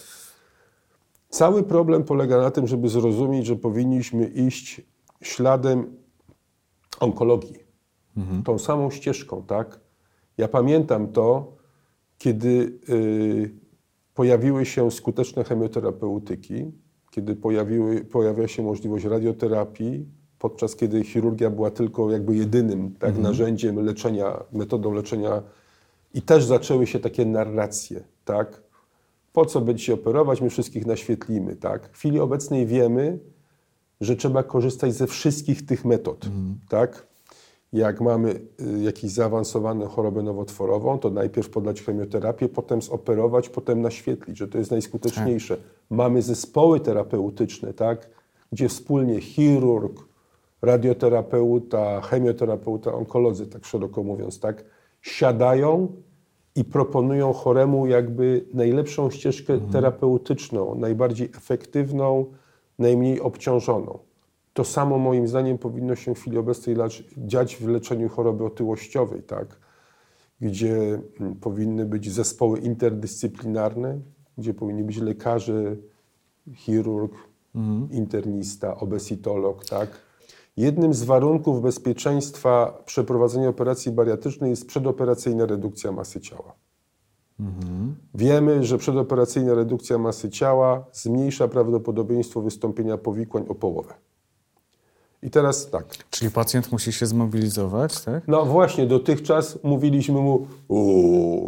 Cały 1.30 1.64
problem 1.64 2.04
polega 2.04 2.38
na 2.38 2.52
tym, 2.52 2.68
żeby 2.68 2.90
zrozumieć, 2.90 3.46
że 3.46 3.56
powinniśmy 3.56 4.26
iść 4.28 4.82
śladem 5.22 5.96
onkologii. 7.00 7.58
Tą 8.46 8.60
samą 8.60 8.90
ścieżką, 8.92 9.44
tak? 9.44 9.80
Ja 10.38 10.48
pamiętam 10.48 11.08
to, 11.12 11.56
kiedy 12.18 12.80
y, 12.90 13.52
pojawiły 14.14 14.66
się 14.66 14.92
skuteczne 14.92 15.44
chemioterapeutyki, 15.44 16.72
kiedy 17.14 17.36
pojawiły, 17.36 18.02
pojawiła 18.02 18.48
się 18.48 18.64
możliwość 18.64 19.06
radioterapii, 19.06 20.06
podczas 20.40 20.76
kiedy 20.76 21.04
chirurgia 21.04 21.50
była 21.50 21.72
tylko 21.72 22.12
jakby 22.12 22.36
jedynym 22.36 22.96
tak, 23.00 23.18
narzędziem 23.18 23.86
leczenia, 23.86 24.44
metodą 24.52 24.94
leczenia 24.94 25.44
i 26.14 26.22
też 26.22 26.46
zaczęły 26.46 26.88
się 26.88 27.00
takie 27.00 27.26
narracje, 27.26 28.04
tak? 28.26 28.62
Po 29.34 29.46
co 29.46 29.62
będzie 29.62 29.94
operować, 29.94 30.42
my 30.42 30.50
wszystkich 30.50 30.86
naświetlimy, 30.86 31.56
tak? 31.56 31.90
W 31.92 31.98
chwili 31.98 32.20
obecnej 32.20 32.66
wiemy, 32.66 33.20
że 34.02 34.16
trzeba 34.16 34.44
korzystać 34.44 34.94
ze 34.94 35.08
wszystkich 35.08 35.66
tych 35.66 35.86
metod, 35.86 36.26
tak? 36.70 37.08
Jak 37.74 38.02
mamy 38.02 38.30
y, 38.62 38.84
jakąś 38.84 39.12
zaawansowaną 39.12 39.88
chorobę 39.88 40.24
nowotworową, 40.24 41.00
to 41.00 41.10
najpierw 41.10 41.50
podać 41.50 41.82
chemioterapię, 41.82 42.50
potem 42.50 42.82
zoperować, 42.82 43.50
potem 43.50 43.82
naświetlić, 43.82 44.38
że 44.38 44.48
to 44.48 44.58
jest 44.58 44.72
najskuteczniejsze. 44.72 45.58
Mamy 45.90 46.22
zespoły 46.22 46.80
terapeutyczne, 46.80 47.74
tak? 47.74 48.10
Gdzie 48.52 48.70
wspólnie 48.70 49.22
chirurg, 49.22 50.06
radioterapeuta, 50.62 52.02
chemioterapeuta, 52.02 52.94
onkolodzy, 52.94 53.48
tak 53.48 53.66
szeroko 53.66 54.04
mówiąc, 54.04 54.40
tak? 54.40 54.64
Siadają 55.02 55.88
i 56.56 56.64
proponują 56.66 57.34
choremu 57.34 57.88
jakby 57.88 58.46
najlepszą 58.54 59.10
ścieżkę 59.10 59.60
terapeutyczną, 59.72 60.76
najbardziej 60.76 61.30
efektywną, 61.38 62.26
najmniej 62.80 63.22
obciążoną. 63.22 64.00
To 64.54 64.64
samo 64.64 64.98
moim 64.98 65.28
zdaniem 65.28 65.58
powinno 65.58 65.96
się 65.96 66.16
w 66.16 66.20
chwili 66.20 66.38
obecnej 66.38 66.76
dziać 67.18 67.56
w 67.56 67.68
leczeniu 67.68 68.10
choroby 68.10 68.46
otyłościowej, 68.46 69.24
tak? 69.24 69.60
gdzie 70.42 71.02
mm, 71.20 71.36
powinny 71.36 71.86
być 71.86 72.12
zespoły 72.12 72.60
interdyscyplinarne, 72.60 74.00
gdzie 74.38 74.54
powinni 74.54 74.84
być 74.84 74.98
lekarze, 74.98 75.76
chirurg, 76.54 77.14
internista, 77.92 78.78
obesitolog. 78.78 79.66
Tak? 79.66 79.90
Jednym 80.58 80.94
z 80.94 81.04
warunków 81.04 81.62
bezpieczeństwa 81.62 82.84
przeprowadzenia 82.86 83.50
operacji 83.50 83.92
bariatrycznej 83.92 84.50
jest 84.50 84.68
przedoperacyjna 84.68 85.46
redukcja 85.46 85.92
masy 85.92 86.22
ciała. 86.22 86.54
Wiemy, 88.16 88.64
że 88.64 88.78
przedoperacyjna 88.78 89.54
redukcja 89.54 89.98
masy 89.98 90.30
ciała 90.30 90.86
zmniejsza 90.92 91.48
prawdopodobieństwo 91.48 92.42
wystąpienia 92.42 92.98
powikłań 92.98 93.46
o 93.50 93.56
połowę. 93.56 93.94
I 95.24 95.30
teraz 95.30 95.70
tak. 95.70 95.86
Czyli 96.10 96.32
pacjent 96.32 96.72
musi 96.72 96.94
się 96.94 97.06
zmobilizować, 97.06 98.02
tak? 98.02 98.28
No 98.28 98.46
właśnie, 98.46 98.88
dotychczas 98.88 99.60
mówiliśmy 99.64 100.22
mu, 100.22 100.48
o, 100.70 100.76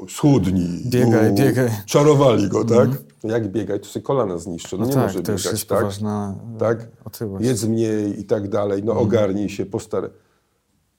schudnij. 0.10 0.84
Biegaj, 0.86 1.30
o, 1.30 1.34
biegaj. 1.34 1.70
Czarowali 1.86 2.50
go, 2.50 2.66
tak? 2.66 2.90
No 3.24 3.32
Jak 3.32 3.52
biegaj, 3.52 3.80
to 3.80 3.86
sobie 3.86 4.04
kolana 4.04 4.38
zniszczy. 4.38 4.78
No, 4.78 4.82
No 4.82 4.88
nie 4.88 4.94
tak, 4.94 5.04
może 5.04 5.14
to 5.16 5.22
biegać, 5.32 5.44
już 5.44 5.52
jest 5.52 5.70
tak? 5.70 5.80
poważna 5.80 6.36
e, 6.56 6.60
tak? 6.60 6.88
otyłość. 7.06 7.46
Jedz 7.46 7.64
mniej 7.66 8.20
i 8.20 8.24
tak 8.24 8.50
dalej, 8.50 8.84
no 8.84 8.94
ogarnij 8.94 9.50
się, 9.50 9.66
postaraj. 9.66 10.10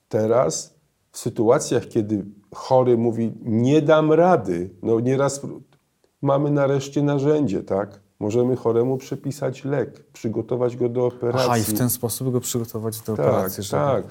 Teraz 0.09 0.75
w 1.11 1.17
sytuacjach, 1.17 1.87
kiedy 1.87 2.25
chory 2.55 2.97
mówi, 2.97 3.33
nie 3.41 3.81
dam 3.81 4.13
rady, 4.13 4.69
no 4.83 4.99
nieraz 4.99 5.41
mamy 6.21 6.51
nareszcie 6.51 7.03
narzędzie, 7.03 7.63
tak? 7.63 7.99
Możemy 8.19 8.55
choremu 8.55 8.97
przepisać 8.97 9.65
lek, 9.65 10.03
przygotować 10.13 10.77
go 10.77 10.89
do 10.89 11.05
operacji. 11.05 11.47
Aha, 11.49 11.57
i 11.57 11.61
w 11.63 11.77
ten 11.77 11.89
sposób 11.89 12.31
go 12.31 12.39
przygotować 12.39 12.99
do 13.01 13.15
Tak, 13.15 13.25
operacji. 13.25 13.63
żeby- 13.63 13.83
tak. 13.83 14.03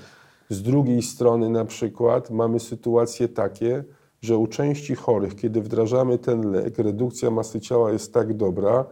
Z 0.48 0.62
drugiej 0.62 1.02
strony 1.02 1.50
na 1.50 1.64
przykład 1.64 2.30
mamy 2.30 2.60
sytuacje 2.60 3.28
takie, 3.28 3.84
że 4.22 4.36
u 4.36 4.46
części 4.46 4.94
chorych, 4.94 5.36
kiedy 5.36 5.60
wdrażamy 5.62 6.18
ten 6.18 6.50
lek, 6.50 6.78
redukcja 6.78 7.30
masy 7.30 7.60
ciała 7.60 7.92
jest 7.92 8.14
tak 8.14 8.36
dobra, 8.36 8.84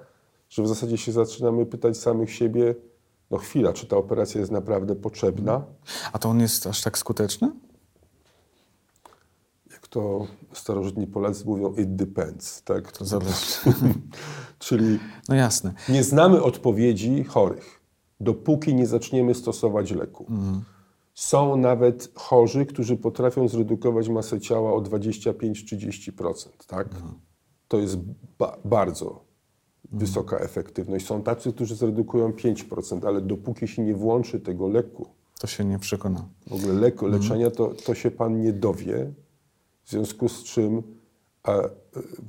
że 0.49 0.63
w 0.63 0.69
zasadzie 0.69 0.99
się 0.99 1.13
zaczynamy 1.13 1.67
pytać 1.67 1.97
samych 1.97 2.33
siebie, 2.33 2.75
no 3.31 3.39
chwila, 3.39 3.73
czy 3.73 3.87
ta 3.87 3.97
operacja 3.97 4.41
jest 4.41 4.53
naprawdę 4.53 4.95
potrzebna? 4.97 5.63
A 6.13 6.19
to 6.19 6.29
on 6.29 6.41
jest 6.41 6.67
aż 6.67 6.83
tak 6.83 6.99
skuteczny? 6.99 7.51
To 9.95 10.27
starożytni 10.53 11.07
Polacy 11.07 11.45
mówią, 11.47 11.73
it 11.75 11.97
depends, 11.97 12.63
tak? 12.63 12.93
To 12.93 13.05
zależy. 13.05 13.31
Czyli 14.59 14.99
No 15.29 15.35
jasne. 15.35 15.73
nie 15.89 16.05
znamy 16.05 16.43
odpowiedzi 16.43 17.25
chorych, 17.25 17.81
dopóki 18.21 18.75
nie 18.75 18.87
zaczniemy 18.87 19.35
stosować 19.35 19.91
leku. 19.91 20.27
Są 21.15 21.57
nawet 21.57 22.13
chorzy, 22.15 22.67
którzy 22.67 22.97
potrafią 22.97 23.49
zredukować 23.49 24.09
masę 24.09 24.41
ciała 24.41 24.73
o 24.73 24.81
25-30%. 24.81 26.49
Tak? 26.67 26.89
To 27.69 27.79
jest 27.79 27.97
ba- 28.39 28.57
bardzo 28.65 29.25
wysoka 29.93 30.37
efektywność. 30.39 31.07
Są 31.07 31.23
tacy, 31.23 31.53
którzy 31.53 31.77
zredukują 31.77 32.31
5%, 32.31 33.07
ale 33.07 33.21
dopóki 33.21 33.69
się 33.69 33.83
nie 33.85 33.95
włączy 33.95 34.41
tego 34.41 34.69
leku, 34.69 35.07
To 35.41 35.47
się 35.47 35.65
nie 35.65 35.79
przekona. 35.79 36.29
w 36.47 36.53
ogóle 36.53 36.73
leku, 36.75 37.07
leczenia, 37.07 37.51
to, 37.51 37.67
to 37.87 37.95
się 37.95 38.11
pan 38.11 38.41
nie 38.41 38.53
dowie. 38.53 39.13
W 39.85 39.91
związku 39.91 40.29
z 40.29 40.45
czym 40.45 40.83
a, 41.43 41.53
e, 41.53 41.71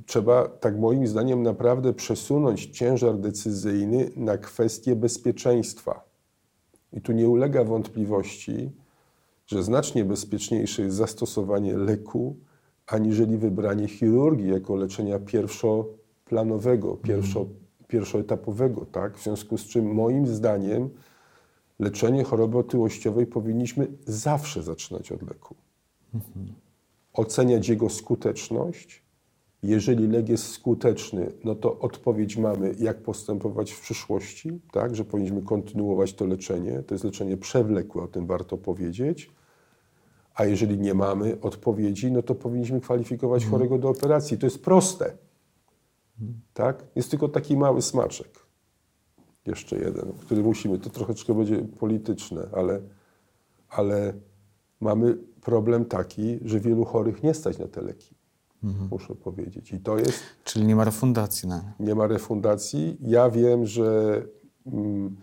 trzeba, 0.06 0.48
tak 0.48 0.78
moim 0.78 1.06
zdaniem, 1.06 1.42
naprawdę 1.42 1.92
przesunąć 1.92 2.66
ciężar 2.66 3.18
decyzyjny 3.18 4.10
na 4.16 4.38
kwestie 4.38 4.96
bezpieczeństwa. 4.96 6.04
I 6.92 7.00
tu 7.00 7.12
nie 7.12 7.28
ulega 7.28 7.64
wątpliwości, 7.64 8.70
że 9.46 9.62
znacznie 9.62 10.04
bezpieczniejsze 10.04 10.82
jest 10.82 10.96
zastosowanie 10.96 11.76
leku, 11.76 12.36
aniżeli 12.86 13.36
wybranie 13.36 13.88
chirurgii 13.88 14.48
jako 14.48 14.76
leczenia 14.76 15.18
pierwszoplanowego, 15.18 16.96
pierwszo, 16.96 17.46
pierwszoetapowego. 17.88 18.86
Tak? 18.86 19.18
W 19.18 19.22
związku 19.22 19.58
z 19.58 19.64
czym 19.64 19.94
moim 19.94 20.26
zdaniem 20.26 20.90
leczenie 21.78 22.24
choroby 22.24 22.58
otyłościowej 22.58 23.26
powinniśmy 23.26 23.86
zawsze 24.06 24.62
zaczynać 24.62 25.12
od 25.12 25.22
leku. 25.22 25.54
Oceniać 27.16 27.68
jego 27.68 27.90
skuteczność. 27.90 29.02
Jeżeli 29.62 30.08
lek 30.08 30.28
jest 30.28 30.52
skuteczny, 30.52 31.32
no 31.44 31.54
to 31.54 31.78
odpowiedź 31.78 32.36
mamy, 32.36 32.74
jak 32.78 33.02
postępować 33.02 33.72
w 33.72 33.80
przyszłości, 33.80 34.60
tak, 34.72 34.96
że 34.96 35.04
powinniśmy 35.04 35.42
kontynuować 35.42 36.14
to 36.14 36.26
leczenie. 36.26 36.82
To 36.82 36.94
jest 36.94 37.04
leczenie 37.04 37.36
przewlekłe, 37.36 38.02
o 38.02 38.08
tym 38.08 38.26
warto 38.26 38.56
powiedzieć. 38.58 39.30
A 40.34 40.44
jeżeli 40.44 40.78
nie 40.78 40.94
mamy 40.94 41.40
odpowiedzi, 41.40 42.12
no 42.12 42.22
to 42.22 42.34
powinniśmy 42.34 42.80
kwalifikować 42.80 43.46
chorego 43.46 43.78
do 43.78 43.88
operacji. 43.88 44.38
To 44.38 44.46
jest 44.46 44.64
proste. 44.64 45.16
Tak? 46.54 46.84
Jest 46.96 47.10
tylko 47.10 47.28
taki 47.28 47.56
mały 47.56 47.82
smaczek. 47.82 48.46
Jeszcze 49.46 49.78
jeden, 49.78 50.12
który 50.12 50.42
musimy, 50.42 50.78
to 50.78 50.90
troszeczkę 50.90 51.34
będzie 51.34 51.58
polityczne, 51.58 52.48
ale, 52.52 52.80
ale 53.68 54.12
mamy 54.80 55.16
problem 55.40 55.84
taki, 55.84 56.38
że 56.44 56.60
wielu 56.60 56.84
chorych 56.84 57.22
nie 57.22 57.34
stać 57.34 57.58
na 57.58 57.68
te 57.68 57.82
leki. 57.82 58.14
Muszę 58.90 59.14
powiedzieć. 59.14 59.72
I 59.72 59.80
to 59.80 59.98
jest 59.98 60.18
Czyli 60.44 60.66
nie 60.66 60.76
ma 60.76 60.84
refundacji 60.84 61.48
na 61.48 61.74
nie. 61.80 61.94
ma 61.94 62.06
refundacji. 62.06 62.96
Ja 63.00 63.30
wiem, 63.30 63.66
że 63.66 64.22
mm, 64.66 65.16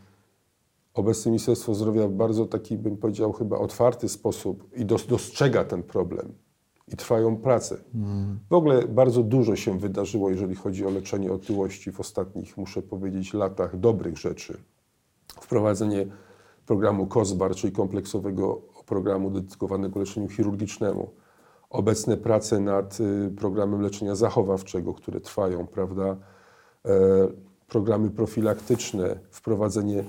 obecne 0.93 1.31
Ministerstwo 1.31 1.75
Zdrowia 1.75 2.07
w 2.07 2.11
bardzo 2.11 2.45
taki, 2.45 2.77
bym 2.77 2.97
powiedział, 2.97 3.31
chyba 3.33 3.57
otwarty 3.57 4.09
sposób 4.09 4.69
i 4.77 4.85
dos- 4.85 5.07
dostrzega 5.07 5.63
ten 5.63 5.83
problem. 5.83 6.33
I 6.87 6.95
trwają 6.97 7.37
prace. 7.37 7.77
W 8.49 8.53
ogóle 8.53 8.87
bardzo 8.87 9.23
dużo 9.23 9.55
się 9.55 9.79
wydarzyło, 9.79 10.29
jeżeli 10.29 10.55
chodzi 10.55 10.85
o 10.85 10.89
leczenie 10.89 11.31
otyłości 11.33 11.91
w 11.91 11.99
ostatnich, 11.99 12.57
muszę 12.57 12.81
powiedzieć, 12.81 13.33
latach 13.33 13.79
dobrych 13.79 14.17
rzeczy. 14.17 14.57
Wprowadzenie 15.41 16.05
programu 16.65 17.07
COSBAR, 17.07 17.55
czyli 17.55 17.73
kompleksowego 17.73 18.61
programu 18.85 19.29
dedykowanego 19.29 19.99
leczeniu 19.99 20.29
chirurgicznemu. 20.29 21.09
Obecne 21.69 22.17
prace 22.17 22.59
nad 22.59 22.99
y, 22.99 23.31
programem 23.37 23.81
leczenia 23.81 24.15
zachowawczego, 24.15 24.93
które 24.93 25.21
trwają, 25.21 25.67
prawda? 25.67 26.17
E, 26.85 26.97
programy 27.67 28.09
profilaktyczne, 28.09 29.19
wprowadzenie 29.31 30.03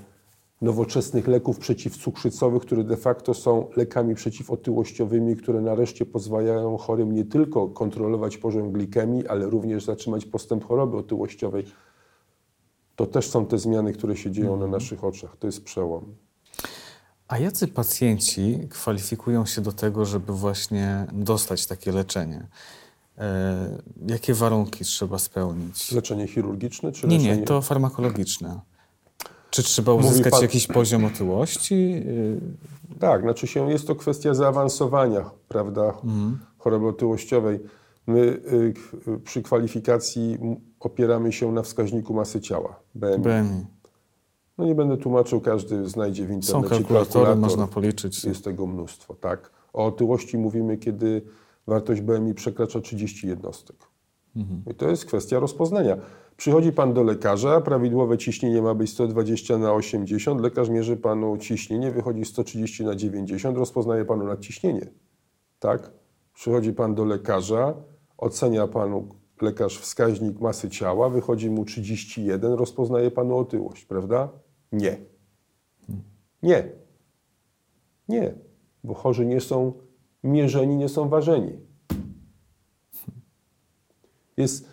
nowoczesnych 0.62 1.28
leków 1.28 1.58
przeciwcukrzycowych, 1.58 2.62
które 2.62 2.84
de 2.84 2.96
facto 2.96 3.34
są 3.34 3.68
lekami 3.76 4.14
przeciwotyłościowymi, 4.14 5.36
które 5.36 5.60
nareszcie 5.60 6.06
pozwalają 6.06 6.76
chorym 6.76 7.12
nie 7.12 7.24
tylko 7.24 7.68
kontrolować 7.68 8.36
poziom 8.36 8.72
glikemii, 8.72 9.26
ale 9.26 9.46
również 9.46 9.84
zatrzymać 9.84 10.26
postęp 10.26 10.64
choroby 10.64 10.96
otyłościowej. 10.96 11.64
To 12.96 13.06
też 13.06 13.30
są 13.30 13.46
te 13.46 13.58
zmiany, 13.58 13.92
które 13.92 14.16
się 14.16 14.30
dzieją 14.30 14.56
na 14.56 14.66
naszych 14.66 15.04
oczach. 15.04 15.36
To 15.36 15.46
jest 15.46 15.64
przełom. 15.64 16.14
A 17.28 17.38
jacy 17.38 17.68
pacjenci 17.68 18.68
kwalifikują 18.70 19.46
się 19.46 19.60
do 19.60 19.72
tego, 19.72 20.04
żeby 20.04 20.32
właśnie 20.32 21.06
dostać 21.12 21.66
takie 21.66 21.92
leczenie? 21.92 22.46
E, 23.18 23.82
jakie 24.08 24.34
warunki 24.34 24.84
trzeba 24.84 25.18
spełnić? 25.18 25.92
Leczenie 25.92 26.26
chirurgiczne 26.26 26.92
czy 26.92 27.06
Nie, 27.06 27.16
leczenie... 27.18 27.36
nie, 27.36 27.42
to 27.46 27.62
farmakologiczne. 27.62 28.60
Czy 29.50 29.62
trzeba 29.62 29.92
uzyskać 29.92 30.32
pan- 30.32 30.42
jakiś 30.42 30.66
poziom 30.66 31.04
otyłości? 31.04 31.94
Tak, 33.00 33.22
znaczy 33.22 33.46
się 33.46 33.70
jest 33.70 33.86
to 33.86 33.94
kwestia 33.94 34.34
zaawansowania, 34.34 35.30
prawda, 35.48 35.94
choroby 36.58 36.86
otyłościowej. 36.86 37.60
My 38.06 38.18
y, 38.20 38.74
y, 39.08 39.18
przy 39.18 39.42
kwalifikacji 39.42 40.38
opieramy 40.80 41.32
się 41.32 41.52
na 41.52 41.62
wskaźniku 41.62 42.14
masy 42.14 42.40
ciała, 42.40 42.80
BMI. 42.94 43.18
BMI. 43.18 43.66
No 44.58 44.64
nie 44.64 44.74
będę 44.74 44.96
tłumaczył, 44.96 45.40
każdy 45.40 45.88
znajdzie 45.88 46.24
w 46.24 46.28
Są 46.28 46.34
internecie 46.34 46.68
kalkulatory, 46.68 47.24
kalkulator. 47.24 47.36
można 47.38 47.66
policzyć. 47.66 48.24
Jest 48.24 48.44
tego 48.44 48.66
mnóstwo, 48.66 49.14
tak. 49.14 49.50
O 49.72 49.84
otyłości 49.86 50.38
mówimy, 50.38 50.76
kiedy 50.76 51.22
wartość 51.66 52.00
BMI 52.00 52.34
przekracza 52.34 52.80
30 52.80 53.28
jednostek. 53.28 53.76
I 54.70 54.74
to 54.74 54.88
jest 54.90 55.04
kwestia 55.04 55.38
rozpoznania. 55.38 55.96
Przychodzi 56.36 56.72
pan 56.72 56.94
do 56.94 57.02
lekarza, 57.02 57.60
prawidłowe 57.60 58.18
ciśnienie 58.18 58.62
ma 58.62 58.74
być 58.74 58.90
120 58.90 59.58
na 59.58 59.72
80, 59.72 60.40
lekarz 60.40 60.68
mierzy 60.68 60.96
panu 60.96 61.36
ciśnienie, 61.38 61.90
wychodzi 61.90 62.24
130 62.24 62.84
na 62.84 62.94
90, 62.94 63.58
rozpoznaje 63.58 64.04
panu 64.04 64.24
nadciśnienie. 64.24 64.86
Tak? 65.58 65.90
Przychodzi 66.34 66.72
pan 66.72 66.94
do 66.94 67.04
lekarza, 67.04 67.74
ocenia 68.18 68.66
panu 68.66 69.08
lekarz 69.42 69.78
wskaźnik 69.78 70.40
masy 70.40 70.70
ciała, 70.70 71.08
wychodzi 71.08 71.50
mu 71.50 71.64
31, 71.64 72.52
rozpoznaje 72.52 73.10
panu 73.10 73.36
otyłość, 73.38 73.84
prawda? 73.84 74.28
Nie. 74.74 74.98
Nie. 76.42 76.72
Nie, 78.08 78.34
bo 78.84 78.94
chorzy 78.94 79.26
nie 79.26 79.40
są 79.40 79.72
mierzeni, 80.24 80.76
nie 80.76 80.88
są 80.88 81.08
ważeni. 81.08 81.52
Jest 84.36 84.68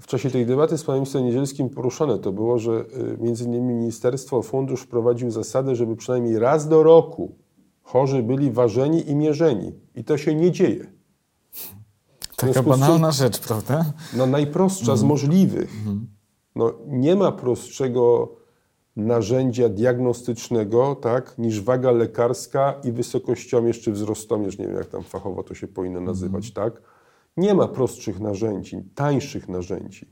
w 0.00 0.06
czasie 0.06 0.30
tej 0.30 0.46
debaty 0.46 0.78
z 0.78 0.84
panem 0.84 1.00
ministrem 1.00 1.24
Niedzielskim 1.24 1.70
poruszone 1.70 2.18
to 2.18 2.32
było, 2.32 2.58
że 2.58 2.72
y, 2.72 3.18
między 3.20 3.44
innymi 3.44 3.74
Ministerstwo 3.74 4.42
Fundusz 4.42 4.82
wprowadził 4.82 5.30
zasadę, 5.30 5.76
żeby 5.76 5.96
przynajmniej 5.96 6.38
raz 6.38 6.68
do 6.68 6.82
roku 6.82 7.34
chorzy 7.82 8.22
byli 8.22 8.50
ważeni 8.50 9.10
i 9.10 9.14
mierzeni. 9.14 9.72
I 9.94 10.04
to 10.04 10.18
się 10.18 10.34
nie 10.34 10.50
dzieje. 10.50 10.86
Taka 12.36 12.62
banalna 12.62 13.12
rzecz, 13.12 13.40
prawda? 13.40 13.92
No 14.16 14.26
najprostsza 14.26 14.96
z 14.96 15.02
możliwych. 15.02 15.70
No, 16.54 16.72
nie 16.86 17.16
ma 17.16 17.32
prostszego 17.32 18.32
narzędzia 18.96 19.68
diagnostycznego, 19.68 20.94
tak, 20.94 21.38
niż 21.38 21.60
waga 21.60 21.90
lekarska 21.90 22.80
i 22.84 22.92
wysokościomierz 22.92 23.80
czy 23.80 23.92
wzrostomierz, 23.92 24.58
nie 24.58 24.66
wiem 24.66 24.76
jak 24.76 24.86
tam 24.86 25.02
fachowo 25.02 25.42
to 25.42 25.54
się 25.54 25.68
powinno 25.68 26.00
nazywać, 26.00 26.52
tak? 26.52 26.82
Nie 27.36 27.54
ma 27.54 27.68
prostszych 27.68 28.20
narzędzi, 28.20 28.82
tańszych 28.94 29.48
narzędzi, 29.48 30.06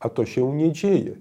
a 0.00 0.08
to 0.08 0.24
się 0.24 0.56
nie 0.56 0.72
dzieje. 0.72 1.16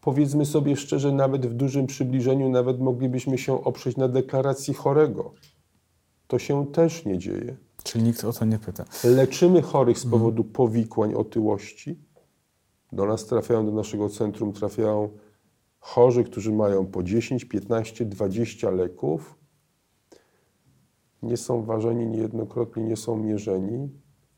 Powiedzmy 0.00 0.46
sobie 0.46 0.76
szczerze, 0.76 1.12
nawet 1.12 1.46
w 1.46 1.54
dużym 1.54 1.86
przybliżeniu, 1.86 2.48
nawet 2.48 2.80
moglibyśmy 2.80 3.38
się 3.38 3.64
oprzeć 3.64 3.96
na 3.96 4.08
deklaracji 4.08 4.74
chorego. 4.74 5.32
To 6.26 6.38
się 6.38 6.66
też 6.66 7.04
nie 7.04 7.18
dzieje. 7.18 7.56
Czyli 7.82 8.04
nikt 8.04 8.24
o 8.24 8.32
to 8.32 8.44
nie 8.44 8.58
pyta. 8.58 8.84
Leczymy 9.04 9.62
chorych 9.62 9.98
z 9.98 10.06
powodu 10.06 10.44
powikłań, 10.44 11.14
otyłości. 11.14 11.98
Do 12.92 13.06
nas 13.06 13.26
trafiają, 13.26 13.66
do 13.66 13.72
naszego 13.72 14.08
centrum 14.08 14.52
trafiają 14.52 15.08
chorzy, 15.82 16.24
którzy 16.24 16.52
mają 16.52 16.86
po 16.86 17.02
10, 17.02 17.44
15, 17.44 18.04
20 18.04 18.70
leków. 18.70 19.34
Nie 21.22 21.36
są 21.36 21.62
ważeni 21.62 22.06
niejednokrotnie, 22.06 22.82
nie 22.82 22.96
są 22.96 23.16
mierzeni. 23.16 23.88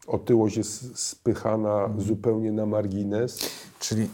Otyłość 0.06 0.56
jest 0.56 0.98
spychana 0.98 1.90
zupełnie 1.98 2.52
na 2.52 2.66
margines. 2.66 3.50
Czyli 3.78 4.08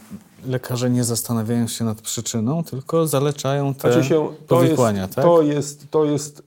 lekarze 0.45 0.89
nie 0.89 1.03
zastanawiają 1.03 1.67
się 1.67 1.85
nad 1.85 2.01
przyczyną, 2.01 2.63
tylko 2.63 3.07
zaleczają 3.07 3.73
te 3.73 3.91
Znaczy 3.91 4.07
się, 4.07 4.29
to 4.47 4.55
powikłania, 4.55 5.01
jest, 5.01 5.15
tak? 5.15 5.25
to 5.25 5.41
jest, 5.41 5.91
to 5.91 6.05
jest. 6.05 6.43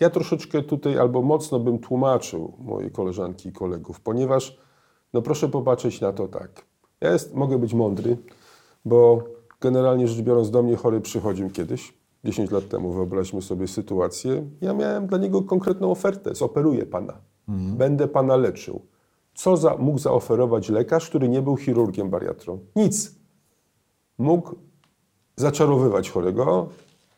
Ja 0.00 0.10
troszeczkę 0.10 0.62
tutaj 0.62 0.98
albo 0.98 1.22
mocno 1.22 1.60
bym 1.60 1.78
tłumaczył 1.78 2.52
moje 2.58 2.90
koleżanki 2.90 3.48
i 3.48 3.52
kolegów, 3.52 4.00
ponieważ, 4.00 4.58
no 5.12 5.22
proszę 5.22 5.48
popatrzeć 5.48 6.00
na 6.00 6.12
to 6.12 6.28
tak. 6.28 6.64
Ja 7.00 7.12
jest, 7.12 7.34
mogę 7.34 7.58
być 7.58 7.74
mądry, 7.74 8.16
bo 8.84 9.35
generalnie 9.60 10.08
rzecz 10.08 10.22
biorąc, 10.22 10.50
do 10.50 10.62
mnie 10.62 10.76
chory 10.76 11.00
przychodził 11.00 11.50
kiedyś, 11.50 11.94
10 12.24 12.50
lat 12.50 12.68
temu, 12.68 12.92
wyobraźmy 12.92 13.42
sobie 13.42 13.68
sytuację. 13.68 14.46
Ja 14.60 14.74
miałem 14.74 15.06
dla 15.06 15.18
niego 15.18 15.42
konkretną 15.42 15.90
ofertę: 15.90 16.34
zoperuję 16.34 16.86
pana, 16.86 17.20
będę 17.76 18.08
pana 18.08 18.36
leczył. 18.36 18.80
Co 19.34 19.56
za, 19.56 19.76
mógł 19.76 19.98
zaoferować 19.98 20.68
lekarz, 20.68 21.08
który 21.08 21.28
nie 21.28 21.42
był 21.42 21.56
chirurgiem 21.56 22.10
bariatrą? 22.10 22.58
Nic. 22.76 23.14
Mógł 24.18 24.54
zaczarowywać 25.36 26.10
chorego, 26.10 26.68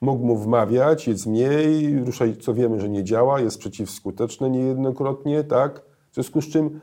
mógł 0.00 0.26
mu 0.26 0.36
wmawiać, 0.36 1.08
jedz 1.08 1.26
mniej, 1.26 1.98
ruszaj, 2.04 2.36
co 2.36 2.54
wiemy, 2.54 2.80
że 2.80 2.88
nie 2.88 3.04
działa, 3.04 3.40
jest 3.40 3.58
przeciwskuteczne 3.58 4.50
niejednokrotnie, 4.50 5.44
tak? 5.44 5.82
W 6.10 6.14
związku 6.14 6.42
z 6.42 6.48
czym 6.48 6.80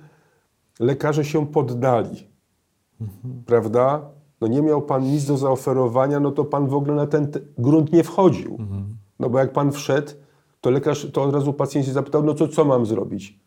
lekarze 0.80 1.26
się 1.26 1.48
poddali, 1.48 2.28
prawda? 3.46 4.15
No 4.42 4.48
nie 4.48 4.62
miał 4.62 4.82
pan 4.82 5.04
nic 5.04 5.26
do 5.26 5.38
zaoferowania, 5.38 6.20
no 6.20 6.32
to 6.32 6.46
pan 6.46 6.68
w 6.68 6.74
ogóle 6.74 6.94
na 6.96 7.08
ten 7.08 7.32
te- 7.32 7.40
grunt 7.58 7.94
nie 7.94 8.04
wchodził. 8.04 8.58
No 9.20 9.30
bo 9.30 9.40
jak 9.40 9.54
pan 9.54 9.72
wszedł, 9.72 10.12
to 10.62 10.70
lekarz, 10.70 11.08
to 11.14 11.24
od 11.24 11.34
razu 11.34 11.54
pacjent 11.54 11.88
się 11.88 11.94
zapytał, 11.94 12.24
no 12.24 12.34
to 12.34 12.48
co 12.48 12.66
mam 12.66 12.86
zrobić? 12.86 13.40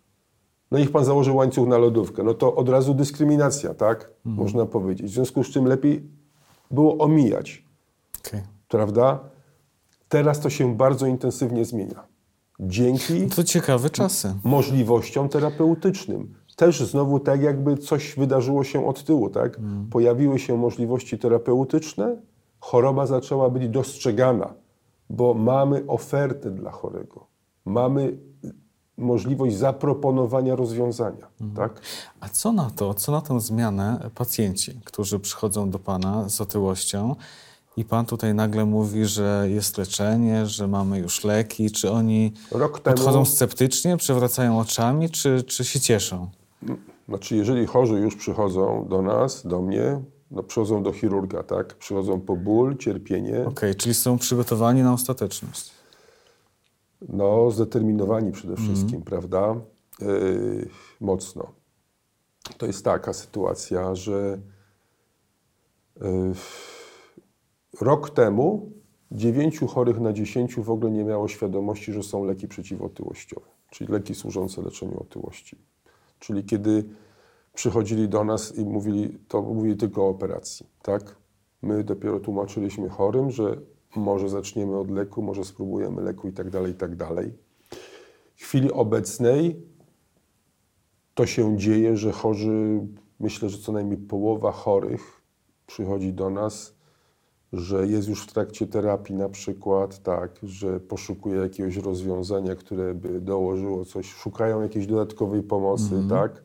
No 0.70 0.78
niech 0.78 0.90
pan 0.92 1.04
założy 1.04 1.32
łańcuch 1.32 1.68
na 1.68 1.78
lodówkę. 1.78 2.22
No 2.22 2.34
to 2.34 2.54
od 2.54 2.68
razu 2.68 2.94
dyskryminacja, 2.94 3.74
tak? 3.74 4.10
Można 4.24 4.66
powiedzieć. 4.66 5.06
W 5.06 5.14
związku 5.14 5.44
z 5.44 5.50
czym 5.50 5.64
lepiej 5.64 6.02
było 6.70 6.98
omijać 6.98 7.64
Okej. 8.26 8.40
prawda? 8.68 9.18
Teraz 10.08 10.40
to 10.40 10.50
się 10.50 10.76
bardzo 10.76 11.06
intensywnie 11.06 11.64
zmienia. 11.64 12.06
Dzięki 12.60 13.26
To 13.26 13.44
ciekawe 13.44 13.90
czasy. 13.90 14.34
możliwościom 14.44 15.28
terapeutycznym. 15.28 16.34
Też 16.58 16.80
znowu 16.80 17.20
tak 17.20 17.42
jakby 17.42 17.76
coś 17.76 18.14
wydarzyło 18.16 18.64
się 18.64 18.86
od 18.86 19.04
tyłu, 19.04 19.30
tak? 19.30 19.60
Pojawiły 19.90 20.38
się 20.38 20.56
możliwości 20.56 21.18
terapeutyczne, 21.18 22.16
choroba 22.60 23.06
zaczęła 23.06 23.50
być 23.50 23.68
dostrzegana, 23.68 24.54
bo 25.10 25.34
mamy 25.34 25.84
ofertę 25.86 26.50
dla 26.50 26.70
chorego. 26.70 27.26
Mamy 27.64 28.18
możliwość 28.96 29.56
zaproponowania 29.56 30.56
rozwiązania, 30.56 31.26
tak? 31.56 31.80
A 32.20 32.28
co 32.28 32.52
na 32.52 32.70
to, 32.70 32.94
co 32.94 33.12
na 33.12 33.20
tę 33.20 33.40
zmianę 33.40 34.10
pacjenci, 34.14 34.80
którzy 34.84 35.20
przychodzą 35.20 35.70
do 35.70 35.78
Pana 35.78 36.28
z 36.28 36.40
otyłością 36.40 37.14
i 37.76 37.84
Pan 37.84 38.06
tutaj 38.06 38.34
nagle 38.34 38.64
mówi, 38.64 39.06
że 39.06 39.46
jest 39.48 39.78
leczenie, 39.78 40.46
że 40.46 40.68
mamy 40.68 40.98
już 40.98 41.24
leki, 41.24 41.70
czy 41.70 41.90
oni 41.90 42.32
Rok 42.50 42.80
temu... 42.80 42.96
podchodzą 42.96 43.24
sceptycznie, 43.24 43.96
przewracają 43.96 44.58
oczami, 44.58 45.10
czy, 45.10 45.42
czy 45.42 45.64
się 45.64 45.80
cieszą? 45.80 46.28
Znaczy, 47.08 47.36
jeżeli 47.36 47.66
chorzy 47.66 47.94
już 47.94 48.16
przychodzą 48.16 48.86
do 48.88 49.02
nas, 49.02 49.46
do 49.46 49.62
mnie, 49.62 50.00
no 50.30 50.42
przychodzą 50.42 50.82
do 50.82 50.92
chirurga, 50.92 51.42
tak? 51.42 51.74
Przychodzą 51.74 52.20
po 52.20 52.36
ból, 52.36 52.76
cierpienie, 52.76 53.44
Okej, 53.46 53.74
czyli 53.74 53.94
są 53.94 54.18
przygotowani 54.18 54.82
na 54.82 54.92
ostateczność. 54.92 55.72
no 57.08 57.50
zdeterminowani 57.50 58.32
przede 58.32 58.56
wszystkim, 58.56 59.02
prawda? 59.02 59.56
Yy, 60.00 60.68
mocno. 61.00 61.52
To 62.58 62.66
jest 62.66 62.84
taka 62.84 63.12
sytuacja, 63.12 63.94
że 63.94 64.38
yy, 66.00 66.32
rok 67.80 68.10
temu 68.10 68.72
dziewięciu 69.12 69.66
chorych 69.66 70.00
na 70.00 70.12
dziesięciu 70.12 70.62
w 70.62 70.70
ogóle 70.70 70.90
nie 70.90 71.04
miało 71.04 71.28
świadomości, 71.28 71.92
że 71.92 72.02
są 72.02 72.24
leki 72.24 72.48
przeciwotyłościowe, 72.48 73.46
czyli 73.70 73.92
leki 73.92 74.14
służące 74.14 74.62
leczeniu 74.62 75.00
otyłości. 75.00 75.58
Czyli 76.18 76.44
kiedy 76.44 76.84
przychodzili 77.54 78.08
do 78.08 78.24
nas 78.24 78.58
i 78.58 78.64
mówili, 78.64 79.18
to 79.28 79.42
mówili 79.42 79.76
tylko 79.76 80.06
o 80.06 80.08
operacji, 80.08 80.66
tak? 80.82 81.16
My 81.62 81.84
dopiero 81.84 82.20
tłumaczyliśmy 82.20 82.88
chorym, 82.88 83.30
że 83.30 83.60
może 83.96 84.28
zaczniemy 84.28 84.78
od 84.78 84.90
leku, 84.90 85.22
może 85.22 85.44
spróbujemy 85.44 86.02
leku 86.02 86.28
i 86.28 86.32
tak 86.32 86.50
dalej, 86.50 86.72
i 86.72 86.74
tak 86.74 86.96
dalej. 86.96 87.32
W 88.36 88.42
chwili 88.44 88.72
obecnej 88.72 89.62
to 91.14 91.26
się 91.26 91.56
dzieje, 91.56 91.96
że 91.96 92.12
chorzy, 92.12 92.86
myślę, 93.20 93.48
że 93.48 93.58
co 93.58 93.72
najmniej 93.72 93.98
połowa 93.98 94.52
chorych 94.52 95.22
przychodzi 95.66 96.12
do 96.12 96.30
nas 96.30 96.77
że 97.52 97.86
jest 97.86 98.08
już 98.08 98.22
w 98.22 98.32
trakcie 98.32 98.66
terapii 98.66 99.14
na 99.14 99.28
przykład, 99.28 100.02
tak, 100.02 100.38
że 100.42 100.80
poszukuje 100.80 101.40
jakiegoś 101.40 101.76
rozwiązania, 101.76 102.56
które 102.56 102.94
by 102.94 103.20
dołożyło 103.20 103.84
coś, 103.84 104.06
szukają 104.06 104.62
jakiejś 104.62 104.86
dodatkowej 104.86 105.42
pomocy, 105.42 106.02
tak, 106.08 106.42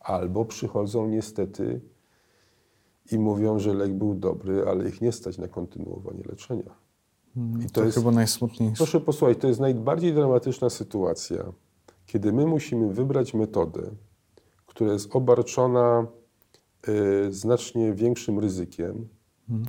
albo 0.00 0.44
przychodzą 0.44 1.08
niestety 1.08 1.80
i 3.12 3.18
mówią, 3.18 3.58
że 3.58 3.74
lek 3.74 3.94
był 3.94 4.14
dobry, 4.14 4.64
ale 4.68 4.88
ich 4.88 5.00
nie 5.00 5.12
stać 5.12 5.38
na 5.38 5.48
kontynuowanie 5.48 6.22
leczenia. 6.28 6.84
I 7.36 7.66
to, 7.66 7.72
to 7.72 7.84
jest 7.84 7.98
chyba 7.98 8.10
najsmutniejsze. 8.10 8.76
Proszę 8.76 9.00
posłuchać, 9.00 9.38
to 9.38 9.48
jest 9.48 9.60
najbardziej 9.60 10.14
dramatyczna 10.14 10.70
sytuacja, 10.70 11.52
kiedy 12.06 12.32
my 12.32 12.46
musimy 12.46 12.92
wybrać 12.92 13.34
metodę, 13.34 13.82
która 14.66 14.92
jest 14.92 15.16
obarczona 15.16 16.06
y, 16.88 17.32
znacznie 17.32 17.92
większym 17.92 18.38
ryzykiem. 18.38 19.08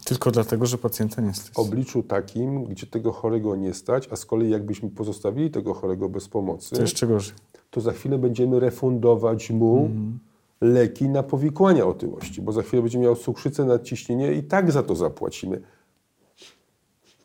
Tylko 0.06 0.32
dlatego, 0.32 0.66
że 0.66 0.78
pacjenta 0.78 1.22
nie 1.22 1.34
stać. 1.34 1.54
W 1.54 1.60
obliczu 1.60 2.04
takim, 2.04 2.64
gdzie 2.64 2.88
tego 2.88 3.12
chorego 3.12 3.56
nie 3.56 3.74
stać, 3.74 4.08
a 4.12 4.16
z 4.16 4.26
kolei 4.26 4.50
jakbyśmy 4.50 4.90
pozostawili 4.90 5.52
tego 5.52 5.74
chorego 5.74 6.10
bez 6.10 6.28
pomocy, 6.28 6.76
to 6.76 6.82
jeszcze 6.82 7.08
gorzej. 7.08 7.36
To 7.72 7.82
za 7.82 7.92
chwilę 7.92 8.18
będziemy 8.18 8.60
refundować 8.60 9.50
mu 9.50 9.78
mhm. 9.78 10.20
leki 10.62 11.10
na 11.10 11.24
powikłania 11.24 11.86
otyłości, 11.86 12.42
bo 12.42 12.52
za 12.52 12.62
chwilę 12.62 12.82
będzie 12.82 13.00
miał 13.00 13.16
cukrzycę, 13.16 13.66
nadciśnienie 13.66 14.34
i 14.34 14.44
tak 14.44 14.72
za 14.72 14.84
to 14.84 14.96
zapłacimy. 14.96 15.62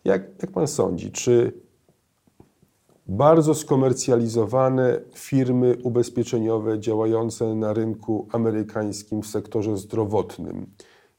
Jak, 0.05 0.22
jak 0.42 0.51
pan 0.51 0.68
sądzi, 0.68 1.12
czy 1.12 1.53
bardzo 3.07 3.55
skomercjalizowane 3.55 5.01
firmy 5.14 5.76
ubezpieczeniowe 5.82 6.78
działające 6.78 7.55
na 7.55 7.72
rynku 7.72 8.28
amerykańskim 8.32 9.22
w 9.22 9.26
sektorze 9.26 9.76
zdrowotnym 9.76 10.66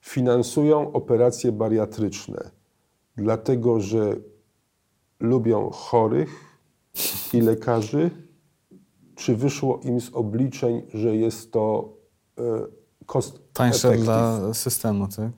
finansują 0.01 0.91
operacje 0.91 1.51
bariatryczne, 1.51 2.51
dlatego 3.15 3.79
że 3.79 4.15
lubią 5.19 5.69
chorych 5.69 6.29
i 7.33 7.41
lekarzy, 7.41 8.09
czy 9.15 9.35
wyszło 9.35 9.79
im 9.83 10.01
z 10.01 10.09
obliczeń, 10.13 10.81
że 10.93 11.15
jest 11.15 11.51
to 11.51 11.93
e, 12.37 12.41
kost 13.05 13.41
Tańsze 13.53 13.97
dla 13.97 14.53
systemu, 14.53 15.07
tak? 15.07 15.31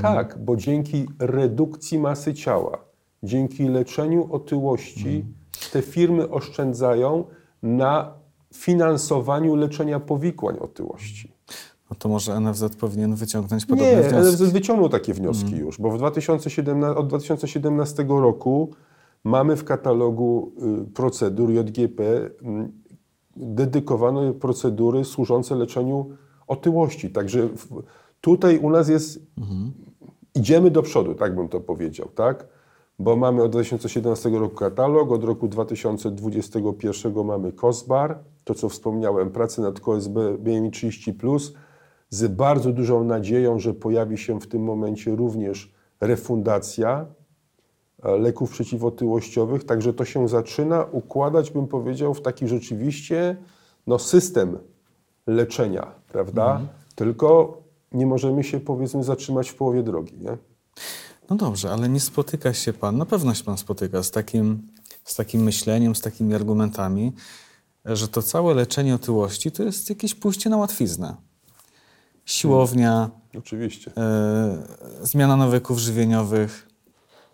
Tak, 0.00 0.44
bo 0.44 0.56
dzięki 0.56 1.06
redukcji 1.18 1.98
masy 1.98 2.34
ciała, 2.34 2.78
dzięki 3.22 3.68
leczeniu 3.68 4.34
otyłości, 4.34 5.24
te 5.72 5.82
firmy 5.82 6.30
oszczędzają 6.30 7.24
na 7.62 8.14
finansowaniu 8.54 9.54
leczenia 9.54 10.00
powikłań 10.00 10.58
otyłości. 10.58 11.35
No 11.90 11.96
to 11.98 12.08
może 12.08 12.40
NFZ 12.40 12.76
powinien 12.76 13.14
wyciągnąć 13.14 13.66
podobne 13.66 13.96
Nie, 13.96 14.02
wnioski. 14.02 14.42
NFZ 14.42 14.52
wyciągnął 14.52 14.88
takie 14.88 15.14
wnioski 15.14 15.52
mm. 15.52 15.60
już, 15.60 15.80
bo 15.80 15.90
w 15.90 15.98
2017, 15.98 16.98
od 16.98 17.06
2017 17.06 18.04
roku 18.08 18.70
mamy 19.24 19.56
w 19.56 19.64
katalogu 19.64 20.52
y, 20.82 20.92
procedur 20.92 21.50
JGP 21.50 22.02
y, 22.02 22.30
dedykowane 23.36 24.32
procedury 24.32 25.04
służące 25.04 25.54
leczeniu 25.54 26.10
otyłości. 26.46 27.10
Także 27.10 27.48
Tutaj 28.26 28.58
u 28.58 28.70
nas 28.70 28.88
jest, 28.88 29.20
mhm. 29.38 29.72
idziemy 30.34 30.70
do 30.70 30.82
przodu, 30.82 31.14
tak 31.14 31.36
bym 31.36 31.48
to 31.48 31.60
powiedział, 31.60 32.08
tak? 32.14 32.46
Bo 32.98 33.16
mamy 33.16 33.42
od 33.42 33.50
2017 33.50 34.30
roku 34.30 34.54
katalog, 34.54 35.12
od 35.12 35.24
roku 35.24 35.48
2021 35.48 37.24
mamy 37.24 37.52
COSBAR, 37.52 38.18
to 38.44 38.54
co 38.54 38.68
wspomniałem, 38.68 39.30
pracę 39.30 39.62
nad 39.62 39.80
KSB 39.80 40.38
BMI 40.38 40.70
30+, 40.70 41.52
z 42.10 42.26
bardzo 42.26 42.72
dużą 42.72 43.04
nadzieją, 43.04 43.58
że 43.58 43.74
pojawi 43.74 44.18
się 44.18 44.40
w 44.40 44.46
tym 44.46 44.62
momencie 44.62 45.16
również 45.16 45.72
refundacja 46.00 47.06
e, 48.02 48.18
leków 48.18 48.50
przeciwotyłościowych, 48.50 49.64
także 49.64 49.92
to 49.92 50.04
się 50.04 50.28
zaczyna 50.28 50.84
układać, 50.84 51.50
bym 51.50 51.66
powiedział, 51.66 52.14
w 52.14 52.22
taki 52.22 52.48
rzeczywiście 52.48 53.36
no, 53.86 53.98
system 53.98 54.58
leczenia, 55.26 55.86
prawda? 56.08 56.50
Mhm. 56.50 56.68
Tylko 56.94 57.58
nie 57.92 58.06
możemy 58.06 58.44
się 58.44 58.60
powiedzmy 58.60 59.04
zatrzymać 59.04 59.50
w 59.50 59.54
połowie 59.54 59.82
drogi. 59.82 60.18
Nie? 60.20 60.36
No 61.30 61.36
dobrze, 61.36 61.70
ale 61.70 61.88
nie 61.88 62.00
spotyka 62.00 62.54
się 62.54 62.72
Pan, 62.72 62.96
na 62.96 63.06
pewno 63.06 63.34
się 63.34 63.44
Pan 63.44 63.58
spotyka 63.58 64.02
z 64.02 64.10
takim, 64.10 64.68
z 65.04 65.14
takim 65.14 65.42
myśleniem, 65.42 65.94
z 65.94 66.00
takimi 66.00 66.34
argumentami, 66.34 67.12
że 67.84 68.08
to 68.08 68.22
całe 68.22 68.54
leczenie 68.54 68.94
otyłości 68.94 69.52
to 69.52 69.62
jest 69.62 69.90
jakieś 69.90 70.14
pójście 70.14 70.50
na 70.50 70.56
łatwiznę. 70.56 71.16
Siłownia, 72.26 72.92
hmm, 72.92 73.10
oczywiście. 73.38 73.92
E, 73.96 74.58
zmiana 75.02 75.36
nawyków 75.36 75.78
żywieniowych. 75.78 76.68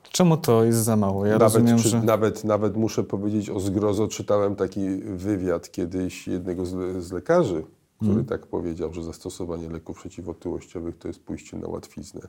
Czemu 0.02 0.36
to 0.36 0.64
jest 0.64 0.78
za 0.78 0.96
mało? 0.96 1.26
Ja 1.26 1.32
nawet, 1.32 1.42
rozumiem, 1.42 1.78
czy, 1.78 1.88
że... 1.88 2.02
nawet, 2.02 2.44
nawet 2.44 2.76
muszę 2.76 3.04
powiedzieć 3.04 3.50
o 3.50 3.60
zgrozo. 3.60 4.08
Czytałem 4.08 4.56
taki 4.56 4.88
wywiad 4.98 5.70
kiedyś 5.70 6.28
jednego 6.28 6.66
z, 6.66 7.04
z 7.04 7.12
lekarzy, 7.12 7.64
który 7.96 8.10
hmm. 8.10 8.26
tak 8.26 8.46
powiedział, 8.46 8.92
że 8.92 9.02
zastosowanie 9.02 9.68
leków 9.68 9.96
przeciwotyłościowych 9.96 10.98
to 10.98 11.08
jest 11.08 11.24
pójście 11.24 11.56
na 11.56 11.68
łatwiznę. 11.68 12.20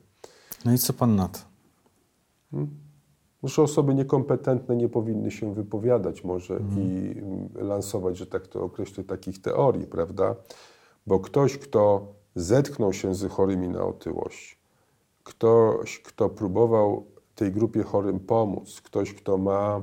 No 0.66 0.74
i 0.74 0.78
co 0.78 0.94
pan 0.94 1.16
na 1.16 1.28
to? 1.28 1.40
Hmm? 2.52 2.70
Że 3.44 3.62
osoby 3.62 3.96
niekompetentne 3.96 4.76
nie 4.76 4.90
powinny 4.90 5.32
się 5.32 5.54
wypowiadać 5.54 6.24
może 6.24 6.58
hmm. 6.58 6.80
i 6.80 7.16
lansować, 7.56 8.18
że 8.18 8.26
tak 8.28 8.48
to 8.48 8.64
określę, 8.64 9.04
takich 9.04 9.42
teorii, 9.42 9.88
prawda? 9.88 10.36
Bo 11.08 11.20
ktoś, 11.20 11.58
kto 11.58 12.14
zetknął 12.36 12.94
się 12.94 13.16
z 13.16 13.32
chorymi 13.32 13.70
na 13.70 13.84
otyłość, 13.84 14.60
ktoś, 15.24 16.00
kto 16.00 16.30
próbował 16.30 17.06
tej 17.36 17.52
grupie 17.52 17.84
chorym 17.84 18.20
pomóc, 18.20 18.82
ktoś, 18.82 19.14
kto 19.14 19.38
ma 19.38 19.82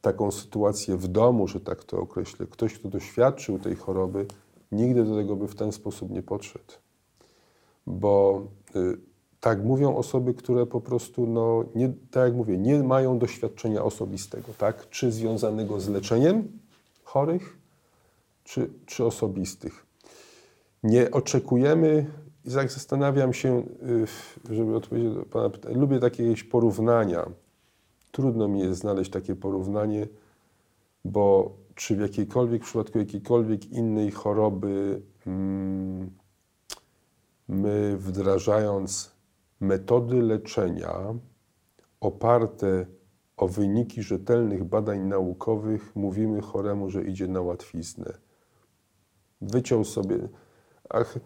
taką 0.00 0.30
sytuację 0.30 0.96
w 0.96 1.08
domu, 1.08 1.48
że 1.48 1.60
tak 1.60 1.84
to 1.84 2.00
określę, 2.00 2.46
ktoś, 2.46 2.74
kto 2.74 2.88
doświadczył 2.88 3.58
tej 3.58 3.76
choroby, 3.76 4.26
nigdy 4.72 5.04
do 5.04 5.16
tego 5.16 5.36
by 5.36 5.48
w 5.48 5.54
ten 5.54 5.72
sposób 5.72 6.10
nie 6.10 6.22
podszedł. 6.22 6.72
Bo 7.86 8.42
y, 8.76 8.98
tak 9.40 9.64
mówią 9.64 9.96
osoby, 9.96 10.34
które 10.34 10.66
po 10.66 10.80
prostu, 10.80 11.26
no, 11.26 11.64
nie, 11.74 11.92
tak 12.10 12.24
jak 12.24 12.34
mówię, 12.34 12.58
nie 12.58 12.82
mają 12.82 13.18
doświadczenia 13.18 13.84
osobistego, 13.84 14.52
tak? 14.58 14.90
Czy 14.90 15.12
związanego 15.12 15.80
z 15.80 15.88
leczeniem 15.88 16.58
chorych, 17.04 17.58
czy, 18.44 18.70
czy 18.86 19.04
osobistych. 19.04 19.86
Nie 20.84 21.10
oczekujemy, 21.10 22.06
i 22.44 22.50
tak 22.50 22.72
zastanawiam 22.72 23.32
się, 23.32 23.62
y, 24.50 24.54
żeby 24.54 24.76
odpowiedzieć 24.76 25.14
do 25.14 25.22
Pana 25.22 25.50
pytania, 25.50 25.78
lubię 25.78 25.98
takie 25.98 26.22
jakieś 26.22 26.44
porównania. 26.44 27.30
Trudno 28.12 28.48
mi 28.48 28.60
jest 28.60 28.80
znaleźć 28.80 29.10
takie 29.10 29.36
porównanie, 29.36 30.06
bo 31.04 31.56
czy 31.74 31.96
w 31.96 32.00
jakiejkolwiek, 32.00 32.62
w 32.62 32.66
przypadku 32.66 32.98
jakiejkolwiek 32.98 33.66
innej 33.66 34.10
choroby 34.10 35.02
mm, 35.26 36.10
my 37.48 37.96
wdrażając 37.96 39.14
metody 39.60 40.22
leczenia 40.22 41.14
oparte 42.00 42.86
o 43.36 43.48
wyniki 43.48 44.02
rzetelnych 44.02 44.64
badań 44.64 45.00
naukowych, 45.00 45.96
mówimy 45.96 46.40
choremu, 46.40 46.90
że 46.90 47.04
idzie 47.04 47.28
na 47.28 47.40
łatwiznę. 47.40 48.18
Wyciął 49.40 49.84
sobie. 49.84 50.28
Ach, 50.90 51.18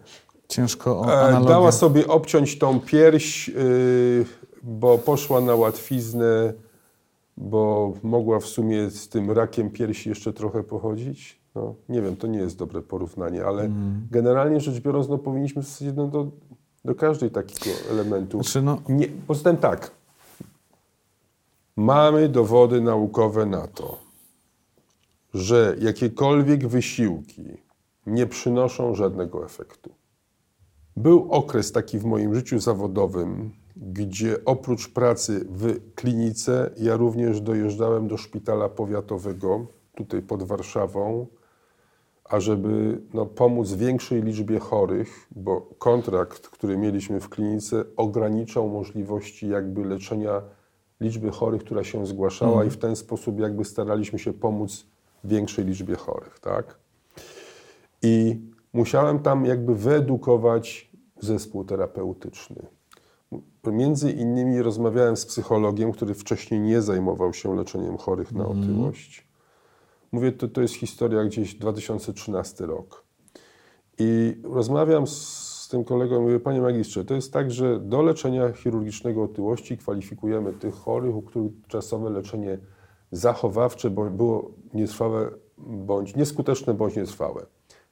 Ciężko 0.47 1.05
analogię. 1.05 1.47
Dała 1.47 1.71
sobie 1.71 2.07
obciąć 2.07 2.59
tą 2.59 2.79
pierś, 2.79 3.47
yy, 3.47 4.25
bo 4.63 4.97
poszła 4.97 5.41
na 5.41 5.55
łatwiznę 5.55 6.53
bo 7.39 7.93
mogła 8.03 8.39
w 8.39 8.45
sumie 8.45 8.89
z 8.89 9.09
tym 9.09 9.31
rakiem 9.31 9.69
piersi 9.69 10.09
jeszcze 10.09 10.33
trochę 10.33 10.63
pochodzić. 10.63 11.39
No, 11.55 11.75
nie 11.89 12.01
wiem, 12.01 12.15
to 12.15 12.27
nie 12.27 12.39
jest 12.39 12.57
dobre 12.57 12.81
porównanie, 12.81 13.45
ale 13.45 13.63
mm. 13.63 14.07
generalnie 14.11 14.59
rzecz 14.59 14.79
biorąc, 14.79 15.09
no, 15.09 15.17
powinniśmy 15.17 15.61
w 15.61 15.65
zasadzie 15.65 15.93
no, 15.93 16.07
do, 16.07 16.27
do 16.85 16.95
każdej 16.95 17.31
takiego 17.31 17.77
elementu. 17.91 18.43
Znaczy, 18.43 18.61
no... 18.61 18.81
nie, 18.89 19.07
poza 19.27 19.43
tym 19.43 19.57
tak, 19.57 19.91
mamy 21.75 22.29
dowody 22.29 22.81
naukowe 22.81 23.45
na 23.45 23.67
to, 23.67 23.97
że 25.33 25.75
jakiekolwiek 25.79 26.67
wysiłki 26.67 27.43
nie 28.05 28.27
przynoszą 28.27 28.95
żadnego 28.95 29.45
efektu. 29.45 29.89
Był 30.97 31.31
okres 31.31 31.71
taki 31.71 31.99
w 31.99 32.05
moim 32.05 32.35
życiu 32.35 32.59
zawodowym, 32.59 33.51
gdzie 33.75 34.45
oprócz 34.45 34.93
pracy 34.93 35.45
w 35.49 35.93
klinice, 35.95 36.71
ja 36.77 36.97
również 36.97 37.41
dojeżdżałem 37.41 38.07
do 38.07 38.17
szpitala 38.17 38.69
powiatowego, 38.69 39.65
tutaj 39.95 40.21
pod 40.21 40.43
Warszawą, 40.43 41.27
ażeby 42.25 43.01
no, 43.13 43.25
pomóc 43.25 43.73
większej 43.73 44.23
liczbie 44.23 44.59
chorych, 44.59 45.27
bo 45.31 45.61
kontrakt, 45.61 46.47
który 46.47 46.77
mieliśmy 46.77 47.19
w 47.19 47.29
klinice, 47.29 47.83
ograniczał 47.97 48.69
możliwości 48.69 49.49
jakby 49.49 49.85
leczenia 49.85 50.41
liczby 51.01 51.31
chorych, 51.31 51.63
która 51.63 51.83
się 51.83 52.05
zgłaszała 52.05 52.51
mhm. 52.51 52.67
i 52.67 52.71
w 52.71 52.77
ten 52.77 52.95
sposób 52.95 53.39
jakby 53.39 53.65
staraliśmy 53.65 54.19
się 54.19 54.33
pomóc 54.33 54.85
większej 55.23 55.65
liczbie 55.65 55.95
chorych, 55.95 56.39
tak? 56.39 56.79
I 58.01 58.41
musiałem 58.73 59.19
tam 59.19 59.45
jakby 59.45 59.75
wyedukować 59.75 60.91
zespół 61.19 61.63
terapeutyczny 61.63 62.65
Między 63.67 64.11
innymi 64.11 64.61
rozmawiałem 64.61 65.17
z 65.17 65.25
psychologiem, 65.25 65.91
który 65.91 66.13
wcześniej 66.13 66.59
nie 66.59 66.81
zajmował 66.81 67.33
się 67.33 67.55
leczeniem 67.55 67.97
chorych 67.97 68.31
na 68.31 68.47
otyłość. 68.47 69.27
Mówię, 70.11 70.31
to, 70.31 70.47
to 70.47 70.61
jest 70.61 70.73
historia 70.73 71.23
gdzieś 71.23 71.55
2013 71.55 72.65
rok. 72.65 73.03
I 73.99 74.35
rozmawiam 74.43 75.07
z 75.07 75.67
tym 75.71 75.83
kolegą, 75.83 76.21
mówię, 76.21 76.39
panie 76.39 76.61
magistrze, 76.61 77.05
to 77.05 77.13
jest 77.13 77.33
tak, 77.33 77.51
że 77.51 77.79
do 77.79 78.01
leczenia 78.01 78.51
chirurgicznego 78.51 79.23
otyłości 79.23 79.77
kwalifikujemy 79.77 80.53
tych 80.53 80.75
chorych, 80.75 81.15
u 81.15 81.21
których 81.21 81.51
czasowe 81.67 82.09
leczenie 82.09 82.57
zachowawcze 83.11 83.89
było 83.89 84.51
nietrwałe 84.73 85.31
bądź 85.57 86.15
nieskuteczne 86.15 86.73
bądź 86.73 86.95
nietrwałe. 86.95 87.45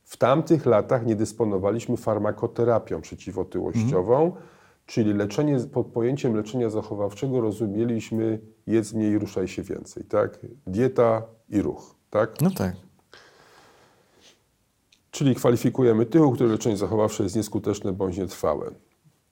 W 0.08 0.18
tamtych 0.18 0.66
latach 0.66 1.06
nie 1.06 1.16
dysponowaliśmy 1.16 1.98
farmakoterapią 1.98 3.02
przeciwotyłościową, 3.02 4.26
mhm. 4.26 4.46
czyli 4.86 5.14
leczenie 5.14 5.60
pod 5.60 5.88
pojęciem 5.88 6.36
leczenia 6.36 6.70
zachowawczego 6.70 7.42
rozumieliśmy 7.42 8.40
jedz 8.68 8.94
mniej, 8.94 9.20
ruszaj 9.20 9.48
się 9.48 9.64
więcej, 9.64 10.04
tak? 10.04 10.40
Dieta 10.68 11.22
i 11.50 11.62
ruch, 11.62 11.96
tak? 12.10 12.42
No 12.42 12.52
tak. 12.52 12.76
Czyli 15.12 15.36
kwalifikujemy 15.36 16.06
tych, 16.06 16.26
u 16.26 16.32
których 16.32 16.52
leczenie 16.52 16.78
zachowawcze 16.78 17.24
jest 17.24 17.36
nieskuteczne 17.36 17.94
bądź 17.94 18.18
nietrwałe. 18.18 18.72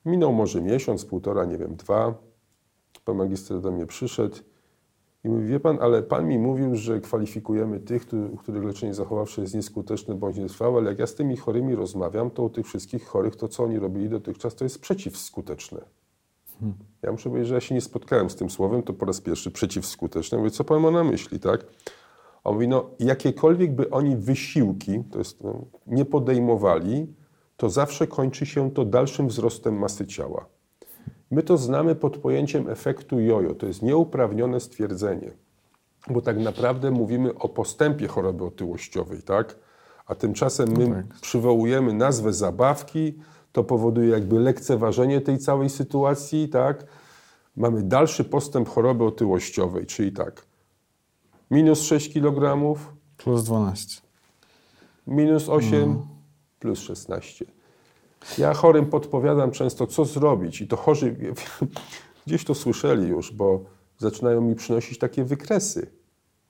Minął 0.05 0.34
może 0.34 0.61
miesiąc, 0.61 1.05
półtora, 1.05 1.45
nie 1.45 1.57
wiem, 1.57 1.76
dwa. 1.76 2.13
Pan 3.05 3.15
magister 3.15 3.61
do 3.61 3.71
mnie 3.71 3.86
przyszedł 3.86 4.36
i 5.26 5.30
mówi, 5.30 5.47
wie 5.47 5.59
pan, 5.59 5.78
ale 5.82 6.03
pan 6.03 6.28
mi 6.28 6.39
mówił, 6.39 6.76
że 6.76 7.01
kwalifikujemy 7.01 7.80
tych, 7.80 8.05
u 8.32 8.38
których 8.38 8.63
leczenie 8.63 8.93
zachowawcze 8.93 9.41
jest 9.41 9.55
nieskuteczne 9.55 10.15
bądź 10.15 10.38
nietrwałe, 10.38 10.78
ale 10.78 10.89
jak 10.89 10.99
ja 10.99 11.07
z 11.07 11.15
tymi 11.15 11.38
chorymi 11.38 11.76
rozmawiam, 11.76 12.32
to 12.32 12.43
u 12.43 12.49
tych 12.49 12.65
wszystkich 12.65 13.05
chorych 13.05 13.36
to, 13.36 13.47
co 13.47 13.63
oni 13.63 13.80
robili 13.80 14.09
dotychczas, 14.09 14.55
to 14.55 14.65
jest 14.65 14.82
przeciwskuteczne. 14.82 15.82
Hmm. 16.59 16.78
Ja 17.01 17.11
muszę 17.11 17.30
powiedzieć, 17.30 17.47
że 17.47 17.55
ja 17.55 17.61
się 17.61 17.76
nie 17.76 17.82
spotkałem 17.82 18.30
z 18.30 18.36
tym 18.36 18.49
słowem, 18.49 18.84
to 18.84 18.93
po 18.93 19.05
raz 19.05 19.21
pierwszy 19.21 19.51
przeciwskuteczne. 19.51 20.38
Mówię, 20.38 20.51
co 20.51 20.63
pan 20.63 20.82
ma 20.82 20.91
na 20.91 21.03
myśli, 21.03 21.39
tak? 21.39 21.65
On 22.43 22.53
mówi, 22.53 22.67
no 22.67 22.89
jakiekolwiek 22.99 23.76
by 23.76 23.89
oni 23.89 24.15
wysiłki, 24.15 25.03
to 25.11 25.19
jest, 25.19 25.43
no, 25.43 25.65
nie 25.88 26.05
podejmowali, 26.05 27.13
to 27.57 27.69
zawsze 27.69 28.07
kończy 28.07 28.45
się 28.45 28.71
to 28.71 28.86
dalszym 28.86 29.28
wzrostem 29.28 29.80
masy 29.80 30.07
ciała. 30.07 30.45
My 31.32 31.43
to 31.43 31.57
znamy 31.57 31.95
pod 31.95 32.17
pojęciem 32.17 32.69
efektu 32.69 33.19
jojo. 33.19 33.55
To 33.55 33.67
jest 33.67 33.82
nieuprawnione 33.82 34.59
stwierdzenie, 34.59 35.32
bo 36.09 36.21
tak 36.21 36.39
naprawdę 36.39 36.91
mówimy 36.91 37.36
o 37.36 37.49
postępie 37.49 38.07
choroby 38.07 38.45
otyłościowej, 38.45 39.21
tak? 39.21 39.55
A 40.05 40.15
tymczasem 40.15 40.69
my 40.78 40.88
no 40.88 40.95
tak. 40.95 41.19
przywołujemy 41.21 41.93
nazwę 41.93 42.34
zabawki, 42.34 43.13
to 43.51 43.63
powoduje 43.63 44.09
jakby 44.09 44.39
lekceważenie 44.39 45.21
tej 45.21 45.38
całej 45.38 45.69
sytuacji, 45.69 46.49
tak? 46.49 46.86
Mamy 47.55 47.84
dalszy 47.84 48.23
postęp 48.23 48.69
choroby 48.69 49.03
otyłościowej, 49.03 49.86
czyli 49.86 50.11
tak, 50.11 50.45
minus 51.51 51.82
6 51.82 52.13
kg, 52.13 52.76
plus 53.17 53.43
12, 53.43 54.01
minus 55.07 55.49
8, 55.49 55.84
mm. 55.84 56.01
plus 56.59 56.80
16. 56.80 57.54
Ja 58.38 58.53
chorym 58.53 58.86
podpowiadam 58.86 59.51
często, 59.51 59.88
co 59.88 60.05
zrobić, 60.05 60.61
i 60.61 60.67
to 60.67 60.78
chorzy 60.78 61.15
gdzieś 62.28 62.45
to 62.45 62.55
słyszeli 62.55 63.07
już, 63.07 63.32
bo 63.32 63.59
zaczynają 63.97 64.41
mi 64.41 64.55
przynosić 64.55 64.97
takie 64.97 65.23
wykresy. 65.23 65.88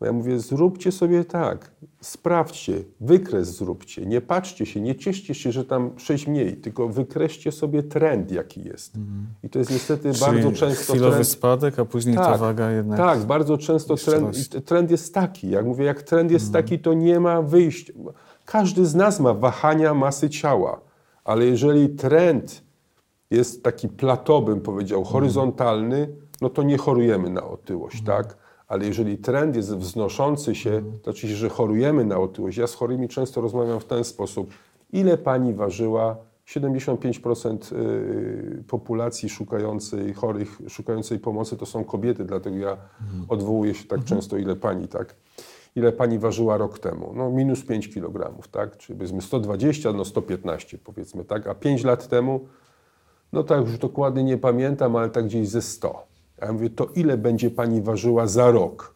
Ja 0.02 0.14
mówię, 0.14 0.40
zróbcie 0.40 0.92
sobie 0.92 1.24
tak, 1.24 1.72
sprawdźcie, 2.02 2.84
wykres 3.00 3.56
zróbcie, 3.56 4.06
nie 4.06 4.22
patrzcie 4.22 4.66
się, 4.66 4.82
nie 4.82 4.96
cieszcie 4.96 5.34
się, 5.34 5.52
że 5.52 5.66
tam 5.66 5.92
6 5.98 6.28
mniej, 6.28 6.58
tylko 6.58 6.88
wykreślcie 6.88 7.52
sobie 7.52 7.84
trend, 7.84 8.32
jaki 8.32 8.64
jest. 8.64 8.96
Mm. 8.96 9.28
I 9.44 9.50
to 9.50 9.60
jest 9.60 9.72
niestety 9.72 10.14
Czyli 10.14 10.26
bardzo 10.26 10.52
często 10.52 10.94
chwilowy 10.94 11.12
trend... 11.12 11.28
spadek, 11.28 11.80
a 11.80 11.86
później 11.86 12.16
tak, 12.16 12.26
ta 12.26 12.38
waga 12.38 12.72
jednak... 12.72 12.98
Tak, 12.98 13.20
bardzo 13.20 13.58
często 13.58 13.96
trend, 13.96 14.66
trend 14.66 14.92
jest 14.92 15.14
taki. 15.14 15.50
Jak 15.50 15.66
mówię, 15.66 15.86
jak 15.86 16.04
trend 16.04 16.32
jest 16.32 16.46
mm. 16.46 16.54
taki, 16.54 16.80
to 16.80 16.94
nie 16.94 17.20
ma 17.20 17.42
wyjścia. 17.42 17.94
Każdy 18.46 18.86
z 18.86 18.96
nas 18.96 19.20
ma 19.20 19.34
wahania 19.34 19.94
masy 19.94 20.30
ciała. 20.30 20.82
Ale 21.26 21.46
jeżeli 21.46 21.90
trend 21.90 22.64
jest 23.32 23.64
taki 23.64 23.90
platowy, 23.90 24.52
bym 24.52 24.62
powiedział, 24.62 25.00
mhm. 25.00 25.14
horyzontalny, 25.14 26.08
no 26.42 26.50
to 26.50 26.64
nie 26.64 26.78
chorujemy 26.78 27.30
na 27.30 27.44
otyłość, 27.44 28.00
mhm. 28.00 28.18
tak? 28.18 28.38
Ale 28.68 28.86
jeżeli 28.86 29.18
trend 29.18 29.56
jest 29.56 29.76
wznoszący 29.76 30.56
się, 30.56 30.70
mhm. 30.70 31.00
to 31.00 31.04
znaczy, 31.04 31.28
że 31.28 31.50
chorujemy 31.50 32.06
na 32.06 32.20
otyłość. 32.20 32.58
Ja 32.58 32.68
z 32.68 32.74
chorymi 32.74 33.08
często 33.08 33.42
rozmawiam 33.42 33.80
w 33.80 33.86
ten 33.86 34.04
sposób. 34.04 34.50
Ile 34.94 35.18
pani 35.18 35.54
ważyła? 35.54 36.18
75% 36.48 37.76
y, 37.76 38.64
populacji 38.68 39.30
szukającej 39.30 40.14
chorych, 40.14 40.60
szukającej 40.68 41.20
pomocy 41.20 41.58
to 41.58 41.66
są 41.66 41.84
kobiety, 41.84 42.26
dlatego 42.26 42.58
ja 42.58 42.78
odwołuję 43.30 43.74
się 43.74 43.88
tak 43.88 44.04
często, 44.04 44.38
ile 44.38 44.56
pani, 44.56 44.88
tak? 44.88 45.16
Ile 45.76 45.92
pani 45.92 46.20
ważyła 46.20 46.58
rok 46.58 46.80
temu. 46.80 47.14
No 47.16 47.30
minus 47.30 47.66
5 47.66 47.90
kg, 47.90 48.34
tak? 48.52 48.78
Czyli 48.78 48.98
powiedzmy 48.98 49.22
120, 49.22 49.94
no 49.94 50.06
115 50.06 50.78
powiedzmy, 50.78 51.26
tak? 51.26 51.48
A 51.48 51.56
5 51.56 51.84
lat 51.84 52.08
temu, 52.08 52.48
no 53.34 53.44
tak 53.44 53.62
już 53.62 53.78
dokładnie 53.78 54.24
nie 54.24 54.38
pamiętam, 54.38 54.96
ale 54.96 55.10
tak 55.10 55.26
gdzieś 55.26 55.50
ze 55.50 55.62
100. 55.62 56.08
A 56.42 56.46
ja 56.46 56.54
mówię, 56.54 56.70
to 56.70 56.86
ile 56.86 57.18
będzie 57.18 57.52
pani 57.52 57.82
ważyła 57.82 58.28
za 58.28 58.52
rok? 58.52 58.96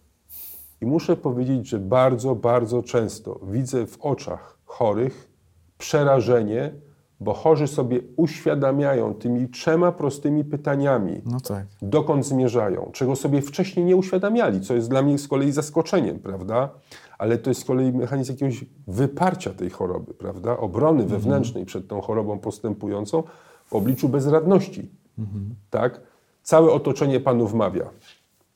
I 0.81 0.85
muszę 0.85 1.15
powiedzieć, 1.15 1.67
że 1.67 1.79
bardzo, 1.79 2.35
bardzo 2.35 2.83
często 2.83 3.39
widzę 3.43 3.87
w 3.87 4.01
oczach 4.01 4.57
chorych 4.65 5.29
przerażenie, 5.77 6.73
bo 7.19 7.33
chorzy 7.33 7.67
sobie 7.67 7.99
uświadamiają 8.15 9.13
tymi 9.13 9.49
trzema 9.49 9.91
prostymi 9.91 10.43
pytaniami, 10.43 11.21
no 11.25 11.39
tak. 11.39 11.65
dokąd 11.81 12.25
zmierzają, 12.25 12.89
czego 12.93 13.15
sobie 13.15 13.41
wcześniej 13.41 13.85
nie 13.85 13.95
uświadamiali, 13.95 14.61
co 14.61 14.73
jest 14.73 14.89
dla 14.89 15.01
mnie 15.01 15.17
z 15.17 15.27
kolei 15.27 15.51
zaskoczeniem, 15.51 16.19
prawda? 16.19 16.69
Ale 17.17 17.37
to 17.37 17.49
jest 17.49 17.61
z 17.61 17.65
kolei 17.65 17.91
mechanizm 17.91 18.31
jakiegoś 18.31 18.65
wyparcia 18.87 19.53
tej 19.53 19.69
choroby, 19.69 20.13
prawda? 20.13 20.57
Obrony 20.57 21.03
mhm. 21.03 21.21
wewnętrznej 21.21 21.65
przed 21.65 21.87
tą 21.87 22.01
chorobą 22.01 22.39
postępującą 22.39 23.23
w 23.65 23.75
obliczu 23.75 24.09
bezradności, 24.09 24.89
mhm. 25.19 25.55
tak? 25.69 26.01
Całe 26.43 26.71
otoczenie 26.71 27.19
panu 27.19 27.47
wmawia. 27.47 27.89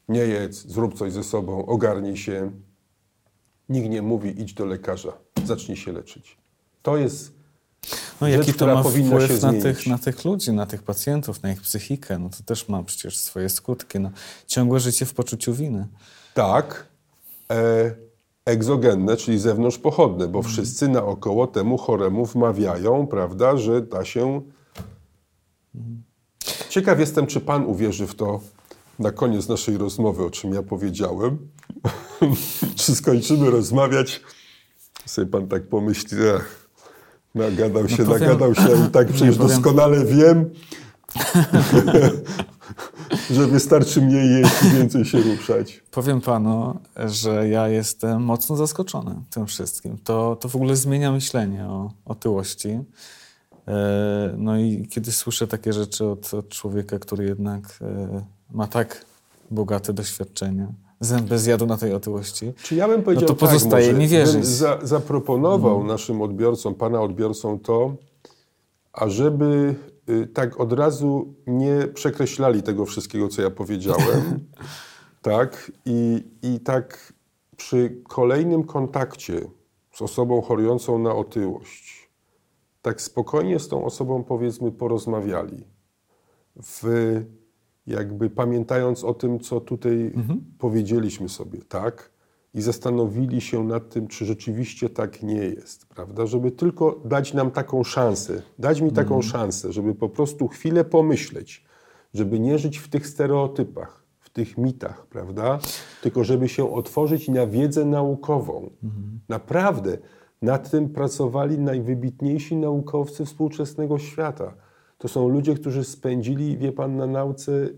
Nie 0.09 0.19
jedz, 0.19 0.67
zrób 0.67 0.93
coś 0.93 1.11
ze 1.11 1.23
sobą, 1.23 1.65
ogarnij 1.65 2.17
się. 2.17 2.51
Nikt 3.69 3.89
nie 3.89 4.01
mówi, 4.01 4.41
idź 4.41 4.53
do 4.53 4.65
lekarza, 4.65 5.13
zacznij 5.45 5.77
się 5.77 5.91
leczyć. 5.91 6.37
To 6.81 6.97
jest 6.97 7.42
no, 8.21 8.27
rzecz, 8.27 8.37
jaki 8.37 8.53
to 8.53 8.67
ma 8.67 8.83
wpływ 8.83 9.41
na 9.41 9.53
tych, 9.53 9.87
na 9.87 9.97
tych 9.97 10.25
ludzi, 10.25 10.53
na 10.53 10.65
tych 10.65 10.83
pacjentów, 10.83 11.43
na 11.43 11.51
ich 11.51 11.61
psychikę? 11.61 12.19
No 12.19 12.29
to 12.29 12.43
też 12.45 12.69
ma 12.69 12.83
przecież 12.83 13.17
swoje 13.17 13.49
skutki. 13.49 13.99
No, 13.99 14.11
ciągłe 14.47 14.79
życie 14.79 15.05
w 15.05 15.13
poczuciu 15.13 15.53
winy. 15.53 15.87
Tak. 16.33 16.87
E, 17.51 17.91
egzogenne, 18.45 19.17
czyli 19.17 19.39
zewnątrz 19.39 19.77
pochodne, 19.77 20.27
bo 20.27 20.39
mhm. 20.39 20.53
wszyscy 20.53 20.87
naokoło 20.87 21.47
temu 21.47 21.77
choremu 21.77 22.25
wmawiają, 22.25 23.07
prawda, 23.07 23.57
że 23.57 23.81
da 23.81 24.05
się... 24.05 24.41
Ciekaw 26.69 26.99
jestem, 26.99 27.27
czy 27.27 27.39
pan 27.39 27.65
uwierzy 27.65 28.07
w 28.07 28.15
to 28.15 28.39
na 28.99 29.11
koniec 29.11 29.47
naszej 29.47 29.77
rozmowy, 29.77 30.25
o 30.25 30.29
czym 30.29 30.53
ja 30.53 30.63
powiedziałem. 30.63 31.37
czy 32.75 32.95
skończymy 32.95 33.49
rozmawiać, 33.51 34.21
sobie 35.05 35.27
pan 35.27 35.47
tak 35.47 35.67
pomyśli, 35.67 36.17
ach, 36.35 36.62
Nagadał 37.35 37.89
się, 37.89 38.03
no 38.03 38.13
powiem, 38.13 38.21
nagadał 38.21 38.55
się 38.55 38.85
i 38.87 38.91
tak 38.91 39.07
przecież 39.13 39.37
powiem, 39.37 39.51
doskonale 39.51 40.05
wiem, 40.05 40.49
że 43.35 43.47
wystarczy 43.47 44.01
mniej 44.01 44.29
jeść 44.29 44.63
i 44.63 44.69
więcej 44.69 45.05
się 45.05 45.21
ruszać. 45.21 45.83
Powiem 45.91 46.21
panu, 46.21 46.79
że 47.05 47.49
ja 47.49 47.67
jestem 47.67 48.23
mocno 48.23 48.55
zaskoczony 48.55 49.15
tym 49.29 49.45
wszystkim. 49.45 49.97
To, 50.03 50.35
to 50.35 50.49
w 50.49 50.55
ogóle 50.55 50.75
zmienia 50.75 51.11
myślenie 51.11 51.65
o 51.65 51.91
otyłości. 52.05 52.79
E, 53.67 54.33
no 54.37 54.57
i 54.57 54.87
kiedy 54.87 55.11
słyszę 55.11 55.47
takie 55.47 55.73
rzeczy 55.73 56.05
od, 56.05 56.33
od 56.33 56.49
człowieka, 56.49 56.99
który 56.99 57.25
jednak 57.25 57.79
e, 57.81 58.23
ma 58.51 58.67
tak 58.67 59.05
bogate 59.51 59.93
doświadczenie, 59.93 60.67
zęby 61.03 61.39
zjadł 61.39 61.65
na 61.65 61.77
tej 61.77 61.93
otyłości, 61.93 62.53
Czy 62.63 62.75
ja 62.75 62.87
bym 62.87 63.03
powiedział 63.03 63.21
no 63.21 63.27
to 63.27 63.33
tak, 63.33 63.49
pozostaje 63.49 63.87
tak, 63.87 63.97
mi 63.97 64.07
wierzyć. 64.07 64.45
Za, 64.45 64.79
zaproponował 64.83 65.75
hmm. 65.75 65.87
naszym 65.87 66.21
odbiorcom, 66.21 66.75
pana 66.75 67.01
odbiorcom 67.01 67.59
to, 67.59 67.95
ażeby 68.93 69.75
y, 70.09 70.27
tak 70.27 70.59
od 70.59 70.73
razu 70.73 71.33
nie 71.47 71.87
przekreślali 71.93 72.63
tego 72.63 72.85
wszystkiego, 72.85 73.27
co 73.27 73.41
ja 73.41 73.49
powiedziałem. 73.49 74.39
tak, 75.21 75.71
i, 75.85 76.23
i 76.41 76.59
tak 76.59 77.13
przy 77.57 78.01
kolejnym 78.09 78.63
kontakcie 78.63 79.41
z 79.93 80.01
osobą 80.01 80.41
chorującą 80.41 80.99
na 80.99 81.15
otyłość, 81.15 82.09
tak 82.81 83.01
spokojnie 83.01 83.59
z 83.59 83.67
tą 83.67 83.85
osobą 83.85 84.23
powiedzmy 84.23 84.71
porozmawiali. 84.71 85.63
W 86.63 86.83
jakby 87.87 88.29
pamiętając 88.29 89.03
o 89.03 89.13
tym, 89.13 89.39
co 89.39 89.59
tutaj 89.59 90.11
mhm. 90.15 90.41
powiedzieliśmy 90.57 91.29
sobie, 91.29 91.59
tak? 91.61 92.13
I 92.53 92.61
zastanowili 92.61 93.41
się 93.41 93.63
nad 93.63 93.89
tym, 93.89 94.07
czy 94.07 94.25
rzeczywiście 94.25 94.89
tak 94.89 95.23
nie 95.23 95.37
jest, 95.37 95.85
prawda? 95.85 96.25
Żeby 96.25 96.51
tylko 96.51 97.01
dać 97.05 97.33
nam 97.33 97.51
taką 97.51 97.83
szansę, 97.83 98.41
dać 98.59 98.81
mi 98.81 98.91
taką 98.91 99.15
mhm. 99.15 99.23
szansę, 99.23 99.71
żeby 99.71 99.95
po 99.95 100.09
prostu 100.09 100.47
chwilę 100.47 100.85
pomyśleć, 100.85 101.65
żeby 102.13 102.39
nie 102.39 102.57
żyć 102.57 102.77
w 102.77 102.89
tych 102.89 103.07
stereotypach, 103.07 104.03
w 104.19 104.29
tych 104.29 104.57
mitach, 104.57 105.07
prawda? 105.07 105.59
Tylko 106.01 106.23
żeby 106.23 106.49
się 106.49 106.73
otworzyć 106.73 107.27
na 107.27 107.47
wiedzę 107.47 107.85
naukową. 107.85 108.69
Naprawdę 109.29 109.97
nad 110.41 110.71
tym 110.71 110.89
pracowali 110.89 111.59
najwybitniejsi 111.59 112.57
naukowcy 112.57 113.25
współczesnego 113.25 113.99
świata. 113.99 114.53
To 115.03 115.07
są 115.07 115.27
ludzie, 115.27 115.55
którzy 115.55 115.83
spędzili, 115.83 116.57
wie 116.57 116.71
pan, 116.71 116.95
na 116.95 117.07
nauce, 117.07 117.69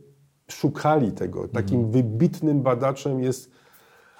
szukali 0.52 1.12
tego. 1.12 1.48
Takim 1.48 1.92
wybitnym 1.92 2.62
badaczem 2.62 3.20
jest 3.20 3.52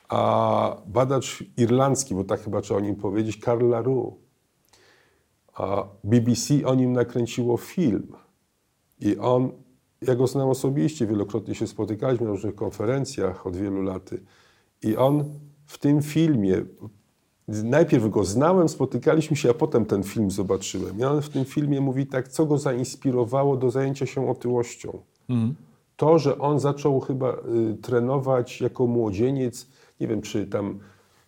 a, 0.10 0.82
badacz 0.88 1.44
irlandzki, 1.58 2.16
bo 2.16 2.24
tak 2.24 2.42
chyba 2.42 2.62
trzeba 2.62 2.78
o 2.80 2.84
nim 2.84 2.96
powiedzieć, 2.96 3.38
Karl 3.38 3.70
LaRue. 3.70 4.18
A 5.54 5.88
BBC 6.04 6.66
o 6.66 6.76
nim 6.76 6.94
nakręciło 6.94 7.58
film. 7.58 8.08
I 9.00 9.18
on, 9.18 9.52
ja 10.02 10.16
go 10.16 10.28
znam 10.28 10.50
osobiście, 10.50 11.08
wielokrotnie 11.08 11.56
się 11.56 11.68
spotykaliśmy 11.68 12.26
na 12.26 12.32
różnych 12.32 12.56
konferencjach 12.56 13.48
od 13.48 13.56
wielu 13.56 13.82
lat. 13.82 14.10
I 14.84 14.98
on 14.98 15.40
w 15.66 15.78
tym 15.78 16.02
filmie, 16.02 16.66
najpierw 17.48 18.10
go 18.10 18.24
znałem, 18.24 18.70
spotykaliśmy 18.70 19.36
się, 19.38 19.50
a 19.50 19.54
potem 19.54 19.86
ten 19.86 20.04
film 20.04 20.32
zobaczyłem. 20.32 21.00
I 21.00 21.04
on 21.04 21.22
w 21.22 21.30
tym 21.30 21.46
filmie 21.46 21.82
mówi 21.82 22.08
tak, 22.08 22.28
co 22.28 22.46
go 22.46 22.58
zainspirowało 22.58 23.58
do 23.58 23.72
zajęcia 23.72 24.06
się 24.06 24.30
otyłością. 24.30 25.00
To, 25.96 26.20
że 26.20 26.38
on 26.38 26.60
zaczął 26.60 27.00
chyba 27.00 27.34
y, 27.34 27.78
trenować 27.82 28.62
jako 28.62 28.88
młodzieniec, 28.88 29.68
nie 30.00 30.08
wiem, 30.08 30.22
czy 30.22 30.48
tam 30.48 30.80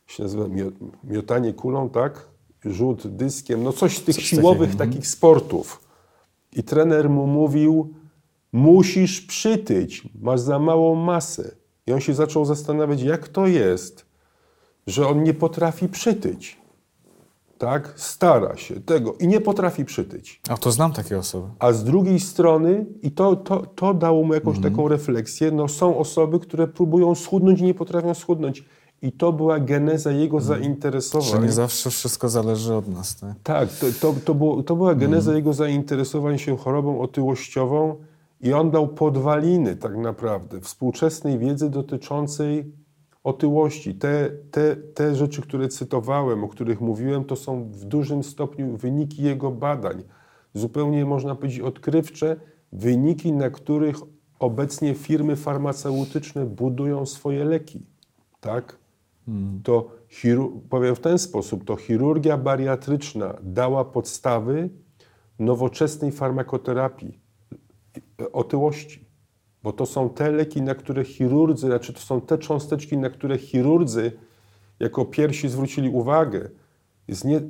się 0.07 0.23
nazywa 0.23 0.45
mio- 0.45 0.71
miotanie 1.03 1.53
kulą, 1.53 1.89
tak? 1.89 2.27
Rzut 2.65 3.07
dyskiem, 3.07 3.63
no 3.63 3.73
coś 3.73 3.97
z 3.97 4.03
tych 4.03 4.15
siłowych 4.21 4.69
takich 4.75 5.07
sportów. 5.07 5.83
I 6.53 6.63
trener 6.63 7.09
mu 7.09 7.27
mówił, 7.27 7.93
musisz 8.53 9.21
przytyć, 9.21 10.09
masz 10.21 10.39
za 10.39 10.59
małą 10.59 10.95
masę. 10.95 11.55
I 11.87 11.93
on 11.93 11.99
się 11.99 12.13
zaczął 12.13 12.45
zastanawiać, 12.45 13.01
jak 13.01 13.27
to 13.27 13.47
jest, 13.47 14.05
że 14.87 15.07
on 15.07 15.23
nie 15.23 15.33
potrafi 15.33 15.87
przytyć. 15.87 16.57
Tak? 17.57 17.93
Stara 17.95 18.57
się 18.57 18.81
tego 18.81 19.13
i 19.13 19.27
nie 19.27 19.41
potrafi 19.41 19.85
przytyć. 19.85 20.41
A 20.49 20.57
to 20.57 20.71
znam 20.71 20.93
takie 20.93 21.17
osoby. 21.17 21.47
A 21.59 21.71
z 21.71 21.83
drugiej 21.83 22.19
strony, 22.19 22.85
i 23.01 23.11
to, 23.11 23.35
to, 23.35 23.65
to 23.75 23.93
dało 23.93 24.23
mu 24.23 24.33
jakąś 24.33 24.59
taką 24.59 24.87
refleksję, 24.87 25.51
no 25.51 25.67
są 25.67 25.97
osoby, 25.97 26.39
które 26.39 26.67
próbują 26.67 27.15
schudnąć 27.15 27.59
i 27.59 27.63
nie 27.63 27.73
potrafią 27.73 28.13
schudnąć. 28.13 28.65
I 29.01 29.11
to 29.11 29.33
była 29.33 29.59
geneza 29.59 30.11
jego 30.11 30.39
Że 30.39 30.45
zainteresowań. 30.45 31.43
nie 31.43 31.51
zawsze 31.51 31.89
wszystko 31.89 32.29
zależy 32.29 32.75
od 32.75 32.87
nas. 32.87 33.15
Tak? 33.15 33.33
Tak, 33.43 33.69
to, 33.69 33.85
to, 34.01 34.13
to, 34.25 34.33
było, 34.35 34.63
to 34.63 34.75
była 34.75 34.95
geneza 34.95 35.33
jego 35.35 35.53
zainteresowań 35.53 36.37
się 36.37 36.57
chorobą 36.57 37.01
otyłościową 37.01 37.95
i 38.41 38.53
on 38.53 38.71
dał 38.71 38.87
podwaliny 38.87 39.75
tak 39.75 39.97
naprawdę 39.97 40.61
współczesnej 40.61 41.39
wiedzy 41.39 41.69
dotyczącej 41.69 42.71
otyłości. 43.27 43.95
Te, 43.95 44.31
te, 44.51 44.75
te 44.75 45.15
rzeczy, 45.15 45.41
które 45.41 45.67
cytowałem, 45.67 46.43
o 46.43 46.47
których 46.47 46.81
mówiłem, 46.81 47.23
to 47.23 47.35
są 47.35 47.63
w 47.71 47.85
dużym 47.85 48.23
stopniu 48.23 48.77
wyniki 48.77 49.23
jego 49.23 49.51
badań. 49.51 50.03
Zupełnie 50.53 51.05
można 51.05 51.35
powiedzieć 51.35 51.59
odkrywcze, 51.59 52.35
wyniki, 52.71 53.33
na 53.33 53.49
których 53.49 53.95
obecnie 54.39 54.95
firmy 54.95 55.35
farmaceutyczne 55.35 56.45
budują 56.45 57.05
swoje 57.05 57.45
leki. 57.45 57.85
Tak? 58.39 58.77
to 59.63 59.91
chiru- 60.09 60.59
powiem 60.69 60.95
w 60.95 60.99
ten 60.99 61.19
sposób, 61.19 61.65
to 61.65 61.75
chirurgia 61.75 62.37
bariatryczna 62.37 63.37
dała 63.43 63.85
podstawy 63.85 64.69
nowoczesnej 65.39 66.11
farmakoterapii 66.11 67.19
e, 68.21 68.31
otyłości. 68.31 69.06
Bo 69.63 69.73
to 69.73 69.85
są 69.85 70.09
te 70.09 70.31
leki, 70.31 70.61
na 70.61 70.75
które 70.75 71.03
chirurdzy, 71.05 71.67
znaczy 71.67 71.93
to 71.93 71.99
są 71.99 72.21
te 72.21 72.37
cząsteczki, 72.37 72.97
na 72.97 73.09
które 73.09 73.37
chirurdzy 73.37 74.11
jako 74.79 75.05
pierwsi 75.05 75.49
zwrócili 75.49 75.89
uwagę. 75.89 76.49
Jest 77.07 77.25
nie, 77.25 77.41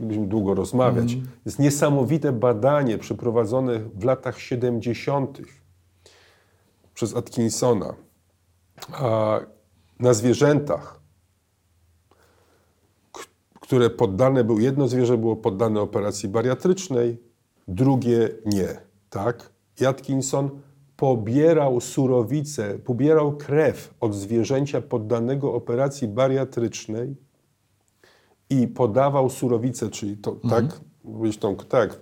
będziemy 0.00 0.26
długo 0.26 0.54
rozmawiać. 0.54 1.16
Jest 1.44 1.58
niesamowite 1.58 2.32
badanie 2.32 2.98
przeprowadzone 2.98 3.78
w 3.78 4.04
latach 4.04 4.40
70. 4.40 5.40
przez 6.94 7.16
Atkinsona 7.16 7.94
na 10.00 10.14
zwierzętach, 10.14 11.00
które 13.60 13.90
poddane 13.90 14.44
było, 14.44 14.60
jedno 14.60 14.88
zwierzę 14.88 15.18
było 15.18 15.36
poddane 15.36 15.80
operacji 15.80 16.28
bariatrycznej, 16.28 17.18
drugie 17.68 18.28
nie, 18.46 18.80
tak? 19.10 19.50
I 19.80 19.86
Atkinson 19.86 20.50
pobierał 20.96 21.80
surowicę, 21.80 22.78
pobierał 22.78 23.36
krew 23.36 23.94
od 24.00 24.14
zwierzęcia 24.14 24.80
poddanego 24.80 25.54
operacji 25.54 26.08
bariatrycznej 26.08 27.16
i 28.50 28.68
podawał 28.68 29.30
surowicę, 29.30 29.90
czyli 29.90 30.16
to, 30.16 30.36
tak, 30.50 30.80
mówić 31.04 31.36
tą, 31.36 31.56
tak, 31.56 32.00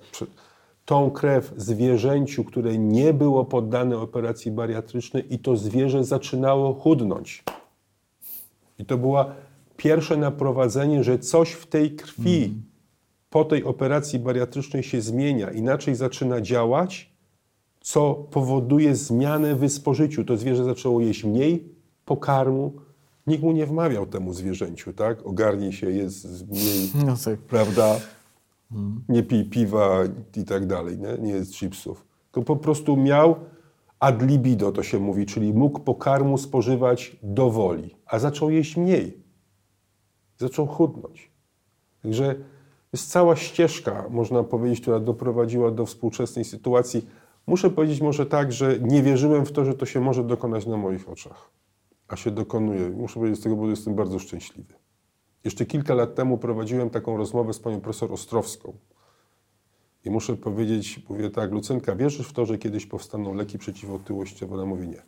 tą 0.85 1.11
krew 1.11 1.53
zwierzęciu, 1.57 2.45
które 2.45 2.79
nie 2.79 3.13
było 3.13 3.45
poddane 3.45 3.99
operacji 3.99 4.51
bariatrycznej 4.51 5.35
i 5.35 5.39
to 5.39 5.57
zwierzę 5.57 6.05
zaczynało 6.05 6.75
chudnąć. 6.75 7.45
I 8.79 8.85
to 8.85 8.99
była 8.99 9.35
pierwsze 9.77 10.17
naprowadzenie, 10.17 11.05
że 11.05 11.19
coś 11.19 11.53
w 11.53 11.67
tej 11.67 11.97
krwi 11.97 12.55
po 13.31 13.45
tej 13.45 13.65
operacji 13.65 14.19
bariatrycznej 14.19 14.83
się 14.83 15.01
zmienia, 15.01 15.51
inaczej 15.51 15.95
zaczyna 15.95 16.41
działać, 16.41 17.12
co 17.83 18.15
powoduje 18.15 18.97
zmianę 18.97 19.55
w 19.55 19.69
spożyciu. 19.69 20.25
To 20.25 20.37
zwierzę 20.37 20.65
zaczęło 20.65 21.01
jeść 21.01 21.25
mniej 21.25 21.75
pokarmu. 22.05 22.73
Nikt 23.27 23.43
mu 23.43 23.53
nie 23.53 23.67
wmawiał 23.67 24.07
temu 24.07 24.33
zwierzęciu, 24.33 24.93
tak? 24.93 25.27
Ogarnij 25.27 25.73
się, 25.73 25.91
jest 25.91 26.49
mniej, 26.49 26.91
No 27.07 27.15
tak. 27.25 27.39
prawda? 27.39 28.01
Nie 29.09 29.23
pij 29.23 29.45
piwa 29.45 29.99
i 30.37 30.45
tak 30.45 30.67
dalej, 30.67 30.99
nie, 30.99 31.19
nie 31.19 31.33
jest 31.33 31.55
chipsów. 31.55 32.05
To 32.33 32.43
po 32.43 32.57
prostu 32.57 32.97
miał 32.97 33.37
ad 34.01 34.23
libido, 34.23 34.73
to 34.73 34.83
się 34.83 34.99
mówi, 34.99 35.27
czyli 35.27 35.55
mógł 35.55 35.81
pokarmu 35.81 36.39
spożywać 36.39 37.17
do 37.23 37.51
woli, 37.51 37.95
a 38.07 38.19
zaczął 38.19 38.51
jeść 38.51 38.77
mniej. 38.77 39.19
Zaczął 40.39 40.67
chudnąć. 40.67 41.31
Także 42.03 42.35
jest 42.93 43.11
cała 43.11 43.37
ścieżka, 43.37 44.07
można 44.11 44.43
powiedzieć, 44.43 44.81
która 44.81 45.01
doprowadziła 45.01 45.71
do 45.71 45.87
współczesnej 45.87 46.45
sytuacji. 46.45 47.07
Muszę 47.47 47.71
powiedzieć 47.71 48.01
może 48.01 48.27
tak, 48.27 48.53
że 48.53 48.79
nie 48.79 49.03
wierzyłem 49.03 49.47
w 49.47 49.53
to, 49.53 49.65
że 49.65 49.75
to 49.75 49.87
się 49.87 50.01
może 50.01 50.25
dokonać 50.25 50.67
na 50.67 50.77
moich 50.77 51.09
oczach. 51.09 51.51
A 52.09 52.17
się 52.17 52.31
dokonuje. 52.31 52.91
Muszę 52.91 53.15
powiedzieć 53.15 53.41
z 53.41 53.43
tego 53.43 53.55
powodu 53.55 53.71
jestem 53.71 53.95
bardzo 53.95 54.19
szczęśliwy. 54.19 54.75
Jeszcze 55.45 55.67
kilka 55.67 55.95
lat 55.95 56.15
temu 56.15 56.39
prowadziłem 56.39 56.91
taką 56.91 57.17
rozmowę 57.17 57.53
z 57.53 57.59
panią 57.59 57.81
profesor 57.81 58.13
Ostrowską. 58.13 58.73
I 60.05 60.11
muszę 60.11 60.37
powiedzieć, 60.37 61.03
mówię 61.09 61.31
tak, 61.31 61.53
Lucynka, 61.53 61.97
wierzysz 61.97 62.27
w 62.29 62.33
to, 62.33 62.47
że 62.47 62.59
kiedyś 62.59 62.87
powstaną 62.87 63.35
leki 63.35 63.59
przeciwotyłościowe? 63.59 64.55
Ona 64.55 64.65
mówi 64.65 64.89
nie. 64.89 65.03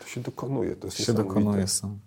To 0.00 0.06
się 0.06 0.20
dokonuje, 0.20 0.76
to 0.76 0.86
jest 0.86 0.96
się 0.96 1.12
dokonuje 1.12 1.66
sam. 1.66 1.98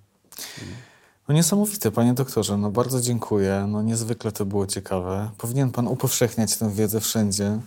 No 1.27 1.35
niesamowite, 1.35 1.91
panie 1.91 2.13
doktorze, 2.13 2.57
no 2.57 2.71
bardzo 2.71 3.01
dziękuję. 3.01 3.65
No 3.69 3.81
niezwykle 3.81 4.31
to 4.31 4.45
było 4.45 4.67
ciekawe. 4.67 5.31
Powinien 5.37 5.71
pan 5.71 5.87
upowszechniać 5.87 6.57
tę 6.57 6.71
wiedzę 6.71 6.99
wszędzie, 6.99 7.59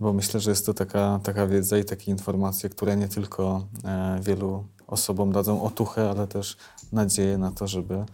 bo 0.00 0.12
myślę, 0.12 0.40
że 0.40 0.50
jest 0.50 0.66
to 0.66 0.74
taka, 0.74 1.20
taka 1.22 1.46
wiedza 1.46 1.78
i 1.78 1.84
takie 1.84 2.10
informacje, 2.10 2.70
które 2.70 2.96
nie 2.96 3.08
tylko 3.08 3.66
e, 3.84 4.20
wielu 4.22 4.64
osobom 4.86 5.32
dadzą 5.32 5.62
otuchę, 5.62 6.10
ale 6.10 6.26
też 6.26 6.56
nadzieję 6.92 7.38
na 7.38 7.50
to, 7.50 7.66
żeby 7.66 8.04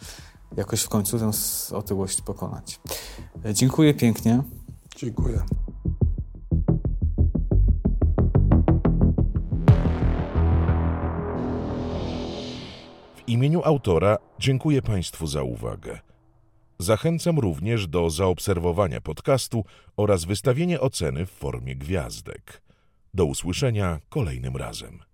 jakoś 0.56 0.82
w 0.82 0.88
końcu 0.88 1.18
tę 1.18 1.30
otyłość 1.76 2.20
pokonać. 2.20 2.80
E, 3.44 3.54
dziękuję 3.54 3.94
pięknie. 3.94 4.42
Dziękuję. 4.96 5.42
W 13.16 13.28
imieniu 13.28 13.62
autora 13.64 14.18
dziękuję 14.38 14.82
Państwu 14.82 15.26
za 15.26 15.42
uwagę. 15.42 16.13
Zachęcam 16.78 17.38
również 17.38 17.86
do 17.86 18.10
zaobserwowania 18.10 19.00
podcastu 19.00 19.64
oraz 19.96 20.24
wystawienia 20.24 20.80
oceny 20.80 21.26
w 21.26 21.30
formie 21.30 21.76
gwiazdek. 21.76 22.62
Do 23.14 23.24
usłyszenia 23.24 24.00
kolejnym 24.08 24.56
razem. 24.56 25.13